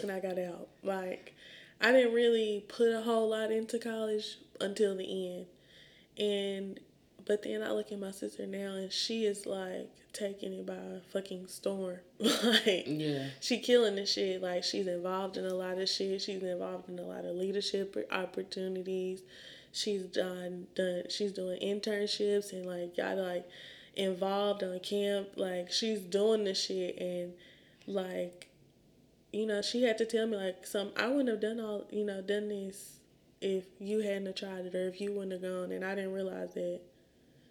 and 0.00 0.10
I 0.10 0.20
got 0.20 0.38
out. 0.38 0.68
Like, 0.82 1.34
I 1.80 1.92
didn't 1.92 2.14
really 2.14 2.64
put 2.68 2.92
a 2.92 3.02
whole 3.02 3.30
lot 3.30 3.50
into 3.50 3.78
college 3.78 4.38
until 4.60 4.96
the 4.96 5.36
end. 5.36 5.46
And, 6.18 6.80
but 7.26 7.42
then 7.42 7.62
I 7.62 7.72
look 7.72 7.92
at 7.92 7.98
my 7.98 8.10
sister 8.10 8.46
now 8.46 8.74
and 8.74 8.92
she 8.92 9.24
is 9.24 9.46
like 9.46 9.88
taking 10.12 10.52
it 10.52 10.66
by 10.66 10.74
a 10.74 11.00
fucking 11.12 11.46
storm. 11.46 11.98
like, 12.18 12.84
yeah. 12.86 13.28
She 13.40 13.58
killing 13.58 13.96
the 13.96 14.06
shit. 14.06 14.42
Like, 14.42 14.64
she's 14.64 14.86
involved 14.86 15.36
in 15.36 15.46
a 15.46 15.54
lot 15.54 15.78
of 15.78 15.88
shit. 15.88 16.20
She's 16.20 16.42
involved 16.42 16.88
in 16.88 16.98
a 16.98 17.02
lot 17.02 17.24
of 17.24 17.36
leadership 17.36 17.96
opportunities. 18.10 19.22
She's 19.72 20.02
done, 20.02 20.66
done, 20.74 21.04
she's 21.08 21.32
doing 21.32 21.60
internships 21.60 22.52
and 22.52 22.66
like, 22.66 22.96
got 22.96 23.16
like, 23.16 23.48
involved 23.96 24.62
on 24.62 24.78
camp. 24.80 25.28
Like, 25.36 25.70
she's 25.70 26.00
doing 26.00 26.44
the 26.44 26.54
shit 26.54 26.98
and 26.98 27.32
like, 27.86 28.49
you 29.32 29.46
know, 29.46 29.62
she 29.62 29.82
had 29.82 29.98
to 29.98 30.06
tell 30.06 30.26
me 30.26 30.36
like 30.36 30.66
some 30.66 30.92
I 30.96 31.08
wouldn't 31.08 31.28
have 31.28 31.40
done 31.40 31.60
all 31.60 31.86
you 31.90 32.04
know, 32.04 32.20
done 32.20 32.48
this 32.48 32.98
if 33.40 33.64
you 33.78 34.00
hadn't 34.00 34.36
tried 34.36 34.66
it 34.66 34.74
or 34.74 34.88
if 34.88 35.00
you 35.00 35.12
wouldn't 35.12 35.32
have 35.32 35.42
gone 35.42 35.72
and 35.72 35.84
I 35.84 35.94
didn't 35.94 36.12
realize 36.12 36.54
that. 36.54 36.80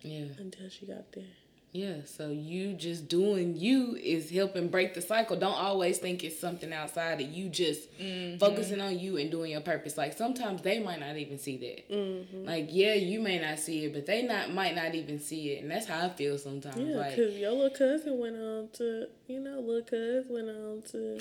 Yeah. 0.01 0.25
Until 0.37 0.69
she 0.69 0.85
got 0.85 1.11
there. 1.11 1.25
Yeah, 1.71 1.97
so 2.05 2.29
you 2.29 2.73
just 2.73 3.07
doing 3.07 3.55
you 3.55 3.95
is 3.95 4.31
helping 4.31 4.69
break 4.69 4.95
the 4.95 5.01
cycle. 5.01 5.35
Don't 5.37 5.53
always 5.53 5.99
think 5.99 6.23
it's 6.23 6.39
something 6.39 6.73
outside 6.73 7.21
of 7.21 7.29
you. 7.29 7.47
Just 7.47 7.95
mm-hmm. 7.99 8.39
focusing 8.39 8.81
on 8.81 8.97
you 8.97 9.17
and 9.17 9.29
doing 9.29 9.51
your 9.51 9.61
purpose. 9.61 9.95
Like 9.95 10.17
sometimes 10.17 10.63
they 10.63 10.79
might 10.79 10.99
not 10.99 11.15
even 11.17 11.37
see 11.37 11.57
that. 11.57 11.93
Mm-hmm. 11.93 12.45
Like 12.45 12.69
yeah, 12.69 12.95
you 12.95 13.19
may 13.19 13.39
not 13.39 13.59
see 13.59 13.85
it, 13.85 13.93
but 13.93 14.07
they 14.07 14.23
not 14.23 14.51
might 14.51 14.73
not 14.75 14.95
even 14.95 15.19
see 15.19 15.51
it, 15.51 15.61
and 15.61 15.69
that's 15.69 15.85
how 15.85 16.07
I 16.07 16.09
feel 16.09 16.39
sometimes. 16.39 16.79
Yeah, 16.79 16.95
like, 16.95 17.15
cause 17.15 17.35
your 17.35 17.51
little 17.51 17.69
cousin 17.69 18.17
went 18.17 18.37
on 18.37 18.69
to, 18.73 19.07
you 19.27 19.39
know, 19.39 19.59
little 19.59 19.83
cousin 19.83 20.25
went 20.27 20.49
on 20.49 20.81
to 20.91 21.19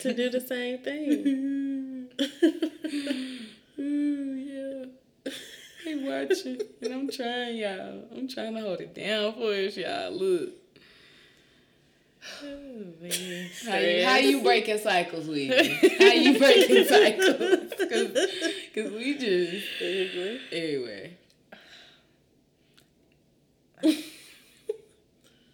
to 0.02 0.14
do 0.14 0.30
the 0.30 0.40
same 0.40 0.78
thing. 0.78 2.08
Ooh, 3.80 4.34
watching, 5.96 6.60
and 6.82 6.92
I'm 6.92 7.10
trying, 7.10 7.56
y'all. 7.56 8.04
I'm 8.14 8.28
trying 8.28 8.54
to 8.54 8.60
hold 8.60 8.80
it 8.80 8.94
down 8.94 9.34
for 9.34 9.52
us, 9.52 9.76
y'all. 9.76 10.12
Look. 10.12 10.50
Oh, 12.42 12.84
how, 13.66 13.78
you, 13.78 14.04
how 14.04 14.16
you 14.16 14.42
breaking 14.42 14.78
cycles, 14.78 15.26
we? 15.26 15.48
how 15.48 16.12
you 16.12 16.38
breaking 16.38 16.84
cycles? 16.84 17.72
Cause, 17.78 18.28
Cause 18.74 18.92
we 18.92 19.16
just 19.16 19.66
anyway. 20.52 21.16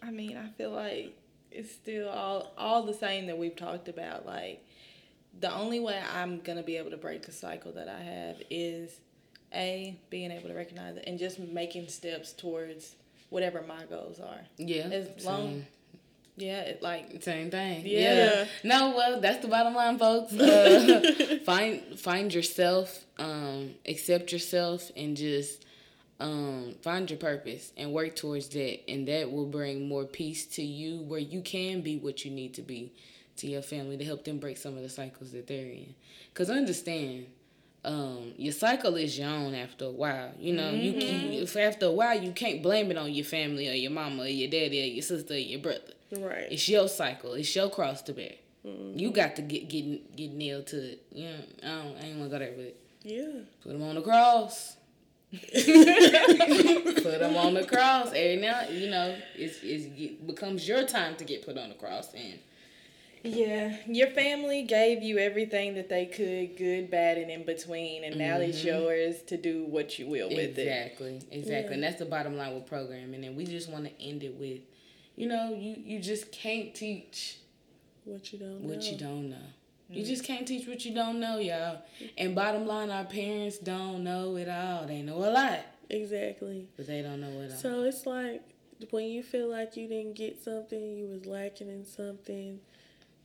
I 0.03 0.11
mean, 0.11 0.37
I 0.37 0.49
feel 0.57 0.71
like 0.71 1.17
it's 1.51 1.71
still 1.71 2.09
all 2.09 2.53
all 2.57 2.83
the 2.83 2.93
same 2.93 3.27
that 3.27 3.37
we've 3.37 3.55
talked 3.55 3.87
about. 3.87 4.25
Like 4.25 4.65
the 5.39 5.53
only 5.53 5.79
way 5.79 6.01
I'm 6.15 6.39
gonna 6.39 6.63
be 6.63 6.77
able 6.77 6.91
to 6.91 6.97
break 6.97 7.23
the 7.23 7.31
cycle 7.31 7.71
that 7.73 7.89
I 7.89 7.99
have 7.99 8.41
is 8.49 8.99
a 9.55 9.97
being 10.09 10.31
able 10.31 10.49
to 10.49 10.55
recognize 10.55 10.97
it 10.97 11.05
and 11.07 11.17
just 11.17 11.39
making 11.39 11.87
steps 11.87 12.33
towards 12.33 12.95
whatever 13.29 13.63
my 13.67 13.85
goals 13.85 14.19
are. 14.19 14.41
Yeah. 14.57 14.87
As 14.87 15.25
long 15.25 15.65
yeah, 16.37 16.61
it, 16.61 16.81
like 16.81 17.23
same 17.23 17.49
thing. 17.49 17.83
Yeah. 17.85 18.13
yeah. 18.13 18.45
No, 18.63 18.93
well, 18.95 19.21
that's 19.21 19.41
the 19.41 19.47
bottom 19.47 19.73
line, 19.73 19.97
folks. 19.97 20.33
Uh, 20.45 21.39
find 21.45 21.99
find 21.99 22.33
yourself, 22.33 23.05
um, 23.17 23.71
accept 23.87 24.31
yourself, 24.31 24.91
and 24.95 25.15
just 25.15 25.65
um, 26.19 26.75
find 26.81 27.09
your 27.09 27.19
purpose 27.19 27.71
and 27.77 27.93
work 27.93 28.15
towards 28.15 28.49
that, 28.49 28.89
and 28.89 29.07
that 29.07 29.31
will 29.31 29.45
bring 29.45 29.87
more 29.87 30.05
peace 30.05 30.45
to 30.45 30.63
you, 30.63 31.01
where 31.01 31.19
you 31.19 31.41
can 31.41 31.81
be 31.81 31.97
what 31.97 32.25
you 32.25 32.31
need 32.31 32.53
to 32.55 32.61
be 32.61 32.93
to 33.37 33.47
your 33.47 33.61
family 33.61 33.97
to 33.97 34.05
help 34.05 34.23
them 34.23 34.37
break 34.39 34.57
some 34.57 34.77
of 34.77 34.83
the 34.83 34.89
cycles 34.89 35.31
that 35.31 35.47
they're 35.47 35.71
in. 35.71 35.93
Cause 36.33 36.49
understand, 36.49 37.27
um, 37.85 38.33
your 38.37 38.53
cycle 38.53 38.95
is 38.95 39.17
your 39.17 39.29
own 39.29 39.53
after 39.53 39.85
a 39.85 39.91
while. 39.91 40.31
You 40.39 40.53
know, 40.53 40.71
mm-hmm. 40.71 41.31
you 41.31 41.43
if 41.43 41.55
after 41.55 41.85
a 41.85 41.91
while 41.91 42.19
you 42.19 42.31
can't 42.31 42.61
blame 42.61 42.91
it 42.91 42.97
on 42.97 43.13
your 43.13 43.25
family 43.25 43.69
or 43.69 43.73
your 43.73 43.91
mama 43.91 44.23
or 44.23 44.27
your 44.27 44.49
daddy 44.49 44.81
or 44.81 44.93
your 44.93 45.03
sister 45.03 45.35
or 45.35 45.37
your 45.37 45.59
brother. 45.59 45.93
Right. 46.17 46.47
It's 46.51 46.67
your 46.67 46.87
cycle. 46.87 47.33
It's 47.33 47.55
your 47.55 47.69
cross 47.69 48.01
to 48.03 48.13
bear. 48.13 48.33
You 48.95 49.11
got 49.11 49.35
to 49.35 49.43
get 49.43 49.69
get 49.69 50.15
get 50.15 50.31
nailed 50.31 50.65
to 50.67 50.77
it. 50.77 51.05
You 51.13 51.25
know, 51.25 51.35
I 51.63 51.67
don't. 51.67 51.97
I 51.97 52.05
ain't 52.07 52.17
wanna 52.17 52.31
go 52.31 52.39
there, 52.39 52.53
but 52.55 52.75
Yeah. 53.03 53.41
put 53.61 53.73
them 53.73 53.83
on 53.83 53.95
the 53.95 54.01
cross. 54.01 54.77
put 55.31 57.19
them 57.19 57.35
on 57.35 57.53
the 57.53 57.65
cross. 57.67 58.07
Every 58.07 58.37
now, 58.37 58.61
you 58.69 58.89
know, 58.89 59.15
it's, 59.35 59.59
it's 59.61 59.85
it 59.99 60.25
becomes 60.25 60.67
your 60.67 60.85
time 60.87 61.15
to 61.17 61.25
get 61.25 61.45
put 61.45 61.57
on 61.57 61.69
the 61.69 61.75
cross, 61.75 62.11
and 62.15 62.39
Yeah, 63.25 63.75
your 63.87 64.07
family 64.07 64.63
gave 64.63 65.01
you 65.01 65.17
everything 65.17 65.75
that 65.75 65.89
they 65.89 66.05
could, 66.05 66.57
good, 66.57 66.91
bad, 66.91 67.17
and 67.17 67.31
in 67.31 67.43
between, 67.45 68.03
and 68.03 68.17
now 68.17 68.37
it's 68.37 68.59
mm-hmm. 68.59 68.67
yours 68.83 69.21
to 69.23 69.37
do 69.37 69.65
what 69.65 69.97
you 69.97 70.07
will 70.07 70.29
with 70.29 70.57
it. 70.57 70.61
exactly, 70.61 71.21
exactly, 71.31 71.69
Yeah. 71.69 71.73
and 71.73 71.83
that's 71.83 71.99
the 71.99 72.05
bottom 72.05 72.37
line 72.37 72.53
with 72.53 72.67
programming. 72.67 73.25
And 73.25 73.35
we 73.35 73.45
just 73.45 73.69
want 73.69 73.85
to 73.85 74.01
end 74.01 74.23
it 74.23 74.35
with, 74.35 74.59
you 75.15 75.27
know, 75.27 75.53
you 75.57 75.75
you 75.83 75.99
just 75.99 76.31
can't 76.31 76.73
teach 76.75 77.39
What 78.03 78.31
you 78.31 78.39
don't 78.39 78.61
what 78.61 78.79
know. 78.79 78.85
you 78.85 78.97
don't 78.97 79.29
know. 79.29 79.47
You 79.89 80.03
mm. 80.03 80.07
just 80.07 80.23
can't 80.23 80.47
teach 80.47 80.67
what 80.67 80.83
you 80.85 80.93
don't 80.93 81.19
know, 81.19 81.37
y'all. 81.37 81.81
And 82.17 82.33
bottom 82.35 82.65
line, 82.65 82.89
our 82.89 83.05
parents 83.05 83.57
don't 83.59 84.03
know 84.03 84.35
it 84.35 84.49
all. 84.49 84.85
They 84.87 85.01
know 85.01 85.17
a 85.17 85.29
lot, 85.31 85.59
Exactly. 85.89 86.67
but 86.75 86.87
they 86.87 87.01
don't 87.01 87.21
know 87.21 87.41
it 87.41 87.51
all. 87.51 87.57
So 87.57 87.83
it's 87.83 88.05
like 88.05 88.41
when 88.91 89.05
you 89.05 89.23
feel 89.23 89.49
like 89.49 89.77
you 89.77 89.87
didn't 89.87 90.15
get 90.15 90.43
something, 90.43 90.79
you 90.97 91.07
was 91.07 91.25
lacking 91.25 91.69
in 91.69 91.85
something. 91.85 92.59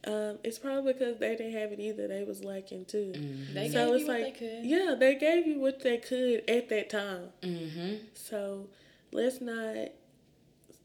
Um, 0.06 0.38
it's 0.42 0.58
probably 0.58 0.94
because 0.94 1.18
they 1.18 1.36
didn't 1.36 1.52
have 1.52 1.72
it 1.72 1.80
either. 1.80 2.08
They 2.08 2.24
was 2.24 2.42
lacking 2.42 2.86
too. 2.86 3.12
They 3.52 3.68
so 3.68 3.86
gave 3.86 3.94
it's 3.96 4.02
you 4.02 4.08
what 4.08 4.20
like, 4.20 4.38
they 4.38 4.46
could. 4.60 4.64
yeah, 4.64 4.94
they 4.98 5.14
gave 5.16 5.46
you 5.46 5.60
what 5.60 5.82
they 5.82 5.98
could 5.98 6.48
at 6.48 6.68
that 6.70 6.88
time. 6.88 7.28
Mm-hmm. 7.42 7.94
So 8.14 8.68
let's 9.12 9.40
not, 9.42 9.76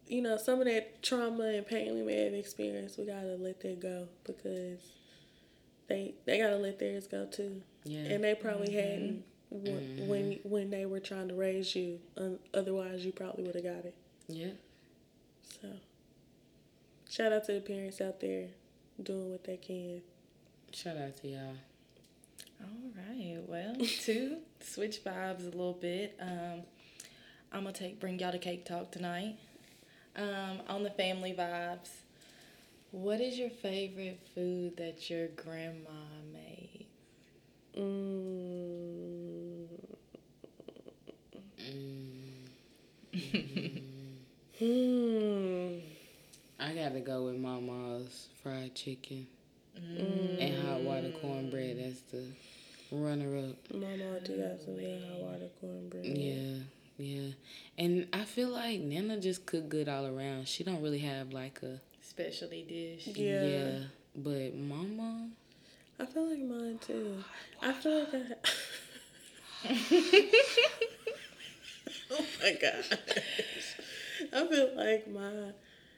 you 0.07 0.21
know, 0.21 0.35
some 0.37 0.59
of 0.59 0.65
that 0.65 1.01
trauma 1.01 1.45
and 1.45 1.65
pain 1.65 1.95
we 1.95 2.01
may 2.03 2.25
have 2.25 2.33
experienced, 2.33 2.97
we 2.99 3.05
gotta 3.05 3.37
let 3.39 3.61
that 3.61 3.79
go 3.79 4.07
because 4.25 4.79
they 5.87 6.13
they 6.25 6.39
gotta 6.39 6.57
let 6.57 6.79
theirs 6.79 7.07
go 7.07 7.25
too. 7.25 7.61
Yeah. 7.85 7.99
And 7.99 8.23
they 8.23 8.35
probably 8.35 8.73
hadn't 8.73 9.23
w- 9.49 10.09
when 10.09 10.39
when 10.43 10.69
they 10.71 10.85
were 10.85 10.99
trying 10.99 11.29
to 11.29 11.35
raise 11.35 11.73
you. 11.73 11.99
Um, 12.17 12.39
otherwise, 12.53 13.05
you 13.05 13.13
probably 13.13 13.45
would 13.45 13.55
have 13.55 13.63
got 13.63 13.85
it. 13.85 13.95
yeah. 14.27 14.47
So, 15.61 15.69
shout 17.09 17.31
out 17.31 17.45
to 17.45 17.53
the 17.53 17.61
parents 17.61 18.01
out 18.01 18.19
there 18.19 18.47
doing 19.01 19.31
what 19.31 19.43
they 19.43 19.57
can. 19.57 20.01
Shout 20.71 20.97
out 20.97 21.15
to 21.17 21.27
y'all. 21.27 21.55
All 22.61 22.91
right. 22.95 23.39
Well, 23.47 23.75
to 24.05 24.37
switch 24.61 25.03
vibes 25.03 25.41
a 25.41 25.55
little 25.55 25.73
bit, 25.79 26.17
um, 26.19 26.61
I'm 27.51 27.63
gonna 27.63 27.73
take 27.73 27.99
bring 27.99 28.19
y'all 28.19 28.31
to 28.31 28.39
cake 28.39 28.65
talk 28.65 28.91
tonight. 28.91 29.37
Um, 30.15 30.61
on 30.69 30.83
the 30.83 30.89
family 30.91 31.33
vibes, 31.37 31.89
what 32.91 33.19
is 33.19 33.37
your 33.37 33.49
favorite 33.49 34.19
food 34.33 34.77
that 34.77 35.09
your 35.09 35.27
grandma 35.27 35.89
made? 36.31 36.85
Mm. 37.77 39.67
Mm. 44.61 45.79
Hmm. 45.81 45.94
I 46.65 46.73
gotta 46.73 46.99
go 46.99 47.25
with 47.25 47.35
Mama's 47.35 48.29
fried 48.41 48.73
chicken 48.73 49.27
mm. 49.79 50.41
and 50.41 50.67
hot 50.67 50.81
water 50.81 51.11
cornbread. 51.21 51.77
That's 51.77 52.01
the 52.11 52.23
runner 52.91 53.37
up. 53.37 53.55
Mama 53.71 54.19
do 54.23 54.37
got 54.37 54.59
some 54.63 54.75
good 54.75 55.03
hot 55.07 55.19
water 55.19 55.49
cornbread. 55.61 56.05
Yeah, 56.05 56.63
yeah. 56.97 57.33
And 57.77 58.07
I 58.11 58.23
feel 58.23 58.49
like 58.49 58.79
Nana 58.79 59.19
just 59.19 59.45
cook 59.45 59.69
good 59.69 59.87
all 59.87 60.07
around. 60.07 60.47
She 60.47 60.63
don't 60.63 60.81
really 60.81 60.97
have 60.99 61.33
like 61.33 61.61
a 61.61 61.79
Specialty 62.01 62.63
dish. 62.63 63.09
Yeah. 63.15 63.81
But 64.15 64.55
Mama, 64.55 65.29
I 65.99 66.05
feel 66.07 66.27
like 66.27 66.39
mine 66.39 66.79
too. 66.79 67.23
I 67.61 67.73
feel 67.73 67.99
like 67.99 68.09
I. 68.11 68.21
oh 72.09 72.25
my 72.41 72.57
god. 72.59 72.85
I 74.33 74.47
feel 74.47 74.75
like 74.75 75.07
my. 75.11 75.53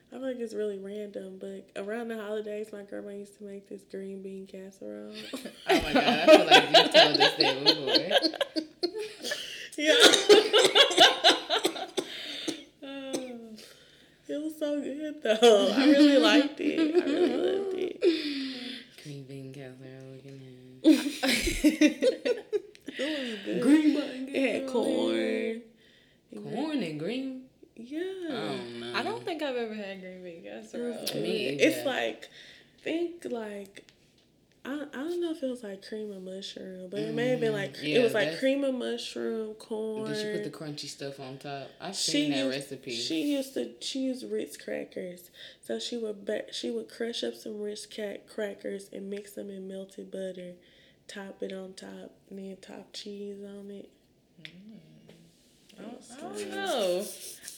I 0.09 0.15
feel 0.15 0.21
like 0.21 0.37
it's 0.39 0.53
really 0.53 0.79
random, 0.79 1.37
but 1.39 1.67
around 1.75 2.07
the 2.07 2.15
holidays, 2.21 2.69
my 2.71 2.83
grandma 2.83 3.09
used 3.09 3.37
to 3.39 3.43
make 3.43 3.67
this 3.67 3.81
green 3.91 4.21
bean 4.23 4.47
casserole. 4.47 5.11
oh 5.33 5.39
my 5.67 5.93
god, 5.93 6.03
I 6.03 6.25
feel 6.25 6.45
like 6.45 6.69
you 6.69 6.83
told 6.99 7.19
us 7.19 7.35
that 7.35 7.63
before. 7.63 8.63
yeah. 9.77 9.93
it 14.29 14.43
was 14.43 14.57
so 14.59 14.81
good 14.81 15.21
though. 15.23 15.73
I 15.75 15.85
really 15.85 16.17
liked 16.17 16.59
it. 16.59 16.79
I 16.79 17.05
really 17.05 17.35
loved 17.59 17.75
it. 17.77 18.01
Green 19.03 19.23
bean 19.23 19.53
casserole 19.53 20.11
looking 20.15 20.41
at. 20.83 20.87
It 22.99 23.29
was 23.29 23.39
good. 23.45 23.61
Green 23.61 23.93
button. 23.93 24.29
It 24.29 24.53
had 24.61 24.67
corn. 24.69 25.61
Corn 26.55 26.83
and 26.83 26.99
green. 26.99 27.43
Yeah. 27.75 27.99
I 27.99 28.31
don't 28.31 28.79
know. 28.79 28.91
I 28.95 29.03
don't 29.03 29.23
think 29.23 29.43
I've 29.43 29.55
ever 29.55 29.73
had 29.75 30.01
green 30.01 30.23
bean 30.23 30.43
casserole. 30.43 30.93
It 30.93 31.01
was 31.01 31.13
Me 31.15 31.21
good. 31.21 31.61
either. 31.61 31.63
It's 31.63 31.85
like 31.85 32.27
think 32.81 33.25
like 33.29 33.83
I, 34.65 34.71
I 34.93 34.97
don't 34.97 35.21
know 35.21 35.31
if 35.31 35.41
it 35.43 35.47
was 35.47 35.63
like 35.63 35.87
cream 35.87 36.11
of 36.11 36.23
mushroom, 36.23 36.89
but 36.89 36.99
it 36.99 37.13
may 37.13 37.27
have 37.29 37.39
been 37.39 37.53
like 37.53 37.75
Mm, 37.75 37.83
yeah, 37.83 37.99
it 37.99 38.03
was 38.03 38.13
like 38.13 38.25
that's- 38.25 38.39
cream 38.39 38.63
of 38.63 38.73
mushroom, 38.75 39.53
corn. 39.55 40.07
Did 40.09 40.17
she 40.17 40.23
put 40.36 40.36
the 40.51 40.57
crunchy 40.57 40.87
stuff 40.87 41.19
on 41.19 41.37
top? 41.37 41.69
I've 41.79 41.95
she 41.95 42.11
seen 42.11 42.31
that 42.31 42.45
used, 42.45 42.49
recipe. 42.49 42.95
She 42.95 43.33
used 43.33 43.53
to 43.55 43.71
she 43.81 43.99
used 43.99 44.29
Ritz 44.29 44.57
crackers, 44.57 45.29
so 45.61 45.79
she 45.79 45.97
would 45.97 46.25
ba- 46.25 46.51
she 46.53 46.71
would 46.71 46.89
crush 46.89 47.23
up 47.23 47.35
some 47.35 47.59
Ritz 47.59 47.85
cat 47.85 48.27
crackers 48.27 48.89
and 48.93 49.09
mix 49.09 49.33
them 49.33 49.49
in 49.49 49.67
melted 49.67 50.11
butter, 50.11 50.53
top 51.07 51.41
it 51.41 51.53
on 51.53 51.73
top, 51.73 52.11
and 52.29 52.39
then 52.39 52.57
top 52.61 52.93
cheese 52.93 53.43
on 53.43 53.71
it. 53.71 53.89
Mm. 54.41 54.77
I 55.79 56.21
don't 56.21 56.51
know. 56.51 57.05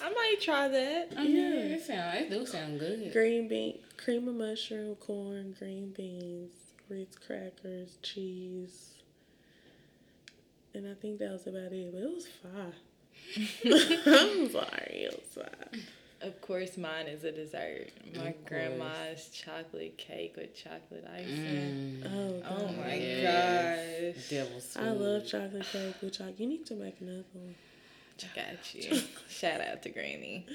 I 0.01 0.09
might 0.09 0.35
try 0.41 0.67
that. 0.67 1.11
Mm-hmm. 1.11 1.19
I 1.19 1.23
mean, 1.23 1.35
it 1.35 1.85
sound 1.85 2.17
it 2.17 2.29
do 2.29 2.45
sound 2.45 2.79
good. 2.79 3.13
Green 3.13 3.47
bean, 3.47 3.79
cream 3.97 4.27
of 4.27 4.35
mushroom, 4.35 4.95
corn, 4.95 5.55
green 5.57 5.93
beans, 5.95 6.51
Ritz 6.89 7.17
crackers, 7.17 7.97
cheese. 8.01 8.98
And 10.73 10.87
I 10.87 10.93
think 10.93 11.19
that 11.19 11.31
was 11.31 11.47
about 11.47 11.71
it, 11.73 11.91
but 11.93 12.01
it 12.01 12.13
was 12.13 12.27
fire. 12.27 12.73
I'm 14.05 14.51
sorry, 14.51 15.07
it 15.07 15.19
was 15.19 15.43
fire. 15.43 15.81
Of 16.21 16.41
course, 16.41 16.77
mine 16.77 17.07
is 17.07 17.23
a 17.23 17.31
dessert. 17.31 17.87
My 18.15 18.33
grandma's 18.45 19.29
chocolate 19.29 19.97
cake 19.97 20.35
with 20.35 20.53
chocolate 20.53 21.07
icing. 21.13 22.03
Mm, 22.03 22.05
Oh, 22.05 22.43
Oh 22.49 22.65
God. 22.67 22.77
my 22.77 22.93
Yeah. 22.95 24.11
gosh. 24.13 24.29
devil's 24.29 24.77
I 24.77 24.89
love 24.91 25.25
chocolate 25.25 25.65
cake 25.71 25.95
with 26.01 26.13
chocolate. 26.17 26.39
You 26.39 26.47
need 26.47 26.65
to 26.67 26.75
make 26.75 26.99
another 26.99 27.23
one. 27.33 27.55
Got 28.35 28.75
you. 28.75 28.99
Shout 29.29 29.61
out 29.61 29.81
to 29.83 29.89
Granny. 29.89 30.45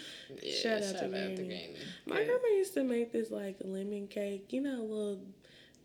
Yeah, 0.42 0.52
Shout 0.54 0.82
out 0.82 0.98
to 1.00 1.08
Granny. 1.08 1.34
Granny. 1.36 1.76
My 2.04 2.16
Good. 2.16 2.26
grandma 2.26 2.48
used 2.48 2.74
to 2.74 2.84
make 2.84 3.10
this 3.12 3.30
like 3.30 3.56
lemon 3.64 4.06
cake. 4.06 4.52
You 4.52 4.60
know, 4.60 4.80
a 4.80 4.82
little 4.82 5.20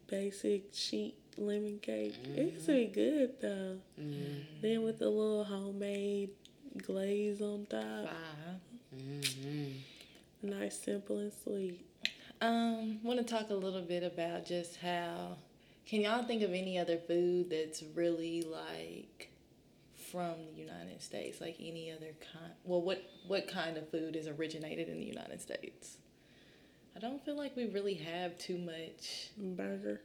basic 0.07 0.73
sheet 0.73 1.15
lemon 1.37 1.79
cake. 1.79 2.15
It 2.35 2.53
used 2.53 2.65
to 2.65 2.73
be 2.73 2.85
good 2.87 3.33
though. 3.41 3.77
Mm, 3.99 4.43
Then 4.61 4.83
with 4.83 4.99
the 4.99 5.09
little 5.09 5.43
homemade 5.43 6.29
glaze 6.83 7.41
on 7.41 7.65
top. 7.69 8.09
Mm-hmm. 8.95 10.49
Nice, 10.49 10.79
simple, 10.79 11.19
and 11.19 11.31
sweet. 11.43 11.85
Um, 12.41 12.99
want 13.03 13.19
to 13.19 13.25
talk 13.25 13.49
a 13.49 13.53
little 13.53 13.81
bit 13.81 14.03
about 14.03 14.45
just 14.45 14.77
how. 14.77 15.37
Can 15.85 16.01
y'all 16.01 16.23
think 16.23 16.43
of 16.43 16.53
any 16.53 16.77
other 16.77 16.97
food 16.97 17.49
that's 17.49 17.83
really 17.95 18.43
like 18.43 19.31
from 20.11 20.35
the 20.53 20.61
United 20.61 21.01
States, 21.01 21.41
like 21.41 21.57
any 21.59 21.91
other 21.91 22.13
kind? 22.33 22.53
Well, 22.63 22.81
what 22.81 23.03
what 23.27 23.47
kind 23.47 23.77
of 23.77 23.89
food 23.89 24.15
is 24.15 24.27
originated 24.27 24.87
in 24.87 24.99
the 24.99 25.05
United 25.05 25.41
States? 25.41 25.97
I 26.95 26.99
don't 26.99 27.23
feel 27.23 27.37
like 27.37 27.55
we 27.55 27.65
really 27.67 27.93
have 27.95 28.37
too 28.37 28.57
much. 28.57 29.29
Burger. 29.37 30.01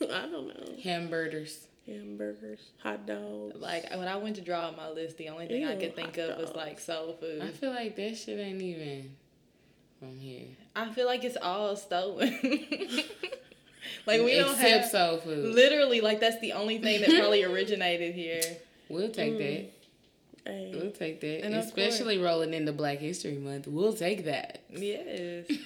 I 0.10 0.26
don't 0.26 0.48
know. 0.48 0.76
Hamburgers. 0.82 1.66
Hamburgers, 1.86 2.60
hot 2.82 3.06
dogs. 3.06 3.56
Like 3.56 3.90
when 3.90 4.06
I 4.06 4.16
went 4.16 4.36
to 4.36 4.42
draw 4.42 4.60
out 4.60 4.76
my 4.76 4.90
list, 4.90 5.16
the 5.16 5.28
only 5.28 5.48
thing 5.48 5.64
I 5.64 5.76
could 5.76 5.96
think 5.96 6.16
hot 6.16 6.30
of 6.30 6.38
was 6.38 6.54
like 6.54 6.78
soul 6.78 7.16
food. 7.18 7.42
I 7.42 7.48
feel 7.48 7.70
like 7.70 7.96
that 7.96 8.16
shit 8.16 8.38
ain't 8.38 8.62
even 8.62 9.16
from 9.98 10.18
here. 10.18 10.46
I 10.76 10.90
feel 10.90 11.06
like 11.06 11.24
it's 11.24 11.36
all 11.40 11.74
stolen. 11.76 12.38
like 14.06 14.22
we 14.22 14.36
don't 14.36 14.56
have 14.56 14.86
soul 14.86 15.18
food. 15.18 15.54
literally 15.54 16.00
like 16.00 16.20
that's 16.20 16.40
the 16.40 16.52
only 16.52 16.78
thing 16.78 17.00
that 17.00 17.10
probably 17.10 17.42
originated 17.44 18.14
here. 18.14 18.42
We'll 18.88 19.10
take 19.10 19.34
mm. 19.34 19.38
that. 19.38 20.50
Hey, 20.50 20.72
We'll 20.74 20.92
take 20.92 21.20
that. 21.20 21.44
And 21.44 21.54
Especially 21.54 22.18
rolling 22.18 22.54
into 22.54 22.72
Black 22.72 22.98
History 22.98 23.36
Month. 23.36 23.66
We'll 23.66 23.92
take 23.92 24.24
that. 24.24 24.62
Yes. 24.70 25.46
hey, 25.48 25.56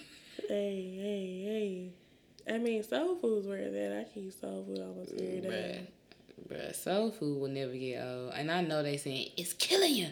hey, 0.48 1.44
hey. 1.44 1.90
I 2.48 2.58
mean, 2.58 2.82
soul 2.82 3.16
food's 3.16 3.46
where 3.46 3.70
that. 3.70 3.98
I 4.00 4.04
keep 4.12 4.32
soul 4.32 4.64
food 4.66 4.78
almost 4.80 5.12
every 5.12 5.40
day. 5.40 5.80
Bruh. 6.48 6.56
Bruh, 6.56 6.74
soul 6.74 7.10
food 7.10 7.40
will 7.40 7.48
never 7.48 7.72
get 7.72 8.02
old. 8.04 8.32
And 8.34 8.50
I 8.50 8.60
know 8.60 8.82
they 8.82 8.96
saying 8.98 9.30
it's 9.36 9.52
killing 9.54 9.94
you. 9.94 10.08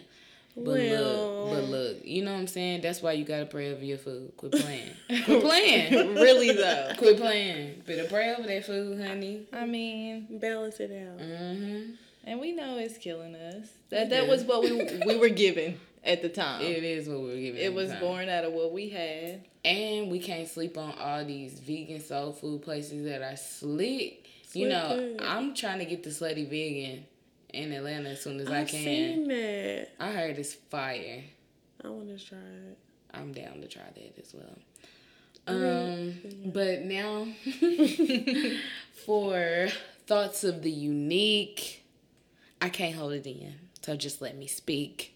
But 0.55 0.63
Well- 0.65 1.45
look, 1.45 1.49
but 1.55 1.69
look, 1.69 1.97
you 2.05 2.23
know 2.23 2.31
what 2.31 2.39
I'm 2.39 2.47
saying? 2.47 2.81
That's 2.81 3.01
why 3.01 3.13
you 3.13 3.25
gotta 3.25 3.45
pray 3.47 3.71
over 3.71 3.83
your 3.83 3.97
food. 3.97 4.33
Quit 4.37 4.51
playing. 4.61 4.89
Quit 5.25 5.41
playing. 5.43 6.15
really 6.15 6.51
though. 6.53 6.91
Quit 6.97 7.17
playing. 7.17 7.81
Better 7.87 8.05
pray 8.05 8.33
over 8.35 8.47
that 8.47 8.65
food, 8.65 8.99
honey. 9.01 9.47
I 9.51 9.65
mean, 9.65 10.27
Balance 10.39 10.79
it 10.79 10.91
out. 10.91 11.19
Mm-hmm. 11.19 11.91
and 12.25 12.39
we 12.39 12.51
know 12.51 12.77
it's 12.77 12.97
killing 12.99 13.35
us. 13.35 13.67
That 13.89 14.03
It 14.03 14.09
that 14.11 14.23
is. 14.25 14.29
was 14.29 14.43
what 14.43 14.61
we 14.63 14.99
we 15.07 15.17
were 15.17 15.29
given 15.43 15.79
at 16.03 16.21
the 16.21 16.29
time. 16.29 16.61
It 16.61 16.83
is 16.83 17.07
what 17.07 17.21
we're 17.21 17.39
giving. 17.39 17.61
It 17.61 17.73
was 17.73 17.91
born 17.93 18.29
out 18.29 18.43
of 18.43 18.53
what 18.53 18.71
we 18.71 18.89
had. 18.89 19.45
And 19.65 20.11
we 20.11 20.19
can't 20.19 20.47
sleep 20.47 20.77
on 20.77 20.93
all 20.99 21.23
these 21.23 21.59
vegan 21.59 22.01
soul 22.01 22.33
food 22.33 22.61
places 22.61 23.05
that 23.05 23.21
are 23.21 23.37
slick. 23.37 24.27
You 24.53 24.69
know, 24.69 24.89
good. 25.17 25.21
I'm 25.23 25.55
trying 25.55 25.79
to 25.79 25.85
get 25.85 26.03
the 26.03 26.09
slutty 26.11 26.47
vegan 26.47 27.05
in 27.53 27.71
Atlanta 27.71 28.09
as 28.09 28.21
soon 28.21 28.39
as 28.39 28.49
I 28.49 28.61
I've 28.61 28.67
can. 28.67 28.83
seen 28.83 29.27
that. 29.29 29.89
I 29.99 30.11
heard 30.11 30.37
it's 30.37 30.53
fire. 30.53 31.23
I 31.83 31.87
want 31.87 32.17
to 32.17 32.23
try 32.23 32.37
it. 32.37 32.77
I'm 33.13 33.31
down 33.31 33.61
to 33.61 33.67
try 33.67 33.83
that 33.83 34.19
as 34.19 34.33
well. 34.33 34.57
Um, 35.45 36.13
but 36.53 36.83
now 36.83 37.27
for 39.05 39.67
thoughts 40.07 40.43
of 40.43 40.61
the 40.61 40.71
unique, 40.71 41.83
I 42.61 42.69
can't 42.69 42.95
hold 42.95 43.13
it 43.13 43.25
in, 43.25 43.53
so 43.81 43.95
just 43.95 44.21
let 44.21 44.37
me 44.37 44.47
speak. 44.47 45.12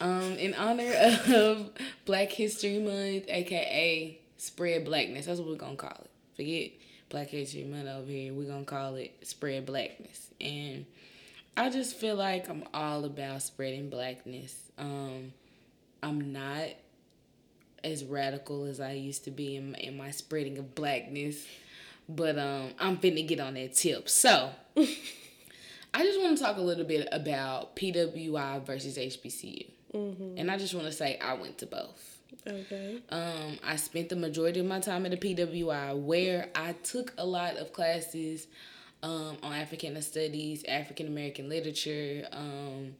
Um, 0.00 0.32
in 0.34 0.54
honor 0.54 0.92
of 1.34 1.70
Black 2.04 2.30
History 2.30 2.78
Month, 2.78 3.24
aka 3.28 4.18
Spread 4.36 4.84
Blackness, 4.84 5.26
that's 5.26 5.40
what 5.40 5.48
we're 5.48 5.56
gonna 5.56 5.76
call 5.76 5.90
it. 5.90 6.10
Forget 6.36 6.70
Black 7.08 7.28
History 7.28 7.64
Month 7.64 7.88
over 7.88 8.10
here. 8.10 8.32
We're 8.32 8.48
gonna 8.48 8.64
call 8.64 8.94
it 8.94 9.12
Spread 9.22 9.66
Blackness, 9.66 10.28
and 10.40 10.86
I 11.58 11.70
just 11.70 11.96
feel 11.96 12.14
like 12.14 12.48
I'm 12.48 12.62
all 12.72 13.04
about 13.04 13.42
spreading 13.42 13.90
blackness. 13.90 14.54
Um, 14.78 15.32
I'm 16.00 16.32
not 16.32 16.68
as 17.82 18.04
radical 18.04 18.64
as 18.64 18.78
I 18.78 18.92
used 18.92 19.24
to 19.24 19.32
be 19.32 19.56
in, 19.56 19.74
in 19.74 19.96
my 19.96 20.12
spreading 20.12 20.58
of 20.58 20.76
blackness, 20.76 21.44
but 22.08 22.38
um, 22.38 22.70
I'm 22.78 22.96
finna 22.96 23.26
get 23.26 23.40
on 23.40 23.54
that 23.54 23.74
tip. 23.74 24.08
So, 24.08 24.50
I 24.76 26.04
just 26.04 26.20
want 26.20 26.38
to 26.38 26.44
talk 26.44 26.58
a 26.58 26.60
little 26.60 26.84
bit 26.84 27.08
about 27.10 27.74
PWI 27.74 28.64
versus 28.64 28.96
HBCU, 28.96 29.66
Mm-hmm. 29.94 30.36
and 30.36 30.50
I 30.50 30.58
just 30.58 30.74
want 30.74 30.86
to 30.86 30.92
say 30.92 31.18
I 31.18 31.34
went 31.34 31.58
to 31.58 31.66
both. 31.66 32.18
Okay. 32.46 33.00
Um, 33.10 33.58
I 33.64 33.76
spent 33.76 34.10
the 34.10 34.16
majority 34.16 34.60
of 34.60 34.66
my 34.66 34.80
time 34.80 35.06
at 35.06 35.18
the 35.18 35.34
PWI 35.34 35.98
where 35.98 36.50
I 36.54 36.72
took 36.82 37.14
a 37.16 37.24
lot 37.24 37.56
of 37.56 37.72
classes 37.72 38.46
um, 39.02 39.38
on 39.42 39.52
African 39.52 40.00
studies, 40.02 40.64
African 40.68 41.06
American 41.06 41.48
literature, 41.48 42.26
um, 42.32 42.94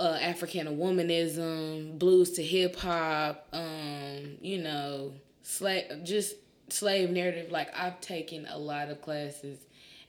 uh, 0.00 0.18
African 0.20 0.66
womanism, 0.78 1.98
blues 1.98 2.32
to 2.32 2.42
hip 2.42 2.76
hop, 2.76 3.48
um, 3.52 4.36
you 4.40 4.62
know, 4.62 5.12
slave, 5.42 6.04
just 6.04 6.34
slave 6.68 7.10
narrative. 7.10 7.50
Like 7.50 7.68
I've 7.76 8.00
taken 8.00 8.46
a 8.46 8.58
lot 8.58 8.88
of 8.88 9.00
classes 9.02 9.58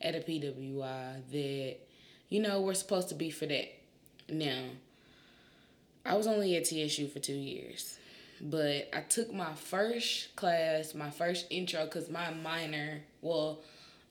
at 0.02 0.16
a 0.16 0.20
PWI 0.20 1.22
that, 1.32 1.76
you 2.30 2.42
know, 2.42 2.62
were 2.62 2.74
supposed 2.74 3.10
to 3.10 3.16
be 3.16 3.30
for 3.30 3.46
that. 3.46 3.74
Now, 4.30 4.64
I 6.06 6.16
was 6.16 6.28
only 6.28 6.56
at 6.56 6.66
TSU 6.66 7.08
for 7.08 7.20
two 7.20 7.34
years, 7.34 7.98
but 8.42 8.90
I 8.94 9.02
took 9.02 9.34
my 9.34 9.54
first 9.54 10.36
class, 10.36 10.94
my 10.94 11.10
first 11.10 11.48
intro, 11.50 11.86
because 11.86 12.10
my 12.10 12.32
minor, 12.32 13.02
well, 13.22 13.60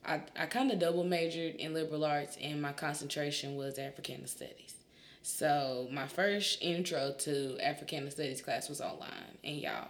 I, 0.05 0.21
I 0.37 0.45
kind 0.45 0.71
of 0.71 0.79
double 0.79 1.03
majored 1.03 1.55
in 1.55 1.73
liberal 1.73 2.05
arts 2.05 2.37
and 2.41 2.61
my 2.61 2.71
concentration 2.71 3.55
was 3.55 3.77
Africana 3.77 4.27
studies. 4.27 4.75
So 5.21 5.87
my 5.91 6.07
first 6.07 6.61
intro 6.61 7.13
to 7.19 7.57
Africana 7.61 8.09
studies 8.11 8.41
class 8.41 8.69
was 8.69 8.81
online. 8.81 9.37
And 9.43 9.57
y'all, 9.57 9.89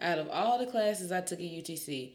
out 0.00 0.18
of 0.18 0.28
all 0.28 0.58
the 0.58 0.66
classes 0.66 1.10
I 1.10 1.20
took 1.20 1.40
at 1.40 1.44
UTC, 1.44 2.12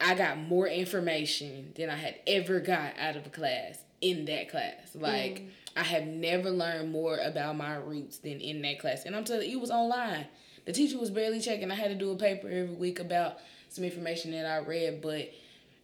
I 0.00 0.14
got 0.14 0.38
more 0.38 0.68
information 0.68 1.72
than 1.74 1.90
I 1.90 1.96
had 1.96 2.16
ever 2.26 2.60
got 2.60 2.96
out 2.98 3.16
of 3.16 3.26
a 3.26 3.30
class 3.30 3.78
in 4.00 4.26
that 4.26 4.50
class. 4.50 4.94
Like 4.94 5.40
mm. 5.40 5.48
I 5.76 5.82
have 5.82 6.06
never 6.06 6.50
learned 6.50 6.90
more 6.90 7.18
about 7.18 7.56
my 7.56 7.76
roots 7.76 8.18
than 8.18 8.40
in 8.40 8.62
that 8.62 8.78
class. 8.78 9.04
And 9.04 9.14
I'm 9.14 9.24
telling 9.24 9.48
you, 9.48 9.58
it 9.58 9.60
was 9.60 9.70
online. 9.70 10.26
The 10.64 10.72
teacher 10.72 10.98
was 10.98 11.10
barely 11.10 11.40
checking. 11.40 11.70
I 11.70 11.74
had 11.74 11.88
to 11.88 11.94
do 11.94 12.10
a 12.10 12.16
paper 12.16 12.48
every 12.48 12.74
week 12.74 12.98
about 12.98 13.38
some 13.68 13.84
information 13.84 14.32
that 14.32 14.46
I 14.46 14.58
read, 14.58 15.02
but 15.02 15.30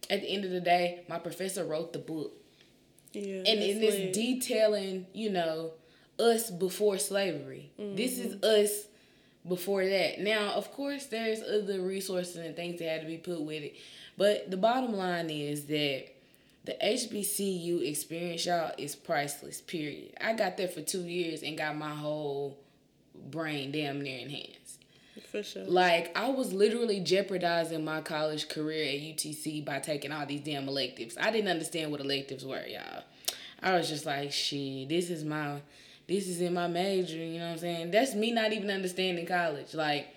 at 0.09 0.21
the 0.21 0.27
end 0.27 0.45
of 0.45 0.51
the 0.51 0.59
day, 0.59 1.03
my 1.07 1.19
professor 1.19 1.63
wrote 1.63 1.93
the 1.93 1.99
book. 1.99 2.33
Yeah. 3.13 3.43
And 3.45 3.61
this 3.61 4.15
detailing, 4.15 5.05
you 5.13 5.29
know, 5.29 5.73
us 6.19 6.49
before 6.49 6.97
slavery. 6.97 7.71
This 7.77 8.17
is 8.17 8.35
mm-hmm. 8.35 8.65
us 8.65 8.87
before 9.47 9.85
that. 9.85 10.19
Now, 10.19 10.53
of 10.53 10.71
course, 10.71 11.05
there's 11.05 11.41
other 11.41 11.81
resources 11.81 12.37
and 12.37 12.55
things 12.55 12.79
that 12.79 12.89
had 12.89 13.01
to 13.01 13.07
be 13.07 13.17
put 13.17 13.41
with 13.41 13.63
it. 13.63 13.75
But 14.17 14.49
the 14.49 14.57
bottom 14.57 14.93
line 14.93 15.29
is 15.29 15.65
that 15.65 16.12
the 16.65 16.75
HBCU 16.81 17.87
experience, 17.87 18.45
y'all, 18.45 18.71
is 18.77 18.95
priceless, 18.95 19.61
period. 19.61 20.13
I 20.21 20.33
got 20.33 20.57
there 20.57 20.67
for 20.67 20.81
two 20.81 21.03
years 21.03 21.43
and 21.43 21.57
got 21.57 21.75
my 21.75 21.93
whole 21.93 22.57
brain 23.15 23.71
damn 23.71 24.01
near 24.01 24.19
enhanced. 24.19 24.83
For 25.29 25.43
sure. 25.43 25.65
Like 25.65 26.17
I 26.17 26.29
was 26.29 26.53
literally 26.53 26.99
jeopardizing 26.99 27.83
my 27.83 28.01
college 28.01 28.49
career 28.49 28.83
at 28.85 29.01
UTC 29.01 29.65
by 29.65 29.79
taking 29.79 30.11
all 30.11 30.25
these 30.25 30.41
damn 30.41 30.67
electives. 30.67 31.17
I 31.19 31.31
didn't 31.31 31.49
understand 31.49 31.91
what 31.91 32.01
electives 32.01 32.45
were, 32.45 32.65
y'all. 32.65 33.03
I 33.61 33.77
was 33.77 33.89
just 33.89 34.05
like, 34.05 34.31
shit, 34.31 34.89
this 34.89 35.09
is 35.09 35.23
my 35.23 35.61
this 36.07 36.27
is 36.27 36.41
in 36.41 36.53
my 36.53 36.67
major, 36.67 37.17
you 37.17 37.39
know 37.39 37.45
what 37.45 37.51
I'm 37.53 37.57
saying? 37.59 37.91
That's 37.91 38.13
me 38.13 38.31
not 38.31 38.53
even 38.53 38.69
understanding 38.69 39.25
college. 39.25 39.73
Like 39.73 40.12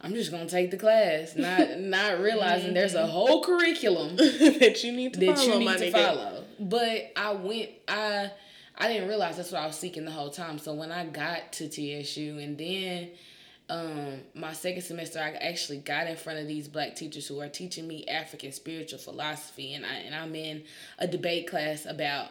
I'm 0.00 0.14
just 0.14 0.30
gonna 0.30 0.48
take 0.48 0.70
the 0.70 0.76
class, 0.76 1.34
not 1.34 1.70
not 1.80 2.20
realizing 2.20 2.74
there's 2.74 2.94
a 2.94 3.06
whole 3.06 3.42
curriculum 3.42 4.16
that 4.16 4.82
you 4.84 4.92
need 4.92 5.14
to 5.14 5.20
that 5.20 5.36
follow, 5.38 5.52
you 5.52 5.58
need 5.58 5.78
to 5.78 5.90
follow. 5.90 6.44
But 6.60 7.12
I 7.16 7.32
went, 7.32 7.70
I 7.88 8.30
I 8.76 8.88
didn't 8.88 9.08
realize 9.08 9.36
that's 9.36 9.50
what 9.50 9.62
I 9.62 9.66
was 9.66 9.76
seeking 9.76 10.04
the 10.04 10.12
whole 10.12 10.30
time. 10.30 10.58
So 10.58 10.72
when 10.74 10.92
I 10.92 11.04
got 11.04 11.52
to 11.54 11.68
TSU 11.68 12.38
and 12.38 12.56
then 12.56 13.10
um 13.70 14.20
my 14.34 14.52
second 14.52 14.82
semester 14.82 15.18
I 15.18 15.32
actually 15.32 15.78
got 15.78 16.06
in 16.06 16.16
front 16.16 16.38
of 16.38 16.46
these 16.46 16.68
black 16.68 16.96
teachers 16.96 17.26
who 17.26 17.40
are 17.40 17.48
teaching 17.48 17.86
me 17.86 18.06
African 18.06 18.52
spiritual 18.52 18.98
philosophy 18.98 19.74
and 19.74 19.84
I 19.84 19.94
and 20.06 20.14
I'm 20.14 20.34
in 20.34 20.62
a 20.98 21.06
debate 21.06 21.48
class 21.48 21.84
about 21.84 22.28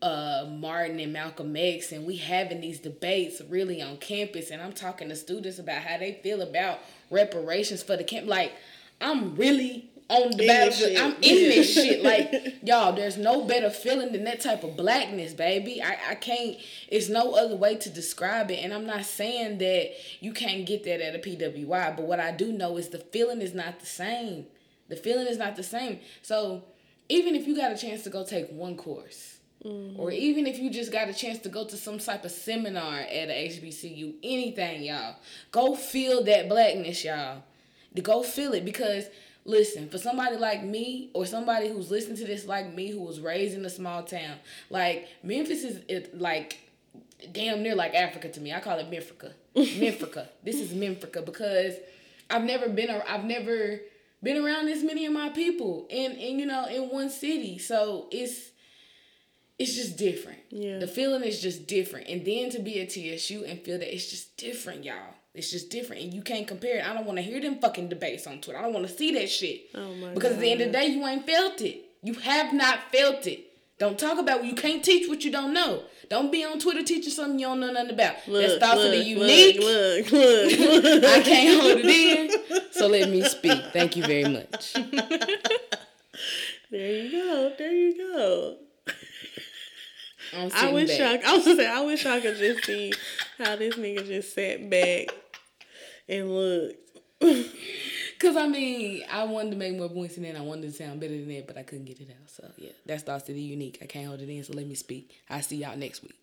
uh 0.00 0.46
Martin 0.48 1.00
and 1.00 1.12
Malcolm 1.12 1.56
X 1.56 1.90
and 1.90 2.06
we 2.06 2.16
having 2.16 2.60
these 2.60 2.78
debates 2.78 3.42
really 3.48 3.82
on 3.82 3.96
campus 3.96 4.50
and 4.50 4.62
I'm 4.62 4.72
talking 4.72 5.08
to 5.08 5.16
students 5.16 5.58
about 5.58 5.82
how 5.82 5.98
they 5.98 6.20
feel 6.22 6.40
about 6.40 6.78
reparations 7.10 7.82
for 7.82 7.96
the 7.96 8.04
camp 8.04 8.28
like 8.28 8.52
I'm 9.00 9.34
really 9.34 9.90
on 10.12 10.30
the 10.36 10.46
battlefield. 10.46 10.96
I'm 10.96 11.14
in 11.22 11.48
this 11.48 11.74
shit. 11.74 12.02
Like, 12.02 12.58
y'all, 12.62 12.92
there's 12.92 13.16
no 13.16 13.44
better 13.44 13.70
feeling 13.70 14.12
than 14.12 14.24
that 14.24 14.40
type 14.40 14.62
of 14.62 14.76
blackness, 14.76 15.32
baby. 15.32 15.82
I, 15.82 15.98
I 16.10 16.14
can't, 16.14 16.58
it's 16.88 17.08
no 17.08 17.32
other 17.32 17.56
way 17.56 17.76
to 17.76 17.90
describe 17.90 18.50
it. 18.50 18.62
And 18.62 18.72
I'm 18.72 18.86
not 18.86 19.04
saying 19.04 19.58
that 19.58 19.92
you 20.20 20.32
can't 20.32 20.66
get 20.66 20.84
that 20.84 21.00
at 21.00 21.14
a 21.14 21.18
PWI, 21.18 21.96
but 21.96 22.04
what 22.04 22.20
I 22.20 22.32
do 22.32 22.52
know 22.52 22.76
is 22.76 22.88
the 22.88 22.98
feeling 22.98 23.40
is 23.40 23.54
not 23.54 23.80
the 23.80 23.86
same. 23.86 24.46
The 24.88 24.96
feeling 24.96 25.26
is 25.26 25.38
not 25.38 25.56
the 25.56 25.62
same. 25.62 26.00
So, 26.20 26.64
even 27.08 27.34
if 27.34 27.46
you 27.46 27.56
got 27.56 27.72
a 27.72 27.76
chance 27.76 28.02
to 28.04 28.10
go 28.10 28.24
take 28.24 28.48
one 28.50 28.76
course, 28.76 29.38
or 29.64 30.10
mm-hmm. 30.10 30.12
even 30.12 30.46
if 30.46 30.58
you 30.58 30.70
just 30.70 30.90
got 30.90 31.08
a 31.08 31.14
chance 31.14 31.38
to 31.40 31.48
go 31.48 31.64
to 31.64 31.76
some 31.76 31.98
type 31.98 32.24
of 32.24 32.32
seminar 32.32 32.98
at 32.98 33.28
a 33.28 33.48
HBCU, 33.48 34.14
anything, 34.22 34.82
y'all, 34.82 35.16
go 35.52 35.76
feel 35.76 36.24
that 36.24 36.48
blackness, 36.48 37.04
y'all. 37.04 37.42
To 37.94 38.02
go 38.02 38.22
feel 38.22 38.54
it 38.54 38.64
because 38.64 39.04
listen, 39.44 39.88
for 39.88 39.98
somebody 39.98 40.36
like 40.36 40.64
me 40.64 41.10
or 41.14 41.26
somebody 41.26 41.68
who's 41.68 41.90
listening 41.90 42.16
to 42.16 42.24
this 42.24 42.46
like 42.46 42.74
me 42.74 42.90
who 42.90 43.00
was 43.00 43.20
raised 43.20 43.54
in 43.56 43.64
a 43.64 43.70
small 43.70 44.02
town, 44.02 44.36
like 44.70 45.08
Memphis 45.22 45.62
is 45.62 45.82
it, 45.88 46.18
like 46.18 46.58
damn 47.32 47.62
near 47.62 47.74
like 47.74 47.94
Africa 47.94 48.28
to 48.30 48.40
me. 48.40 48.52
I 48.52 48.60
call 48.60 48.78
it 48.78 48.90
Memphrica. 48.90 49.32
Memphrica. 49.54 50.28
This 50.42 50.56
is 50.56 50.72
Memphrica 50.72 51.24
because 51.24 51.74
I've 52.30 52.44
never 52.44 52.68
been 52.68 52.90
I've 53.06 53.24
never 53.24 53.80
been 54.22 54.42
around 54.42 54.66
this 54.66 54.82
many 54.82 55.04
of 55.06 55.12
my 55.12 55.28
people 55.28 55.86
in 55.90 56.12
in 56.12 56.38
you 56.38 56.46
know 56.46 56.66
in 56.66 56.88
one 56.88 57.10
city. 57.10 57.58
So 57.58 58.08
it's 58.10 58.51
it's 59.58 59.74
just 59.74 59.96
different. 59.96 60.38
Yeah. 60.50 60.78
The 60.78 60.86
feeling 60.86 61.22
is 61.22 61.40
just 61.40 61.66
different. 61.66 62.08
And 62.08 62.24
then 62.24 62.50
to 62.50 62.58
be 62.58 62.80
at 62.80 62.90
TSU 62.90 63.44
and 63.44 63.60
feel 63.60 63.78
that 63.78 63.94
it's 63.94 64.10
just 64.10 64.36
different, 64.36 64.84
y'all. 64.84 65.14
It's 65.34 65.50
just 65.50 65.70
different. 65.70 66.02
And 66.02 66.14
you 66.14 66.22
can't 66.22 66.46
compare 66.46 66.78
it. 66.78 66.88
I 66.88 66.92
don't 66.92 67.06
want 67.06 67.18
to 67.18 67.22
hear 67.22 67.40
them 67.40 67.58
fucking 67.58 67.88
debates 67.88 68.26
on 68.26 68.40
Twitter. 68.40 68.58
I 68.58 68.62
don't 68.62 68.74
want 68.74 68.86
to 68.86 68.92
see 68.92 69.12
that 69.14 69.30
shit. 69.30 69.70
Oh 69.74 69.94
my 69.94 70.12
because 70.14 70.32
at 70.32 70.40
the 70.40 70.50
end 70.50 70.60
of 70.60 70.66
the 70.68 70.72
day, 70.72 70.86
you 70.86 71.06
ain't 71.06 71.26
felt 71.26 71.60
it. 71.60 71.84
You 72.02 72.14
have 72.14 72.52
not 72.52 72.92
felt 72.92 73.26
it. 73.26 73.48
Don't 73.78 73.98
talk 73.98 74.18
about 74.18 74.44
you 74.44 74.54
can't 74.54 74.84
teach 74.84 75.08
what 75.08 75.24
you 75.24 75.32
don't 75.32 75.54
know. 75.54 75.82
Don't 76.08 76.30
be 76.30 76.44
on 76.44 76.58
Twitter 76.58 76.82
teaching 76.82 77.10
something 77.10 77.38
you 77.38 77.46
don't 77.46 77.60
know 77.60 77.72
nothing 77.72 77.90
about. 77.90 78.14
That's 78.14 78.28
Look, 78.28 78.60
thoughts 78.60 78.84
of 78.84 78.90
the 78.90 78.98
look, 78.98 79.06
unique. 79.06 79.58
Look, 79.58 80.12
look, 80.12 80.82
look. 80.84 81.04
I 81.04 81.22
can't 81.22 81.60
hold 81.60 81.78
it 81.78 81.86
in. 81.86 82.60
So 82.72 82.86
let 82.86 83.08
me 83.08 83.22
speak. 83.24 83.60
Thank 83.72 83.96
you 83.96 84.04
very 84.04 84.24
much. 84.24 84.74
There 86.70 86.90
you 86.90 87.10
go. 87.10 87.52
There 87.58 87.70
you 87.70 87.98
go. 87.98 88.56
I 90.34 90.72
wish 90.72 90.96
back. 90.98 91.22
y'all. 91.22 91.30
I 91.30 91.36
was 91.36 91.44
say, 91.44 91.66
I 91.66 91.80
wish 91.82 92.04
y'all 92.04 92.20
could 92.20 92.36
just 92.36 92.64
see 92.64 92.92
how 93.38 93.56
this 93.56 93.74
nigga 93.76 94.06
just 94.06 94.34
sat 94.34 94.68
back 94.68 95.08
and 96.08 96.30
looked. 96.30 96.78
Cause 98.18 98.36
I 98.36 98.46
mean, 98.46 99.02
I 99.10 99.24
wanted 99.24 99.50
to 99.50 99.56
make 99.56 99.76
more 99.76 99.88
points 99.88 100.14
than 100.14 100.24
that. 100.24 100.36
I 100.36 100.42
wanted 100.42 100.62
to 100.62 100.72
sound 100.72 101.00
better 101.00 101.12
than 101.12 101.28
that, 101.28 101.46
but 101.46 101.58
I 101.58 101.64
couldn't 101.64 101.86
get 101.86 102.00
it 102.00 102.10
out. 102.10 102.30
So 102.30 102.48
yeah, 102.56 102.70
that's 102.86 103.02
Thoughts 103.02 103.26
City 103.26 103.40
Unique. 103.40 103.78
I 103.82 103.86
can't 103.86 104.06
hold 104.06 104.20
it 104.20 104.28
in, 104.28 104.44
so 104.44 104.52
let 104.52 104.66
me 104.66 104.76
speak. 104.76 105.12
I 105.28 105.40
see 105.40 105.56
y'all 105.56 105.76
next 105.76 106.02
week. 106.02 106.14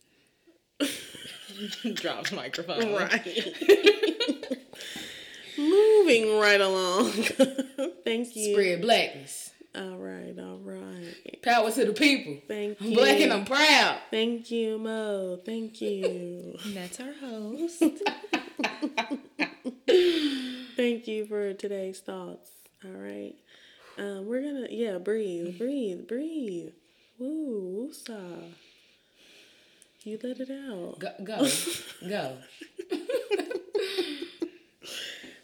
Drops 1.95 2.32
microphone. 2.32 2.93
Right. 2.93 3.22
Moving 5.57 6.39
right 6.39 6.62
along. 6.62 7.12
Thank 8.05 8.36
you. 8.36 8.53
Spread 8.53 8.82
blackness. 8.82 9.51
All 9.76 9.97
right, 9.97 10.34
all 10.39 10.57
right. 10.63 11.41
Power 11.43 11.72
to 11.72 11.86
the 11.86 11.93
people. 11.93 12.41
Thank 12.47 12.82
I'm 12.82 12.88
you. 12.88 12.97
black 12.97 13.20
and 13.20 13.32
I'm 13.32 13.45
proud. 13.45 13.99
Thank 14.09 14.49
you, 14.49 14.80
Mo. 14.80 15.39
Thank 15.45 15.80
you. 15.82 16.57
And 16.65 16.76
that's 16.76 16.99
our 16.99 17.13
host. 17.13 17.84
Thank 20.76 21.07
you 21.07 21.26
for 21.28 21.53
today's 21.53 21.99
thoughts. 21.99 22.49
All 22.84 22.91
right. 22.91 23.36
Um, 23.97 24.26
we're 24.28 24.41
gonna 24.41 24.67
yeah, 24.72 24.97
breathe, 24.97 25.57
breathe, 25.57 26.07
breathe. 26.07 26.72
Woo, 27.20 27.89
woosah. 27.91 28.51
You 30.03 30.17
let 30.24 30.39
it 30.39 30.49
out. 30.49 30.97
Go, 30.99 31.11
go, 31.24 31.47
go. 32.09 32.38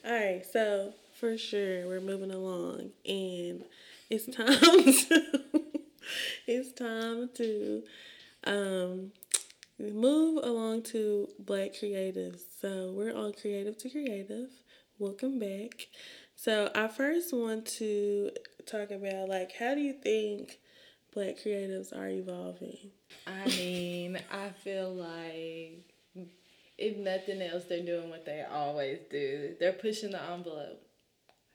All 0.05 0.11
right, 0.13 0.45
so 0.51 0.93
for 1.19 1.38
sure 1.38 1.86
we're 1.88 1.99
moving 1.99 2.32
along, 2.32 2.91
and 3.05 3.63
it's 4.10 4.26
time 4.26 4.45
to 4.93 5.64
it's 6.47 6.72
time 6.74 7.30
to 7.36 7.84
um 8.45 9.12
move 9.80 10.43
along 10.43 10.84
to 10.84 11.28
Black 11.39 11.74
Creatives. 11.74 12.41
So 12.62 12.93
we're 12.95 13.16
on 13.16 13.34
Creative 13.34 13.78
to 13.78 13.89
Creative. 13.89 14.49
Welcome 14.99 15.39
back. 15.39 15.88
So 16.36 16.72
I 16.74 16.88
first 16.88 17.34
want 17.34 17.66
to 17.78 18.32
talk 18.66 18.91
about 18.91 19.30
like 19.30 19.51
how 19.58 19.74
do 19.74 19.82
you 19.82 19.93
think 19.93 20.60
Black 21.14 21.38
creatives 21.38 21.95
are 21.97 22.10
evolving? 22.10 22.91
I 23.26 23.47
mean, 23.47 24.20
I 24.32 24.49
feel 24.49 24.93
like 24.93 26.28
if 26.78 26.97
nothing 26.97 27.41
else, 27.41 27.64
they're 27.66 27.86
doing 27.86 28.10
what 28.10 28.26
they 28.26 28.43
always 28.49 28.99
do. 29.10 29.56
They're 29.60 29.72
pushing 29.74 30.12
the 30.12 30.22
envelope. 30.22 30.86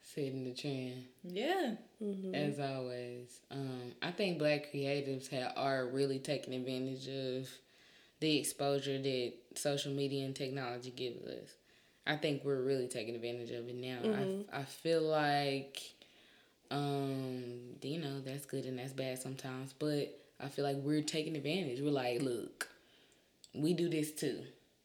Setting 0.03 0.45
the 0.45 0.55
trend. 0.55 1.05
Yeah. 1.25 1.75
As 2.33 2.59
always, 2.59 3.41
um, 3.51 3.93
I 4.03 4.11
think 4.13 4.39
black 4.39 4.73
creatives 4.73 5.29
have, 5.31 5.53
are 5.57 5.87
really 5.87 6.19
taking 6.19 6.55
advantage 6.55 7.07
of 7.09 7.49
the 8.21 8.39
exposure 8.39 9.01
that 9.01 9.33
social 9.55 9.93
media 9.93 10.25
and 10.25 10.35
technology 10.35 10.91
gives 10.91 11.25
us. 11.27 11.51
I 12.07 12.17
think 12.17 12.45
we're 12.45 12.63
really 12.63 12.89
taking 12.89 13.15
advantage 13.15 13.51
of 13.51 13.69
it 13.69 13.75
now. 13.75 13.99
I, 14.53 14.61
I 14.61 14.63
feel 14.65 15.03
like, 15.03 15.81
um, 16.71 17.77
you 17.83 17.99
know, 18.01 18.21
that's 18.21 18.47
good 18.47 18.65
and 18.65 18.79
that's 18.79 18.93
bad 18.93 19.21
sometimes, 19.21 19.73
but 19.79 20.19
I 20.41 20.49
feel 20.49 20.65
like 20.65 20.77
we're 20.77 21.03
taking 21.03 21.37
advantage. 21.37 21.81
We're 21.81 21.91
like, 21.91 22.23
look, 22.23 22.69
we 23.55 23.75
do 23.75 23.89
this 23.89 24.13
too 24.13 24.41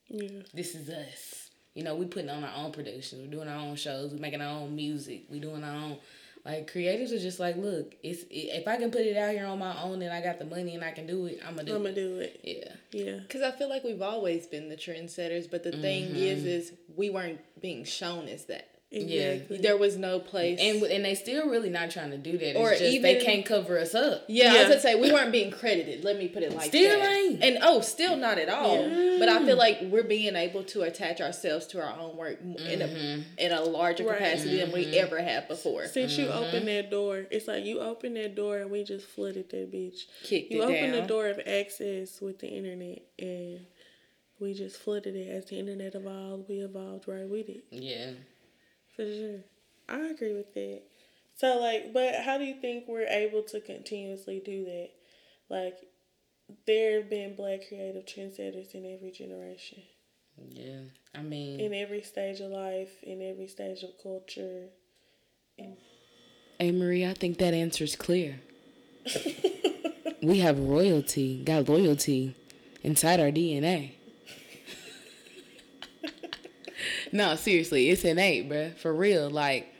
Yeah. 0.07 0.41
this 0.53 0.75
is 0.75 0.89
us. 0.89 1.44
You 1.75 1.83
know, 1.83 1.95
we 1.95 2.05
putting 2.05 2.29
on 2.29 2.43
our 2.43 2.55
own 2.55 2.71
productions. 2.71 3.21
We're 3.21 3.31
doing 3.31 3.47
our 3.47 3.59
own 3.59 3.75
shows. 3.75 4.11
We're 4.11 4.19
making 4.19 4.41
our 4.41 4.61
own 4.61 4.75
music. 4.75 5.25
We 5.29 5.39
doing 5.39 5.63
our 5.63 5.75
own. 5.75 5.97
Like 6.45 6.71
creatives 6.71 7.11
are 7.11 7.19
just 7.19 7.39
like, 7.39 7.57
look, 7.57 7.95
it's 8.03 8.23
if 8.29 8.67
I 8.67 8.77
can 8.77 8.91
put 8.91 9.01
it 9.01 9.17
out 9.17 9.31
here 9.31 9.45
on 9.45 9.57
my 9.59 9.81
own 9.81 10.01
and 10.01 10.13
I 10.13 10.21
got 10.21 10.37
the 10.37 10.45
money 10.45 10.75
and 10.75 10.83
I 10.83 10.91
can 10.91 11.07
do 11.07 11.25
it, 11.25 11.39
I'm 11.45 11.55
gonna 11.55 11.67
do 11.67 11.75
I'm 11.75 11.81
gonna 11.81 11.89
it. 11.89 11.95
do 11.95 12.19
it. 12.19 12.39
Yeah, 12.43 13.03
Yeah. 13.03 13.17
Because 13.17 13.41
I 13.41 13.51
feel 13.51 13.67
like 13.67 13.83
we've 13.83 14.01
always 14.01 14.45
been 14.45 14.69
the 14.69 14.77
trendsetters, 14.77 15.49
but 15.49 15.63
the 15.63 15.71
thing 15.71 16.03
is, 16.15 16.39
mm-hmm. 16.39 16.47
is 16.47 16.73
we 16.95 17.09
weren't 17.09 17.39
being 17.61 17.83
shown 17.83 18.27
as 18.27 18.45
that. 18.45 18.74
Exactly. 18.95 19.57
There 19.57 19.77
was 19.77 19.97
no 19.97 20.19
place. 20.19 20.59
and 20.61 20.81
and 20.83 21.03
they 21.03 21.15
still 21.15 21.49
really 21.49 21.69
not 21.69 21.91
trying 21.91 22.11
to 22.11 22.17
do 22.17 22.37
that. 22.37 22.49
It's 22.51 22.59
Or 22.59 22.71
just 22.71 23.01
they 23.01 23.23
can't 23.23 23.45
cover 23.45 23.77
us 23.77 23.93
up. 23.93 24.23
yeah, 24.27 24.51
I 24.51 24.53
Yeah. 24.53 24.59
was 24.59 24.69
gonna 24.69 24.81
say 24.81 24.95
we 24.95 25.11
weren't 25.11 25.31
being 25.31 25.51
credited. 25.51 26.03
Let 26.03 26.17
me 26.17 26.27
put 26.27 26.43
it 26.43 26.53
like 26.53 26.67
Still 26.67 26.99
that. 26.99 27.11
ain't. 27.11 27.43
And 27.43 27.57
oh, 27.61 27.81
still 27.81 28.15
not 28.15 28.37
at 28.37 28.49
all. 28.49 28.87
Yeah. 28.87 29.17
But 29.19 29.29
I 29.29 29.45
feel 29.45 29.57
like 29.57 29.79
we're 29.83 30.03
being 30.03 30.35
able 30.35 30.63
to 30.63 30.81
attach 30.83 31.21
ourselves 31.21 31.67
to 31.67 31.81
our 31.81 31.97
own 31.99 32.15
work 32.17 32.39
m 32.41 32.55
in 32.57 32.81
a 32.81 32.87
mm-hmm. 32.87 33.21
in 33.37 33.51
a 33.51 33.61
larger 33.61 34.05
Right. 34.05 34.17
capacity 34.17 34.57
than 34.57 34.71
we 34.71 34.85
mm-hmm. 34.85 35.03
ever 35.05 35.21
have 35.21 35.47
before. 35.47 35.87
Since 35.87 36.17
you 36.17 36.25
mm-hmm. 36.25 36.37
opened 36.43 36.67
that 36.67 36.89
door, 36.89 37.25
it's 37.31 37.47
like 37.47 37.65
you 37.65 37.79
opened 37.79 38.15
that 38.17 38.35
door 38.35 38.57
and 38.57 38.71
we 38.71 38.83
just 38.83 39.07
flooded 39.07 39.49
that 39.49 39.71
bitch. 39.71 40.05
Kicked 40.23 40.51
You 40.51 40.63
it 40.63 40.65
opened 40.65 40.93
the 40.93 41.01
door 41.01 41.27
of 41.27 41.39
access 41.45 42.21
with 42.21 42.39
the 42.39 42.47
internet 42.47 43.01
and 43.19 43.65
we 44.39 44.53
just 44.53 44.77
flooded 44.77 45.15
it. 45.15 45.29
As 45.29 45.45
the 45.45 45.57
internet 45.59 45.95
evolved, 45.95 46.49
we 46.49 46.57
evolved 46.59 47.07
right 47.07 47.27
with 47.27 47.49
it. 47.49 47.63
Yeah, 47.71 48.11
For 48.95 49.05
sure. 49.05 49.39
I 49.89 50.07
agree 50.07 50.33
with 50.33 50.53
that. 50.53 50.81
So 51.35 51.59
like 51.59 51.93
but 51.93 52.15
how 52.15 52.37
do 52.37 52.43
you 52.45 52.55
think 52.61 52.85
we're 52.87 53.07
able 53.07 53.43
to 53.43 53.59
continuously 53.59 54.41
do 54.43 54.65
that? 54.65 54.89
Like 55.49 55.77
there 56.65 57.01
have 57.01 57.09
been 57.09 57.35
black 57.35 57.67
creative 57.67 58.05
trendsetters 58.05 58.73
in 58.73 58.85
every 58.85 59.11
generation. 59.11 59.79
yeah. 60.49 60.81
I 61.13 61.21
mean, 61.21 61.59
In 61.59 61.73
every 61.73 62.01
stage 62.01 62.39
of 62.39 62.51
life, 62.51 62.91
in 63.03 63.21
every 63.21 63.47
stage 63.47 63.83
of 63.83 63.91
culture. 64.01 64.67
hey 65.57 66.71
Marie, 66.71 67.05
I 67.05 67.13
think 67.13 67.37
that 67.39 67.53
answer's 67.53 67.95
clear. 67.95 68.39
we 70.21 70.39
have 70.39 70.59
royalty, 70.59 71.43
got 71.43 71.69
loyalty 71.69 72.35
inside 72.83 73.19
our 73.19 73.31
DNA. 73.31 73.91
No, 77.11 77.35
seriously, 77.35 77.89
it's 77.89 78.03
innate, 78.03 78.49
bruh. 78.49 78.75
For 78.77 78.93
real. 78.93 79.29
Like, 79.29 79.73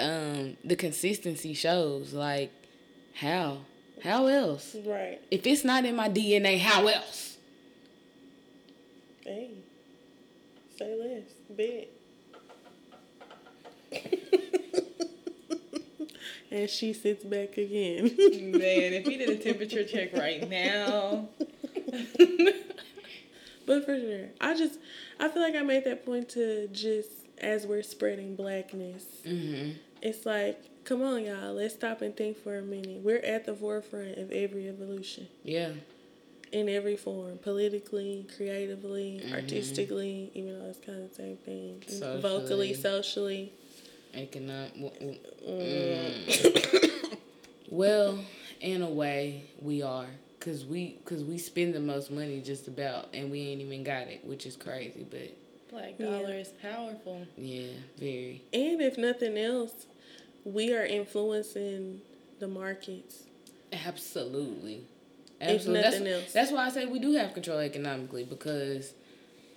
um, 0.00 0.56
the 0.64 0.76
consistency 0.76 1.54
shows. 1.54 2.12
Like, 2.12 2.52
how? 3.14 3.58
How 4.02 4.26
else? 4.26 4.76
Right. 4.84 5.20
If 5.30 5.46
it's 5.46 5.64
not 5.64 5.84
in 5.84 5.96
my 5.96 6.08
DNA, 6.08 6.58
how 6.58 6.86
else? 6.86 7.36
Hey. 9.24 9.50
Say 10.78 10.94
less. 10.94 11.32
Bet. 11.48 11.88
and 16.50 16.68
she 16.68 16.92
sits 16.92 17.24
back 17.24 17.56
again. 17.56 18.04
Man, 18.04 18.92
if 18.92 19.06
he 19.06 19.16
did 19.16 19.30
a 19.30 19.36
temperature 19.36 19.84
check 19.84 20.12
right 20.16 20.48
now, 20.48 21.28
but 23.66 23.84
for 23.84 23.98
sure. 23.98 24.26
I 24.40 24.54
just 24.56 24.78
I 25.20 25.28
feel 25.28 25.42
like 25.42 25.54
I 25.54 25.62
made 25.62 25.84
that 25.84 26.04
point 26.06 26.28
to 26.30 26.68
just 26.68 27.10
as 27.38 27.66
we're 27.66 27.82
spreading 27.82 28.34
blackness. 28.36 29.04
Mm-hmm. 29.26 29.72
It's 30.02 30.24
like, 30.26 30.62
come 30.84 31.02
on 31.02 31.24
y'all, 31.24 31.52
let's 31.54 31.74
stop 31.74 32.00
and 32.02 32.16
think 32.16 32.42
for 32.42 32.56
a 32.58 32.62
minute. 32.62 33.00
We're 33.02 33.18
at 33.18 33.44
the 33.46 33.54
forefront 33.54 34.18
of 34.18 34.30
every 34.30 34.68
evolution. 34.68 35.28
Yeah. 35.44 35.70
In 36.52 36.68
every 36.68 36.96
form. 36.96 37.38
Politically, 37.38 38.26
creatively, 38.36 39.20
Mm-hmm. 39.24 39.34
artistically, 39.34 40.30
even 40.34 40.58
though 40.58 40.66
it's 40.66 40.78
kind 40.78 41.02
of 41.02 41.08
the 41.10 41.14
same 41.14 41.36
thing. 41.38 41.82
Socially. 41.88 42.20
Vocally, 42.20 42.74
socially. 42.74 43.52
Economic. 44.14 44.74
w- 44.74 45.18
mm. 45.46 47.18
well, 47.70 48.18
in 48.60 48.82
a 48.82 48.88
way, 48.88 49.44
we 49.60 49.82
are. 49.82 50.06
Cause 50.46 50.64
we, 50.64 50.96
cause 51.04 51.24
we 51.24 51.38
spend 51.38 51.74
the 51.74 51.80
most 51.80 52.08
money 52.12 52.40
just 52.40 52.68
about, 52.68 53.08
and 53.12 53.32
we 53.32 53.40
ain't 53.40 53.60
even 53.60 53.82
got 53.82 54.06
it, 54.06 54.24
which 54.24 54.46
is 54.46 54.54
crazy. 54.54 55.04
But 55.10 55.36
black 55.68 55.98
dollar 55.98 56.34
is 56.34 56.50
powerful. 56.62 57.26
yeah, 57.36 57.72
very. 57.98 58.42
And 58.52 58.80
if 58.80 58.96
nothing 58.96 59.36
else, 59.36 59.86
we 60.44 60.72
are 60.72 60.84
influencing 60.86 62.00
the 62.38 62.46
markets. 62.46 63.24
Absolutely. 63.72 64.84
If 65.40 65.66
nothing 65.66 66.04
that's, 66.04 66.22
else. 66.22 66.32
that's 66.32 66.52
why 66.52 66.66
I 66.66 66.68
say 66.70 66.86
we 66.86 67.00
do 67.00 67.14
have 67.14 67.34
control 67.34 67.58
economically 67.58 68.22
because 68.22 68.94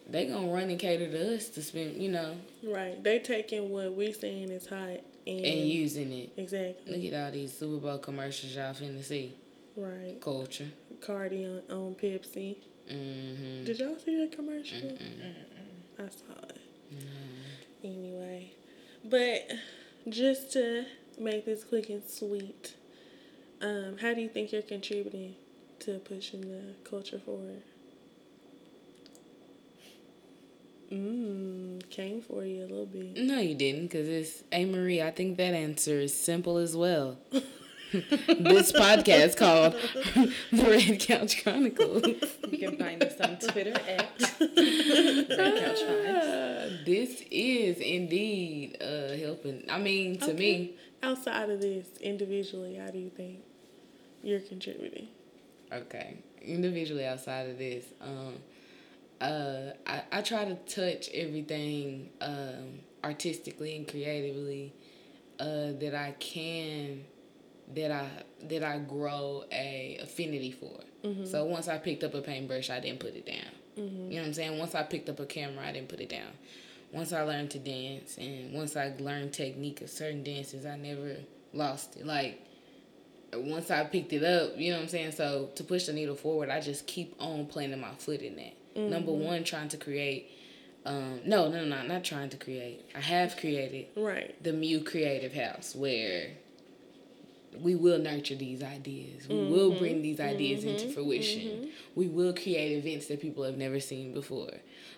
they 0.10 0.26
gonna 0.26 0.48
run 0.48 0.72
and 0.72 0.80
cater 0.80 1.08
to 1.08 1.36
us 1.36 1.50
to 1.50 1.62
spend, 1.62 2.02
you 2.02 2.10
know, 2.10 2.34
Right. 2.64 3.02
They 3.04 3.20
taking 3.20 3.70
what 3.70 3.94
we 3.94 4.12
saying 4.12 4.50
is 4.50 4.66
hot 4.66 5.02
and, 5.28 5.46
and 5.46 5.70
using 5.70 6.12
it. 6.12 6.32
exactly. 6.36 6.98
Look 6.98 7.14
at 7.14 7.26
all 7.28 7.32
these 7.32 7.56
Super 7.56 7.78
Bowl 7.78 8.00
commercials 8.00 8.56
y'all 8.56 8.74
finna 8.74 9.04
see. 9.04 9.36
Right. 9.80 10.20
Culture. 10.20 10.68
Cardi 11.00 11.46
on, 11.46 11.62
on 11.70 11.96
Pepsi. 11.96 12.58
Mm-hmm. 12.92 13.64
Did 13.64 13.80
y'all 13.80 13.98
see 14.04 14.18
that 14.18 14.36
commercial? 14.36 14.98
I 15.98 16.04
saw 16.04 16.48
it. 16.50 16.58
Anyway, 17.82 18.52
but 19.06 19.50
just 20.10 20.52
to 20.54 20.84
make 21.18 21.46
this 21.46 21.64
quick 21.64 21.90
and 21.90 22.04
sweet, 22.04 22.74
um, 23.62 23.98
how 24.02 24.14
do 24.14 24.20
you 24.20 24.28
think 24.28 24.52
you're 24.52 24.62
contributing 24.62 25.36
to 25.80 26.00
pushing 26.00 26.42
the 26.42 26.90
culture 26.90 27.20
forward? 27.20 27.62
Mmm, 30.92 31.90
came 31.90 32.22
for 32.22 32.44
you 32.44 32.62
a 32.62 32.68
little 32.68 32.86
bit. 32.86 33.16
No, 33.16 33.40
you 33.40 33.56
didn't, 33.56 33.84
because 33.84 34.10
it's 34.10 34.44
A. 34.52 34.66
Marie. 34.66 35.02
I 35.02 35.12
think 35.12 35.38
that 35.38 35.54
answer 35.54 36.00
is 36.00 36.14
simple 36.14 36.58
as 36.58 36.76
well. 36.76 37.18
this 37.92 38.72
podcast 38.72 39.38
called 39.38 39.74
The 40.52 40.64
Red 40.64 41.00
Couch 41.00 41.44
Chronicles. 41.44 42.04
You 42.50 42.58
can 42.58 42.78
find 42.78 43.04
us 43.04 43.20
on 43.22 43.38
Twitter 43.38 43.74
at 43.88 44.20
Red 44.40 45.60
Couch 45.60 45.80
Vibes. 45.80 46.24
Uh, 46.24 46.70
this 46.86 47.24
is 47.32 47.78
indeed 47.80 48.78
uh, 48.82 49.16
helping. 49.18 49.64
I 49.70 49.80
mean, 49.80 50.18
to 50.20 50.34
me, 50.34 50.76
Outside 51.02 51.50
of 51.50 51.62
this, 51.62 51.88
individually, 52.02 52.76
how 52.76 52.88
do 52.92 52.98
you 53.00 53.10
think 53.10 53.40
you're 54.24 54.42
contributing? 54.42 55.08
okay, 55.72 56.18
individually 56.42 57.06
outside 57.06 57.48
of 57.50 57.58
this, 57.58 57.86
um, 58.02 58.34
uh, 59.22 59.72
I, 59.88 60.02
I 60.12 60.22
try 60.22 60.44
to 60.46 60.56
touch 60.56 61.10
everything 61.14 62.10
um, 62.22 62.80
artistically 63.04 63.76
and 63.76 63.88
creatively 63.88 64.74
uh, 65.40 65.72
that 65.80 65.94
I 65.96 66.16
can, 66.20 67.06
that 67.76 67.92
I 67.92 68.10
that 68.48 68.64
I 68.64 68.80
grow 68.80 69.44
a 69.52 70.00
affinity 70.02 70.52
for. 70.52 70.80
Mm-hmm. 71.04 71.26
So 71.26 71.46
once 71.46 71.68
I 71.68 71.78
picked 71.78 72.04
up 72.04 72.14
a 72.14 72.22
paintbrush, 72.22 72.70
I 72.70 72.80
didn't 72.80 73.00
put 73.00 73.16
it 73.16 73.26
down. 73.26 73.52
Mm-hmm. 73.78 74.12
You 74.12 74.16
know 74.18 74.22
what 74.22 74.28
I'm 74.28 74.34
saying? 74.34 74.58
Once 74.58 74.76
I 74.76 74.84
picked 74.84 75.10
up 75.10 75.20
a 75.20 75.26
camera, 75.26 75.66
I 75.66 75.72
didn't 75.72 75.90
put 75.90 76.02
it 76.02 76.10
down. 76.10 76.32
Once 76.92 77.14
I 77.14 77.22
learned 77.22 77.52
to 77.52 77.60
dance 77.60 78.18
and 78.18 78.54
once 78.54 78.76
I 78.76 78.94
learned 79.00 79.34
technique 79.34 79.82
of 79.82 79.90
certain 79.90 80.24
dances, 80.24 80.66
I 80.66 80.76
never 80.76 81.18
lost 81.54 81.98
it. 81.98 82.06
Like 82.06 82.42
once 83.34 83.70
I 83.70 83.84
picked 83.86 84.12
it 84.14 84.24
up, 84.24 84.58
you 84.58 84.72
know 84.72 84.78
what 84.78 84.84
I'm 84.84 84.90
saying? 84.90 85.12
So 85.12 85.50
to 85.56 85.64
push 85.64 85.86
the 85.86 85.94
needle 85.94 86.16
forward, 86.16 86.50
I 86.50 86.62
just 86.62 86.88
keep 86.88 87.16
on 87.20 87.46
planting 87.46 87.80
my 87.80 87.94
foot 87.98 88.22
in 88.22 88.36
that. 88.38 88.54
Number 88.76 89.12
mm-hmm. 89.12 89.24
one, 89.24 89.44
trying 89.44 89.70
to 89.70 89.78
create. 89.78 90.32
Um, 90.86 91.20
no, 91.26 91.50
no, 91.50 91.66
no, 91.66 91.84
not 91.84 92.04
trying 92.04 92.30
to 92.30 92.38
create. 92.38 92.86
I 92.96 93.02
have 93.02 93.36
created 93.38 93.88
Right. 93.96 94.42
the 94.42 94.54
Mew 94.54 94.82
Creative 94.82 95.34
House 95.34 95.76
where 95.76 96.30
we 97.60 97.76
will 97.76 98.00
nurture 98.00 98.36
these 98.36 98.64
ideas. 98.64 99.28
We 99.28 99.48
will 99.48 99.78
bring 99.78 99.96
mm-hmm. 99.96 100.02
these 100.04 100.20
ideas 100.20 100.64
into 100.64 100.86
mm-hmm. 100.86 100.94
fruition. 100.94 101.42
Mm-hmm. 101.42 101.68
We 101.96 102.08
will 102.08 102.34
create 102.34 102.78
events 102.78 103.08
that 103.08 103.22
people 103.22 103.44
have 103.44 103.58
never 103.58 103.80
seen 103.80 104.14
before. 104.14 104.52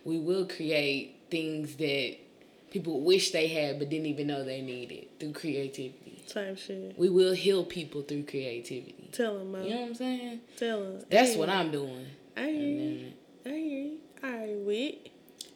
We 0.04 0.20
will 0.20 0.46
create 0.48 1.16
things 1.30 1.76
that 1.76 2.18
people 2.72 3.02
wish 3.02 3.32
they 3.32 3.48
had 3.48 3.80
but 3.80 3.90
didn't 3.90 4.08
even 4.08 4.28
know 4.28 4.44
they 4.44 4.62
needed 4.62 5.20
through 5.20 5.34
creativity. 5.34 6.24
Type 6.28 6.58
shit. 6.58 6.98
We 6.98 7.10
will 7.10 7.34
heal 7.34 7.64
people 7.64 8.02
through 8.02 8.24
creativity. 8.24 9.10
Tell 9.12 9.38
them. 9.38 9.64
You 9.64 9.70
know 9.70 9.82
what 9.82 9.88
I'm 9.88 9.96
saying? 9.96 10.42
Tell 10.58 10.82
them. 10.82 11.04
That's 11.10 11.36
what 11.36 11.50
I'm 11.50 11.72
doing. 11.72 12.06
I 12.38 12.42
hear 12.42 12.52
you. 12.52 13.14
I 13.46 13.50
hear 13.50 13.58
you. 13.58 13.98
All 14.24 14.30
right. 14.30 15.12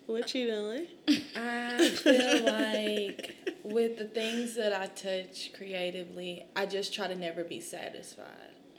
What 0.05 0.35
you 0.35 0.47
doing? 0.47 0.87
I 1.35 1.89
feel 1.89 2.45
like 2.45 3.35
with 3.63 3.97
the 3.97 4.05
things 4.05 4.55
that 4.55 4.73
I 4.73 4.87
touch 4.87 5.51
creatively, 5.57 6.45
I 6.55 6.67
just 6.67 6.93
try 6.93 7.07
to 7.07 7.15
never 7.15 7.43
be 7.43 7.59
satisfied. 7.59 8.27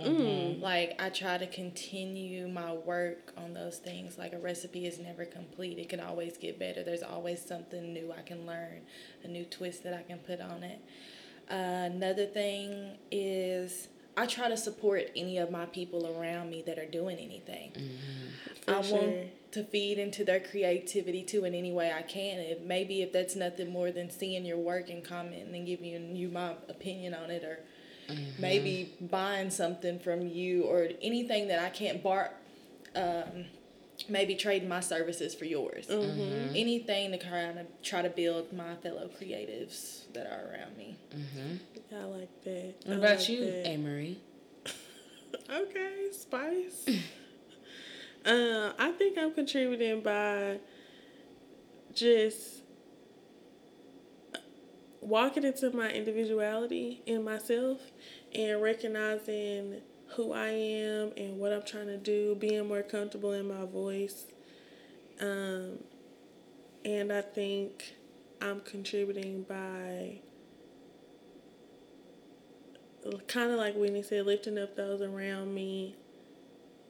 Mm. 0.01 0.61
Like 0.61 1.01
I 1.01 1.09
try 1.09 1.39
to 1.39 1.47
continue 1.47 2.47
my 2.49 2.73
work 2.73 3.33
on 3.37 3.55
those 3.55 3.79
things. 3.79 4.19
Like 4.19 4.35
a 4.35 4.39
recipe 4.39 4.87
is 4.87 4.99
never 4.99 5.25
complete. 5.25 5.79
It 5.79 5.89
can 5.89 6.01
always 6.01 6.37
get 6.37 6.59
better. 6.59 6.85
There's 6.85 7.03
always 7.03 7.45
something 7.45 7.93
new 7.93 8.13
I 8.17 8.23
can 8.23 8.47
learn, 8.47 8.83
a 9.25 9.29
new 9.29 9.45
twist 9.45 9.83
that 9.85 9.95
I 9.95 10.03
can 10.03 10.19
put 10.19 10.41
on 10.41 10.63
it. 10.63 10.81
Uh, 11.51 11.89
another 11.95 12.27
thing 12.27 12.99
is 13.11 13.89
I 14.17 14.27
try 14.27 14.49
to 14.49 14.57
support 14.57 15.11
any 15.17 15.39
of 15.39 15.51
my 15.51 15.67
people 15.67 16.19
around 16.19 16.51
me 16.51 16.63
that 16.67 16.79
are 16.79 16.87
doing 16.87 17.19
anything. 17.19 17.73
For 18.65 18.75
I 18.75 18.83
sure. 18.83 18.99
want 18.99 19.17
to 19.57 19.65
feed 19.65 19.99
into 19.99 20.23
their 20.23 20.39
creativity 20.39 21.23
too 21.23 21.47
in 21.47 21.55
any 21.55 21.73
way 21.73 21.91
I 21.91 22.03
can. 22.03 22.41
If 22.41 22.61
maybe 22.61 23.01
if 23.01 23.11
that's 23.11 23.35
nothing 23.35 23.73
more 23.73 23.91
than 23.91 24.11
seeing 24.11 24.45
your 24.45 24.59
work 24.59 24.91
and 24.91 25.03
commenting 25.03 25.55
and 25.55 25.67
giving 25.67 25.87
you, 25.87 25.99
you 25.99 26.29
my 26.29 26.51
opinion 26.69 27.15
on 27.15 27.31
it, 27.31 27.43
or 27.43 27.61
mm-hmm. 28.07 28.23
maybe 28.39 28.93
buying 29.01 29.49
something 29.49 29.99
from 29.99 30.29
you, 30.29 30.65
or 30.65 30.89
anything 31.01 31.49
that 31.49 31.59
I 31.59 31.71
can't 31.71 32.03
bar, 32.03 32.33
um, 32.95 33.47
maybe 34.11 34.35
trading 34.35 34.69
my 34.69 34.81
services 34.81 35.35
for 35.35 35.47
yours. 35.47 35.87
Mm-hmm. 35.87 36.55
Anything 36.55 37.13
to 37.13 37.19
kind 37.19 37.59
of 37.59 37.67
try 37.83 38.03
to 38.03 38.11
build 38.11 38.53
my 38.53 38.75
fellow 38.77 39.09
creatives 39.19 40.13
that 40.13 40.27
are 40.27 40.53
around 40.53 40.77
me. 40.77 40.99
Mm-hmm. 41.17 41.97
I 41.97 42.05
like 42.05 42.45
that. 42.45 42.75
I 42.85 42.89
What 42.91 42.99
about 42.99 43.19
like 43.21 43.29
you, 43.31 43.45
that. 43.47 43.67
Amory? 43.69 44.19
Okay, 45.49 46.09
Spice. 46.13 46.89
uh, 48.27 48.73
I 48.79 48.93
think 48.93 49.17
I'm 49.19 49.33
contributing 49.33 50.01
by 50.01 50.59
just 51.95 52.63
walking 55.01 55.45
into 55.45 55.71
my 55.71 55.91
individuality 55.91 57.03
in 57.07 57.23
myself 57.23 57.81
and 58.35 58.61
recognizing 58.61 59.81
who 60.17 60.33
I 60.33 60.49
am 60.49 61.13
and 61.17 61.39
what 61.39 61.53
I'm 61.53 61.63
trying 61.63 61.87
to 61.87 61.97
do, 61.97 62.35
being 62.35 62.67
more 62.67 62.83
comfortable 62.83 63.33
in 63.33 63.47
my 63.47 63.65
voice. 63.65 64.25
Um, 65.21 65.79
and 66.85 67.13
I 67.13 67.23
think 67.23 67.95
I'm 68.41 68.61
contributing 68.61 69.43
by 69.49 70.21
kind 73.29 73.53
of 73.53 73.59
like 73.59 73.75
Whitney 73.77 74.03
said, 74.03 74.27
lifting 74.27 74.59
up 74.59 74.77
those 74.77 75.01
around 75.01 75.55
me 75.55 75.95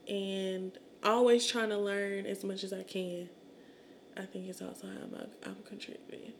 and 0.07 0.77
always 1.07 1.47
trying 1.47 1.69
to 1.69 1.77
learn 1.77 2.25
as 2.25 2.43
much 2.43 2.63
as 2.63 2.73
I 2.73 2.83
can. 2.83 3.29
I 4.17 4.23
think 4.23 4.47
it's 4.47 4.61
also 4.61 4.87
how 4.87 5.19
I'm, 5.19 5.27
I'm 5.45 5.57
contributing. 5.65 6.33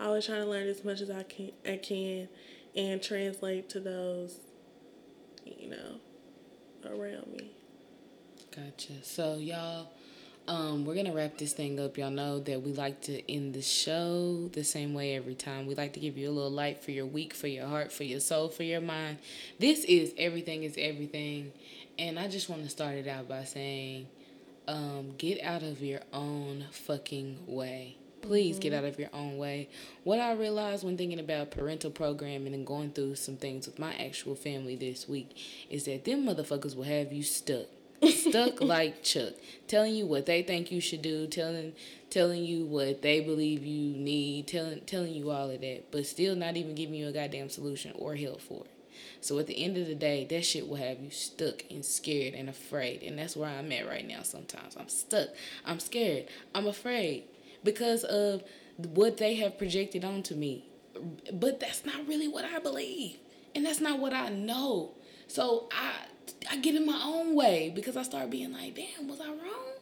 Always 0.00 0.26
trying 0.26 0.42
to 0.42 0.48
learn 0.48 0.68
as 0.68 0.84
much 0.84 1.00
as 1.00 1.10
I 1.10 1.24
can, 1.24 1.52
I 1.66 1.76
can 1.76 2.28
and 2.76 3.02
translate 3.02 3.68
to 3.70 3.80
those, 3.80 4.38
you 5.44 5.70
know, 5.70 5.96
around 6.86 7.26
me. 7.36 7.50
Gotcha. 8.54 8.92
So 9.02 9.36
y'all, 9.36 9.88
um, 10.46 10.84
we're 10.84 10.94
gonna 10.94 11.14
wrap 11.14 11.38
this 11.38 11.52
thing 11.52 11.80
up. 11.80 11.96
Y'all 11.96 12.10
know 12.10 12.38
that 12.40 12.62
we 12.62 12.72
like 12.72 13.00
to 13.02 13.32
end 13.32 13.54
the 13.54 13.62
show 13.62 14.48
the 14.52 14.62
same 14.62 14.94
way 14.94 15.16
every 15.16 15.34
time. 15.34 15.66
We 15.66 15.74
like 15.74 15.92
to 15.94 16.00
give 16.00 16.18
you 16.18 16.28
a 16.28 16.32
little 16.32 16.50
light 16.50 16.82
for 16.82 16.90
your 16.90 17.06
week, 17.06 17.32
for 17.34 17.46
your 17.46 17.66
heart, 17.66 17.92
for 17.92 18.04
your 18.04 18.20
soul, 18.20 18.48
for 18.48 18.62
your 18.62 18.80
mind. 18.80 19.18
This 19.58 19.84
is 19.84 20.12
everything 20.18 20.64
is 20.64 20.74
everything, 20.78 21.52
and 21.98 22.18
I 22.18 22.28
just 22.28 22.48
want 22.48 22.64
to 22.64 22.68
start 22.68 22.94
it 22.94 23.06
out 23.06 23.28
by 23.28 23.44
saying, 23.44 24.08
um, 24.66 25.14
get 25.18 25.42
out 25.42 25.62
of 25.62 25.82
your 25.82 26.00
own 26.12 26.64
fucking 26.70 27.38
way. 27.46 27.96
Please 28.22 28.58
get 28.58 28.72
out 28.72 28.84
of 28.84 28.98
your 28.98 29.10
own 29.12 29.36
way. 29.36 29.68
What 30.02 30.18
I 30.18 30.32
realized 30.32 30.82
when 30.82 30.96
thinking 30.96 31.20
about 31.20 31.50
parental 31.50 31.90
programming 31.90 32.54
and 32.54 32.66
going 32.66 32.90
through 32.90 33.16
some 33.16 33.36
things 33.36 33.66
with 33.66 33.78
my 33.78 33.94
actual 33.96 34.34
family 34.34 34.76
this 34.76 35.06
week 35.06 35.36
is 35.68 35.84
that 35.84 36.06
them 36.06 36.24
motherfuckers 36.24 36.74
will 36.74 36.84
have 36.84 37.12
you 37.12 37.22
stuck. 37.22 37.66
stuck 38.08 38.60
like 38.62 39.02
Chuck, 39.02 39.34
telling 39.68 39.94
you 39.94 40.06
what 40.06 40.24
they 40.24 40.42
think 40.42 40.72
you 40.72 40.80
should 40.80 41.02
do, 41.02 41.26
telling 41.26 41.74
telling 42.08 42.44
you 42.44 42.64
what 42.64 43.02
they 43.02 43.20
believe 43.20 43.64
you 43.64 43.94
need, 43.94 44.46
telling 44.46 44.80
telling 44.82 45.12
you 45.12 45.30
all 45.30 45.50
of 45.50 45.60
that, 45.60 45.90
but 45.90 46.06
still 46.06 46.34
not 46.34 46.56
even 46.56 46.74
giving 46.74 46.94
you 46.94 47.08
a 47.08 47.12
goddamn 47.12 47.50
solution 47.50 47.92
or 47.96 48.14
help 48.16 48.40
for 48.40 48.64
it. 48.64 48.73
So 49.20 49.38
at 49.38 49.46
the 49.46 49.62
end 49.62 49.76
of 49.76 49.86
the 49.86 49.94
day, 49.94 50.24
that 50.30 50.44
shit 50.44 50.68
will 50.68 50.76
have 50.76 51.00
you 51.00 51.10
stuck 51.10 51.64
and 51.70 51.84
scared 51.84 52.34
and 52.34 52.48
afraid. 52.48 53.02
And 53.02 53.18
that's 53.18 53.36
where 53.36 53.50
I'm 53.50 53.72
at 53.72 53.86
right 53.86 54.06
now 54.06 54.22
sometimes. 54.22 54.76
I'm 54.76 54.88
stuck. 54.88 55.28
I'm 55.64 55.80
scared. 55.80 56.26
I'm 56.54 56.66
afraid 56.66 57.24
because 57.62 58.04
of 58.04 58.42
what 58.76 59.16
they 59.16 59.36
have 59.36 59.58
projected 59.58 60.04
onto 60.04 60.34
me. 60.34 60.64
But 61.32 61.60
that's 61.60 61.84
not 61.84 62.06
really 62.06 62.28
what 62.28 62.44
I 62.44 62.58
believe. 62.58 63.18
And 63.54 63.64
that's 63.64 63.80
not 63.80 63.98
what 63.98 64.12
I 64.12 64.28
know. 64.28 64.92
So 65.26 65.68
I 65.72 65.92
I 66.50 66.56
get 66.56 66.74
in 66.74 66.86
my 66.86 67.00
own 67.04 67.34
way 67.34 67.72
because 67.74 67.96
I 67.96 68.02
start 68.02 68.30
being 68.30 68.52
like, 68.52 68.74
damn, 68.74 69.08
was 69.08 69.20
I 69.20 69.28
wrong? 69.28 69.74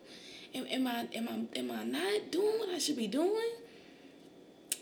Am, 0.55 0.67
am 0.67 0.87
I 0.87 1.09
am 1.15 1.29
I 1.29 1.59
am 1.59 1.71
I 1.71 1.85
not 1.85 2.31
doing 2.31 2.59
what 2.59 2.69
I 2.71 2.79
should 2.79 2.97
be 2.97 3.07
doing? 3.07 3.53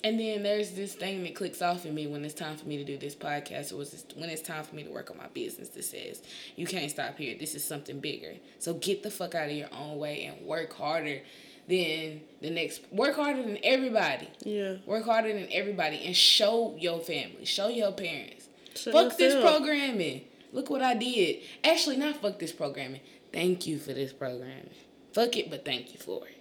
And 0.03 0.19
then 0.19 0.43
there's 0.43 0.73
this 0.73 0.95
thing 0.95 1.23
that 1.25 1.35
clicks 1.35 1.61
off 1.61 1.85
in 1.85 1.95
me 1.95 2.07
when 2.07 2.25
it's 2.25 2.35
time 2.35 2.57
for 2.57 2.67
me 2.67 2.77
to 2.79 2.85
do 2.85 2.97
this 2.97 3.15
podcast. 3.15 3.73
It 3.73 3.77
was 3.77 3.91
just, 3.91 4.17
when 4.17 4.31
it's 4.31 4.43
time 4.43 4.65
for 4.65 4.75
me 4.75 4.83
to 4.85 4.91
work 4.91 5.11
on 5.11 5.19
my 5.19 5.27
business 5.29 5.69
that 5.71 5.85
says 5.85 6.23
you 6.57 6.67
can't 6.67 6.91
stop 6.91 7.19
here. 7.19 7.37
This 7.39 7.55
is 7.55 7.65
something 7.65 8.01
bigger. 8.01 8.35
So 8.59 8.75
get 8.75 9.03
the 9.03 9.11
fuck 9.11 9.35
out 9.35 9.51
of 9.51 9.57
your 9.57 9.69
own 9.73 9.99
way 9.99 10.25
and 10.25 10.47
work 10.47 10.73
harder 10.73 11.21
than 11.69 12.23
the 12.41 12.51
next. 12.51 12.81
Work 12.91 13.17
harder 13.17 13.43
than 13.43 13.59
everybody. 13.63 14.29
Yeah. 14.43 14.77
Work 14.87 15.05
harder 15.05 15.33
than 15.33 15.49
everybody 15.53 16.05
and 16.07 16.17
show 16.17 16.75
your 16.79 17.01
family. 17.01 17.45
Show 17.45 17.69
your 17.69 17.93
parents. 17.93 18.49
Show 18.75 18.93
fuck 18.93 19.17
this 19.19 19.35
programming. 19.35 20.23
Look 20.53 20.71
what 20.71 20.83
I 20.83 20.95
did. 20.95 21.41
Actually, 21.63 21.97
not 21.97 22.17
fuck 22.17 22.39
this 22.39 22.53
programming. 22.53 23.01
Thank 23.33 23.67
you 23.67 23.79
for 23.79 23.93
this 23.93 24.13
programming. 24.13 24.71
Fuck 25.13 25.37
it, 25.37 25.51
but 25.51 25.65
thank 25.65 25.93
you 25.93 25.99
for 25.99 26.27
it. 26.27 26.37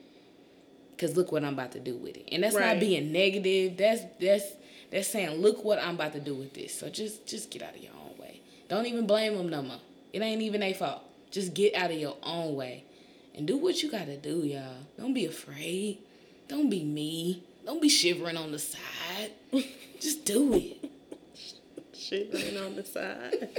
Cause 0.99 1.15
look 1.15 1.31
what 1.31 1.43
I'm 1.45 1.53
about 1.53 1.71
to 1.71 1.79
do 1.79 1.95
with 1.95 2.17
it. 2.17 2.27
And 2.31 2.43
that's 2.43 2.55
Right. 2.55 2.73
not 2.73 2.79
being 2.81 3.11
negative. 3.13 3.77
That's 3.77 4.01
that's 4.19 4.45
that's 4.91 5.07
saying 5.07 5.31
look 5.41 5.63
what 5.63 5.79
I'm 5.79 5.95
about 5.95 6.11
to 6.13 6.19
do 6.19 6.35
with 6.35 6.53
this. 6.53 6.73
So 6.77 6.89
just 6.89 7.25
just 7.25 7.49
get 7.49 7.61
out 7.61 7.75
of 7.75 7.81
your 7.81 7.93
own 7.93 8.17
way. 8.21 8.41
Don't 8.67 8.85
even 8.85 9.07
blame 9.07 9.37
them 9.37 9.47
no 9.49 9.61
more. 9.61 9.79
It 10.11 10.21
ain't 10.21 10.41
even 10.41 10.59
their 10.61 10.73
fault. 10.73 11.01
Just 11.31 11.53
get 11.53 11.73
out 11.75 11.89
of 11.91 11.97
your 11.97 12.17
own 12.23 12.55
way. 12.55 12.83
And 13.33 13.47
do 13.47 13.55
what 13.57 13.81
you 13.81 13.89
gotta 13.89 14.17
do, 14.17 14.39
y'all. 14.39 14.75
Don't 14.97 15.13
be 15.13 15.25
afraid. 15.25 15.99
Don't 16.49 16.69
be 16.69 16.83
me. 16.83 17.43
Don't 17.65 17.81
be 17.81 17.87
shivering 17.89 18.35
on 18.35 18.51
the 18.51 18.59
side. 18.59 19.31
Just 20.01 20.25
do 20.25 20.53
it. 20.55 20.91
Shivering 21.93 22.57
on 22.57 22.75
the 22.75 22.83
side. 22.83 23.49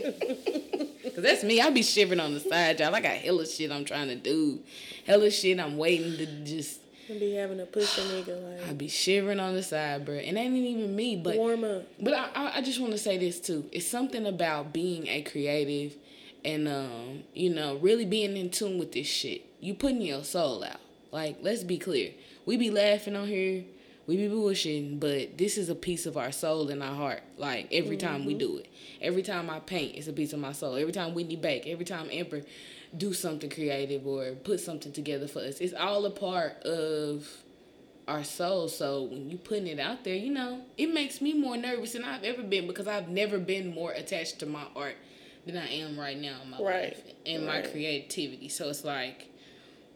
Cause 1.15 1.23
that's 1.23 1.45
me. 1.45 1.61
I 1.61 1.71
be 1.71 1.83
shivering 1.83 2.21
on 2.21 2.35
the 2.35 2.41
side, 2.41 2.81
y'all. 2.81 2.95
I 2.95 3.01
got 3.01 3.13
hella 3.17 3.47
shit 3.47 3.71
I'm 3.71 3.85
trying 3.85 4.09
to 4.09 4.17
do. 4.17 4.61
Hella 5.07 5.31
shit 5.31 5.59
I'm 5.61 5.77
waiting 5.79 6.17
to 6.19 6.27
just. 6.45 6.81
I 7.11 7.19
be 7.19 7.35
having 7.35 7.59
to 7.59 7.67
push 7.67 7.99
a 7.99 8.03
nigga 8.03 8.69
I 8.69 8.73
be 8.73 8.89
shivering 8.89 9.41
on 9.41 9.55
the 9.55 9.63
side, 9.63 10.05
bro. 10.05 10.15
And 10.15 10.37
that 10.37 10.43
ain't 10.43 10.55
even 10.55 10.95
me, 10.95 11.17
but 11.17 11.37
warm 11.37 11.65
up. 11.65 11.87
But 12.01 12.15
I, 12.15 12.53
I, 12.57 12.63
just 12.63 12.81
want 12.81 12.93
to 12.93 12.99
say 12.99 13.19
this 13.19 13.41
too. 13.41 13.69
It's 13.73 13.87
something 13.87 14.27
about 14.27 14.73
being 14.73 15.09
a 15.09 15.23
creative 15.23 15.97
and, 16.45 16.69
um, 16.69 17.25
you 17.35 17.51
know, 17.51 17.77
really 17.77 18.05
being 18.05 18.37
in 18.37 18.51
tune 18.51 18.79
with 18.79 18.93
this 18.93 19.07
shit. 19.07 19.45
You 19.61 19.75
putting 19.75 20.03
your 20.03 20.23
soul 20.23 20.63
out. 20.63 20.81
Like, 21.11 21.39
let's 21.43 21.65
be 21.65 21.79
clear. 21.79 22.13
We 22.47 22.57
be 22.57 22.71
laughing 22.71 23.17
on 23.17 23.27
here. 23.27 23.65
We 24.07 24.17
be 24.17 24.29
bullshitting, 24.29 24.99
but 24.99 25.39
this 25.39 25.59
is 25.59 25.69
a 25.69 25.75
piece 25.75 26.07
of 26.07 26.17
our 26.17 26.33
soul 26.33 26.69
and 26.69 26.83
our 26.83 26.95
heart. 26.95 27.23
Like, 27.37 27.69
every 27.73 27.97
time 27.97 28.25
we 28.25 28.35
do 28.35 28.59
it. 28.59 28.67
Every 29.01 29.23
time 29.23 29.51
I 29.51 29.61
paint, 29.61 29.97
it's 29.97 30.09
a 30.09 30.13
piece 30.13 30.33
of 30.33 30.41
my 30.41 30.53
soul. 30.53 30.77
Every 30.77 30.93
time 30.93 31.15
Whitney 31.15 31.37
bake, 31.37 31.67
every 31.67 31.85
time 31.85 32.09
Emperor 32.11 32.43
do 32.97 33.13
something 33.13 33.51
creative 33.51 34.07
or 34.07 34.33
put 34.33 34.61
something 34.61 34.93
together 34.93 35.29
for 35.29 35.41
us. 35.41 35.61
It's 35.61 35.75
all 35.75 36.05
a 36.07 36.11
part 36.11 36.63
of 36.65 37.29
our 38.09 38.25
soul. 38.25 38.69
So 38.69 39.05
when 39.05 39.31
you 39.31 39.37
putting 39.39 39.69
it 39.69 39.79
out 39.79 40.03
there, 40.05 40.17
you 40.17 40.31
know, 40.33 40.63
it 40.77 40.93
makes 40.93 41.21
me 41.21 41.33
more 41.35 41.57
nervous 41.57 41.93
than 41.93 42.05
I've 42.05 42.25
ever 42.25 42.43
been 42.43 42.67
because 42.67 42.89
I've 42.89 43.09
never 43.09 43.39
been 43.39 43.73
more 43.75 43.93
attached 43.93 44.41
to 44.41 44.47
my 44.47 44.65
art 44.75 44.97
than 45.47 45.57
I 45.57 45.69
am 45.69 45.99
right 45.99 46.19
now 46.19 46.37
in 46.43 46.51
my 46.51 46.59
Right. 46.59 46.83
life 46.95 47.03
and 47.27 47.47
my 47.47 47.63
creativity. 47.63 48.49
So 48.49 48.69
it's 48.69 48.85
like, 48.85 49.27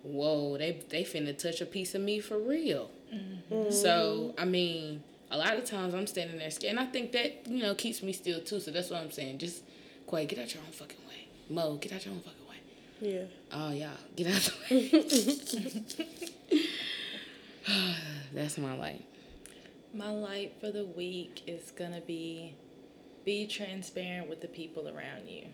whoa, 0.03 0.57
they 0.59 0.81
they 0.89 1.03
finna 1.03 1.37
touch 1.37 1.61
a 1.61 1.67
piece 1.67 1.95
of 1.95 2.01
me 2.03 2.21
for 2.21 2.39
real. 2.39 2.91
Mm-hmm. 3.13 3.71
So 3.73 4.35
I 4.39 4.45
mean, 4.45 5.03
a 5.31 5.37
lot 5.39 5.57
of 5.57 5.65
times 5.65 5.95
I'm 5.95 6.07
standing 6.07 6.39
there 6.39 6.51
scared, 6.51 6.71
and 6.71 6.81
I 6.81 6.87
think 6.87 7.13
that 7.13 7.47
you 7.49 7.63
know 7.63 7.75
keeps 7.75 8.03
me 8.03 8.13
still 8.13 8.41
too. 8.41 8.61
So 8.61 8.71
that's 8.71 8.91
what 8.91 9.01
I'm 9.01 9.11
saying. 9.11 9.39
Just 9.39 9.63
Quay, 10.09 10.27
get 10.27 10.39
out 10.39 10.55
your 10.55 10.63
own 10.63 10.71
fucking 10.73 10.99
way. 11.09 11.27
Mo, 11.51 11.77
get 11.77 11.93
out 11.93 12.05
your 12.05 12.15
own 12.15 12.21
fucking 12.21 12.41
way. 12.41 12.44
Yeah. 13.05 13.25
Oh 13.53 13.71
y'all, 13.71 13.91
get 14.17 14.29
out 14.29 14.49
of 14.49 14.55
the 14.71 16.05
way. 16.57 16.65
That's 18.33 18.57
my 18.57 18.75
light. 18.75 19.05
My 19.93 20.11
light 20.11 20.55
for 20.59 20.71
the 20.71 20.87
week 20.87 21.43
is 21.47 21.71
gonna 21.71 22.01
be 22.01 22.55
be 23.27 23.47
transparent 23.47 24.31
with 24.31 24.41
the 24.41 24.49
people 24.49 24.89
around 24.89 25.29
you. 25.29 25.49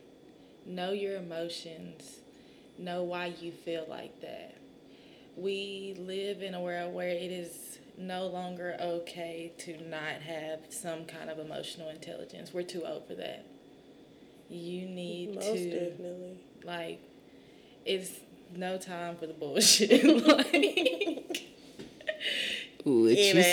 Know 0.64 0.92
your 0.92 1.16
emotions. 1.16 2.20
Know 2.78 3.02
why 3.02 3.34
you 3.40 3.50
feel 3.50 3.84
like 3.88 4.20
that. 4.20 4.56
We 5.36 5.96
live 5.98 6.42
in 6.42 6.54
a 6.54 6.60
world 6.60 6.94
where 6.94 7.08
it 7.08 7.32
is 7.32 7.78
no 7.98 8.28
longer 8.28 8.76
okay 8.80 9.52
to 9.58 9.76
not 9.88 10.22
have 10.22 10.60
some 10.68 11.04
kind 11.04 11.30
of 11.30 11.40
emotional 11.40 11.88
intelligence. 11.88 12.54
We're 12.54 12.62
too 12.62 12.84
old 12.86 13.08
for 13.08 13.16
that. 13.16 13.44
You 14.48 14.86
need 14.86 15.34
Most 15.34 15.46
to 15.46 15.90
definitely. 15.90 16.38
like 16.64 17.00
it's 17.84 18.12
no 18.56 18.76
time 18.78 19.16
for 19.16 19.26
the 19.26 19.32
bullshit. 19.32 20.04
like 20.26 21.42
What 22.84 23.12
It 23.12 23.18
you 23.18 23.34
ain't. 23.34 23.34
said? 23.34 23.42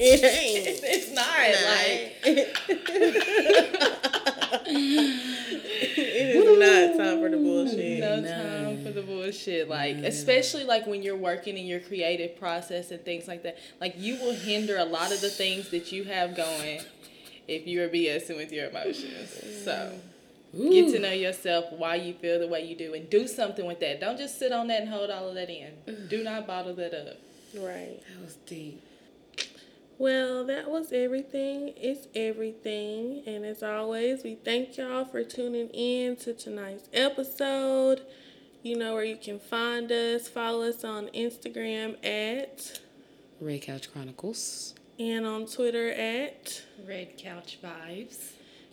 it 0.00 0.24
ain't. 0.24 0.80
it's 0.82 1.10
not 1.12 1.26
like 1.68 2.14
it 4.70 6.36
is 6.36 6.96
not 6.98 7.04
time 7.04 7.20
for 7.20 7.28
the 7.28 7.36
bullshit. 7.36 8.00
no 8.00 8.20
No. 8.20 8.64
time 8.74 8.84
for 8.84 8.90
the 8.92 9.02
bullshit. 9.02 9.68
Like, 9.68 9.96
especially 9.98 10.64
like 10.64 10.86
when 10.86 11.02
you're 11.02 11.16
working 11.16 11.56
in 11.58 11.66
your 11.66 11.80
creative 11.80 12.38
process 12.38 12.90
and 12.90 13.04
things 13.04 13.28
like 13.28 13.42
that. 13.44 13.58
Like, 13.80 13.94
you 13.98 14.14
will 14.16 14.34
hinder 14.34 14.76
a 14.78 14.84
lot 14.84 15.12
of 15.12 15.20
the 15.20 15.30
things 15.30 15.70
that 15.70 15.92
you 15.92 16.04
have 16.04 16.36
going 16.36 16.80
if 17.46 17.66
you 17.66 17.82
are 17.82 17.88
BSing 17.88 18.36
with 18.36 18.52
your 18.52 18.68
emotions. 18.70 19.36
So, 19.64 19.92
get 20.52 20.92
to 20.92 20.98
know 20.98 21.12
yourself, 21.12 21.66
why 21.76 21.96
you 21.96 22.14
feel 22.14 22.38
the 22.38 22.48
way 22.48 22.64
you 22.64 22.76
do, 22.76 22.94
and 22.94 23.08
do 23.10 23.26
something 23.28 23.66
with 23.66 23.80
that. 23.80 24.00
Don't 24.00 24.16
just 24.18 24.38
sit 24.38 24.52
on 24.52 24.68
that 24.68 24.82
and 24.82 24.90
hold 24.90 25.10
all 25.10 25.28
of 25.28 25.34
that 25.34 25.50
in. 25.50 26.06
Do 26.08 26.22
not 26.22 26.46
bottle 26.46 26.74
that 26.74 26.94
up. 26.94 27.16
Right. 27.54 28.00
That 28.08 28.22
was 28.24 28.34
deep. 28.46 28.82
Well, 29.98 30.44
that 30.46 30.70
was 30.70 30.92
everything. 30.92 31.74
It's 31.76 32.06
everything. 32.14 33.22
And 33.26 33.44
as 33.44 33.62
always, 33.64 34.22
we 34.22 34.36
thank 34.36 34.76
y'all 34.76 35.04
for 35.04 35.24
tuning 35.24 35.68
in 35.70 36.14
to 36.16 36.32
tonight's 36.34 36.88
episode. 36.92 38.02
You 38.62 38.76
know 38.76 38.94
where 38.94 39.04
you 39.04 39.16
can 39.16 39.40
find 39.40 39.90
us. 39.90 40.28
Follow 40.28 40.68
us 40.68 40.84
on 40.84 41.08
Instagram 41.08 41.96
at 42.04 42.80
Red 43.40 43.62
Couch 43.62 43.90
Chronicles. 43.92 44.74
and 45.00 45.26
on 45.26 45.46
Twitter 45.46 45.90
at. 45.90 46.62
Red 46.86 47.16
couch 47.18 47.58
vibes. 47.62 48.32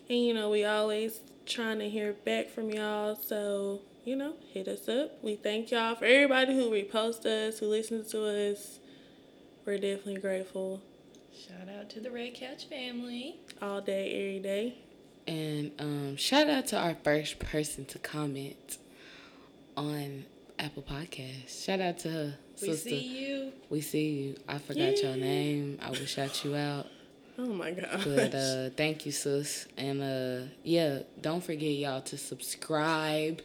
And 0.10 0.20
you 0.20 0.34
know, 0.36 0.50
we 0.52 0.64
always 0.66 1.22
trying 1.46 1.80
to 1.80 1.90
hear 1.90 2.14
back 2.14 2.50
from 2.50 2.70
y'all. 2.72 3.16
So, 3.16 3.82
you 4.04 4.16
know, 4.16 4.34
hit 4.54 4.68
us 4.68 4.88
up. 4.90 5.24
We 5.24 5.36
thank 5.36 5.72
y'all 5.72 5.96
for 5.96 6.06
everybody 6.06 6.54
who 6.56 6.70
repost 6.70 7.26
us, 7.26 7.60
who 7.60 7.68
listens 7.68 8.12
to 8.12 8.26
us. 8.52 8.80
We're 9.66 9.78
definitely 9.78 10.18
grateful 10.22 10.82
Shout 11.36 11.68
out 11.78 11.90
to 11.90 12.00
the 12.00 12.12
Red 12.12 12.34
Couch 12.36 12.66
family. 12.66 13.36
all 13.62 13.82
day, 13.82 14.12
every 14.14 14.40
day. 14.40 14.78
And 15.28 15.72
um, 15.80 16.16
shout 16.16 16.48
out 16.50 16.68
to 16.68 16.78
our 16.78 16.96
first 17.04 17.40
person 17.40 17.84
to 17.86 18.00
comment 18.00 18.78
on 19.76 20.24
Apple 20.58 20.84
Podcasts. 20.84 21.66
Shout 21.66 21.82
out 21.82 21.98
to 22.00 22.10
her 22.10 22.34
We 22.62 22.68
sister. 22.70 22.90
see 22.90 23.28
you. 23.28 23.52
We 23.70 23.82
see 23.82 24.10
you. 24.12 24.36
I 24.48 24.60
forgot 24.60 25.02
your 25.02 25.18
name. 25.18 25.78
I 25.82 25.90
will 25.90 25.96
shout 26.06 26.46
you 26.46 26.56
out. 26.56 26.88
Oh 27.38 27.48
my 27.48 27.72
god. 27.72 28.02
But 28.06 28.34
uh, 28.34 28.70
thank 28.78 29.06
you, 29.06 29.12
sis. 29.12 29.68
And 29.78 30.02
uh, 30.02 30.48
yeah, 30.64 31.00
don't 31.22 31.44
forget 31.44 31.72
y'all 31.72 32.02
to 32.02 32.18
subscribe 32.18 33.42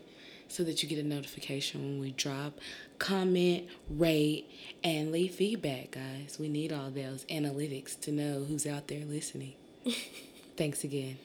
so 0.48 0.64
that 0.64 0.82
you 0.82 0.88
get 0.88 0.98
a 0.98 1.06
notification 1.06 1.80
when 1.82 2.00
we 2.00 2.12
drop. 2.12 2.58
Comment, 2.98 3.66
rate, 3.88 4.50
and 4.84 5.10
leave 5.10 5.34
feedback, 5.34 5.92
guys. 5.92 6.36
We 6.38 6.48
need 6.48 6.72
all 6.72 6.90
those 6.90 7.24
analytics 7.24 7.98
to 8.00 8.12
know 8.12 8.44
who's 8.44 8.66
out 8.66 8.88
there 8.88 9.04
listening. 9.04 9.54
Thanks 10.56 10.84
again. 10.84 11.18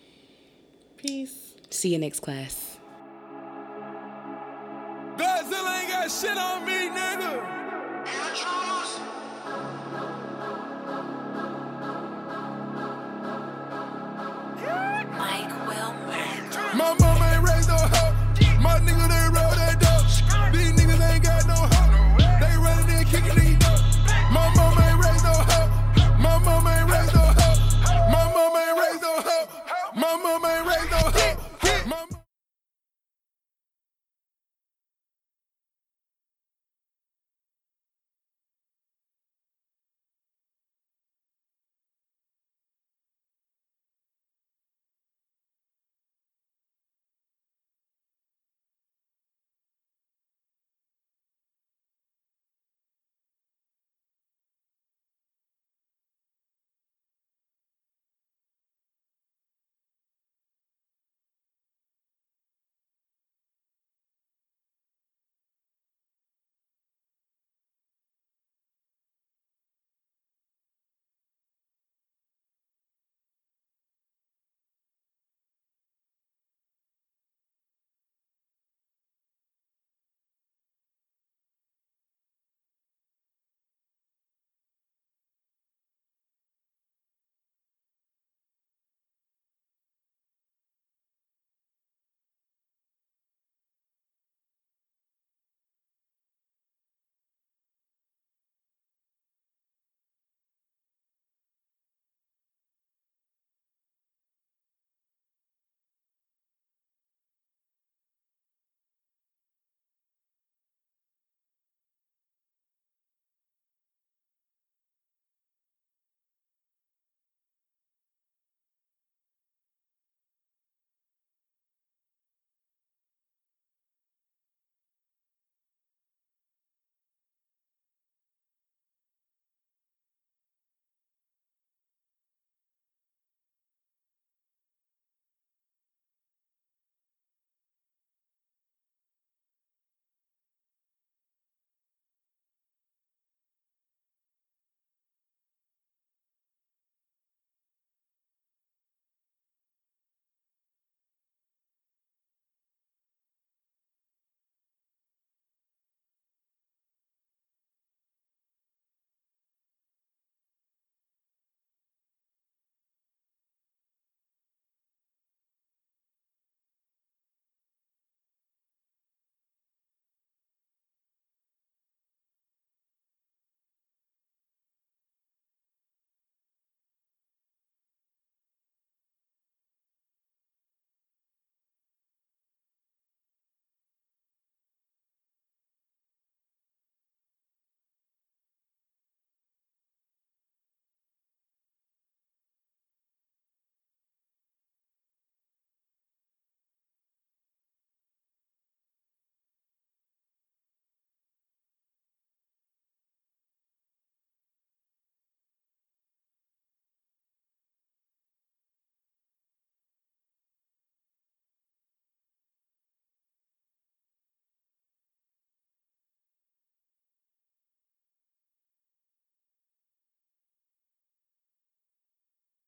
Peace. 0.97 1.53
See 1.70 1.89
you 1.89 1.99
next 1.99 2.22
class. 2.22 2.78
Godzilla 5.18 5.82
ain't 5.82 5.89
got 5.89 6.11
shit 6.11 6.38
on 6.38 6.66
me, 6.66 6.89
nigga. 6.89 7.64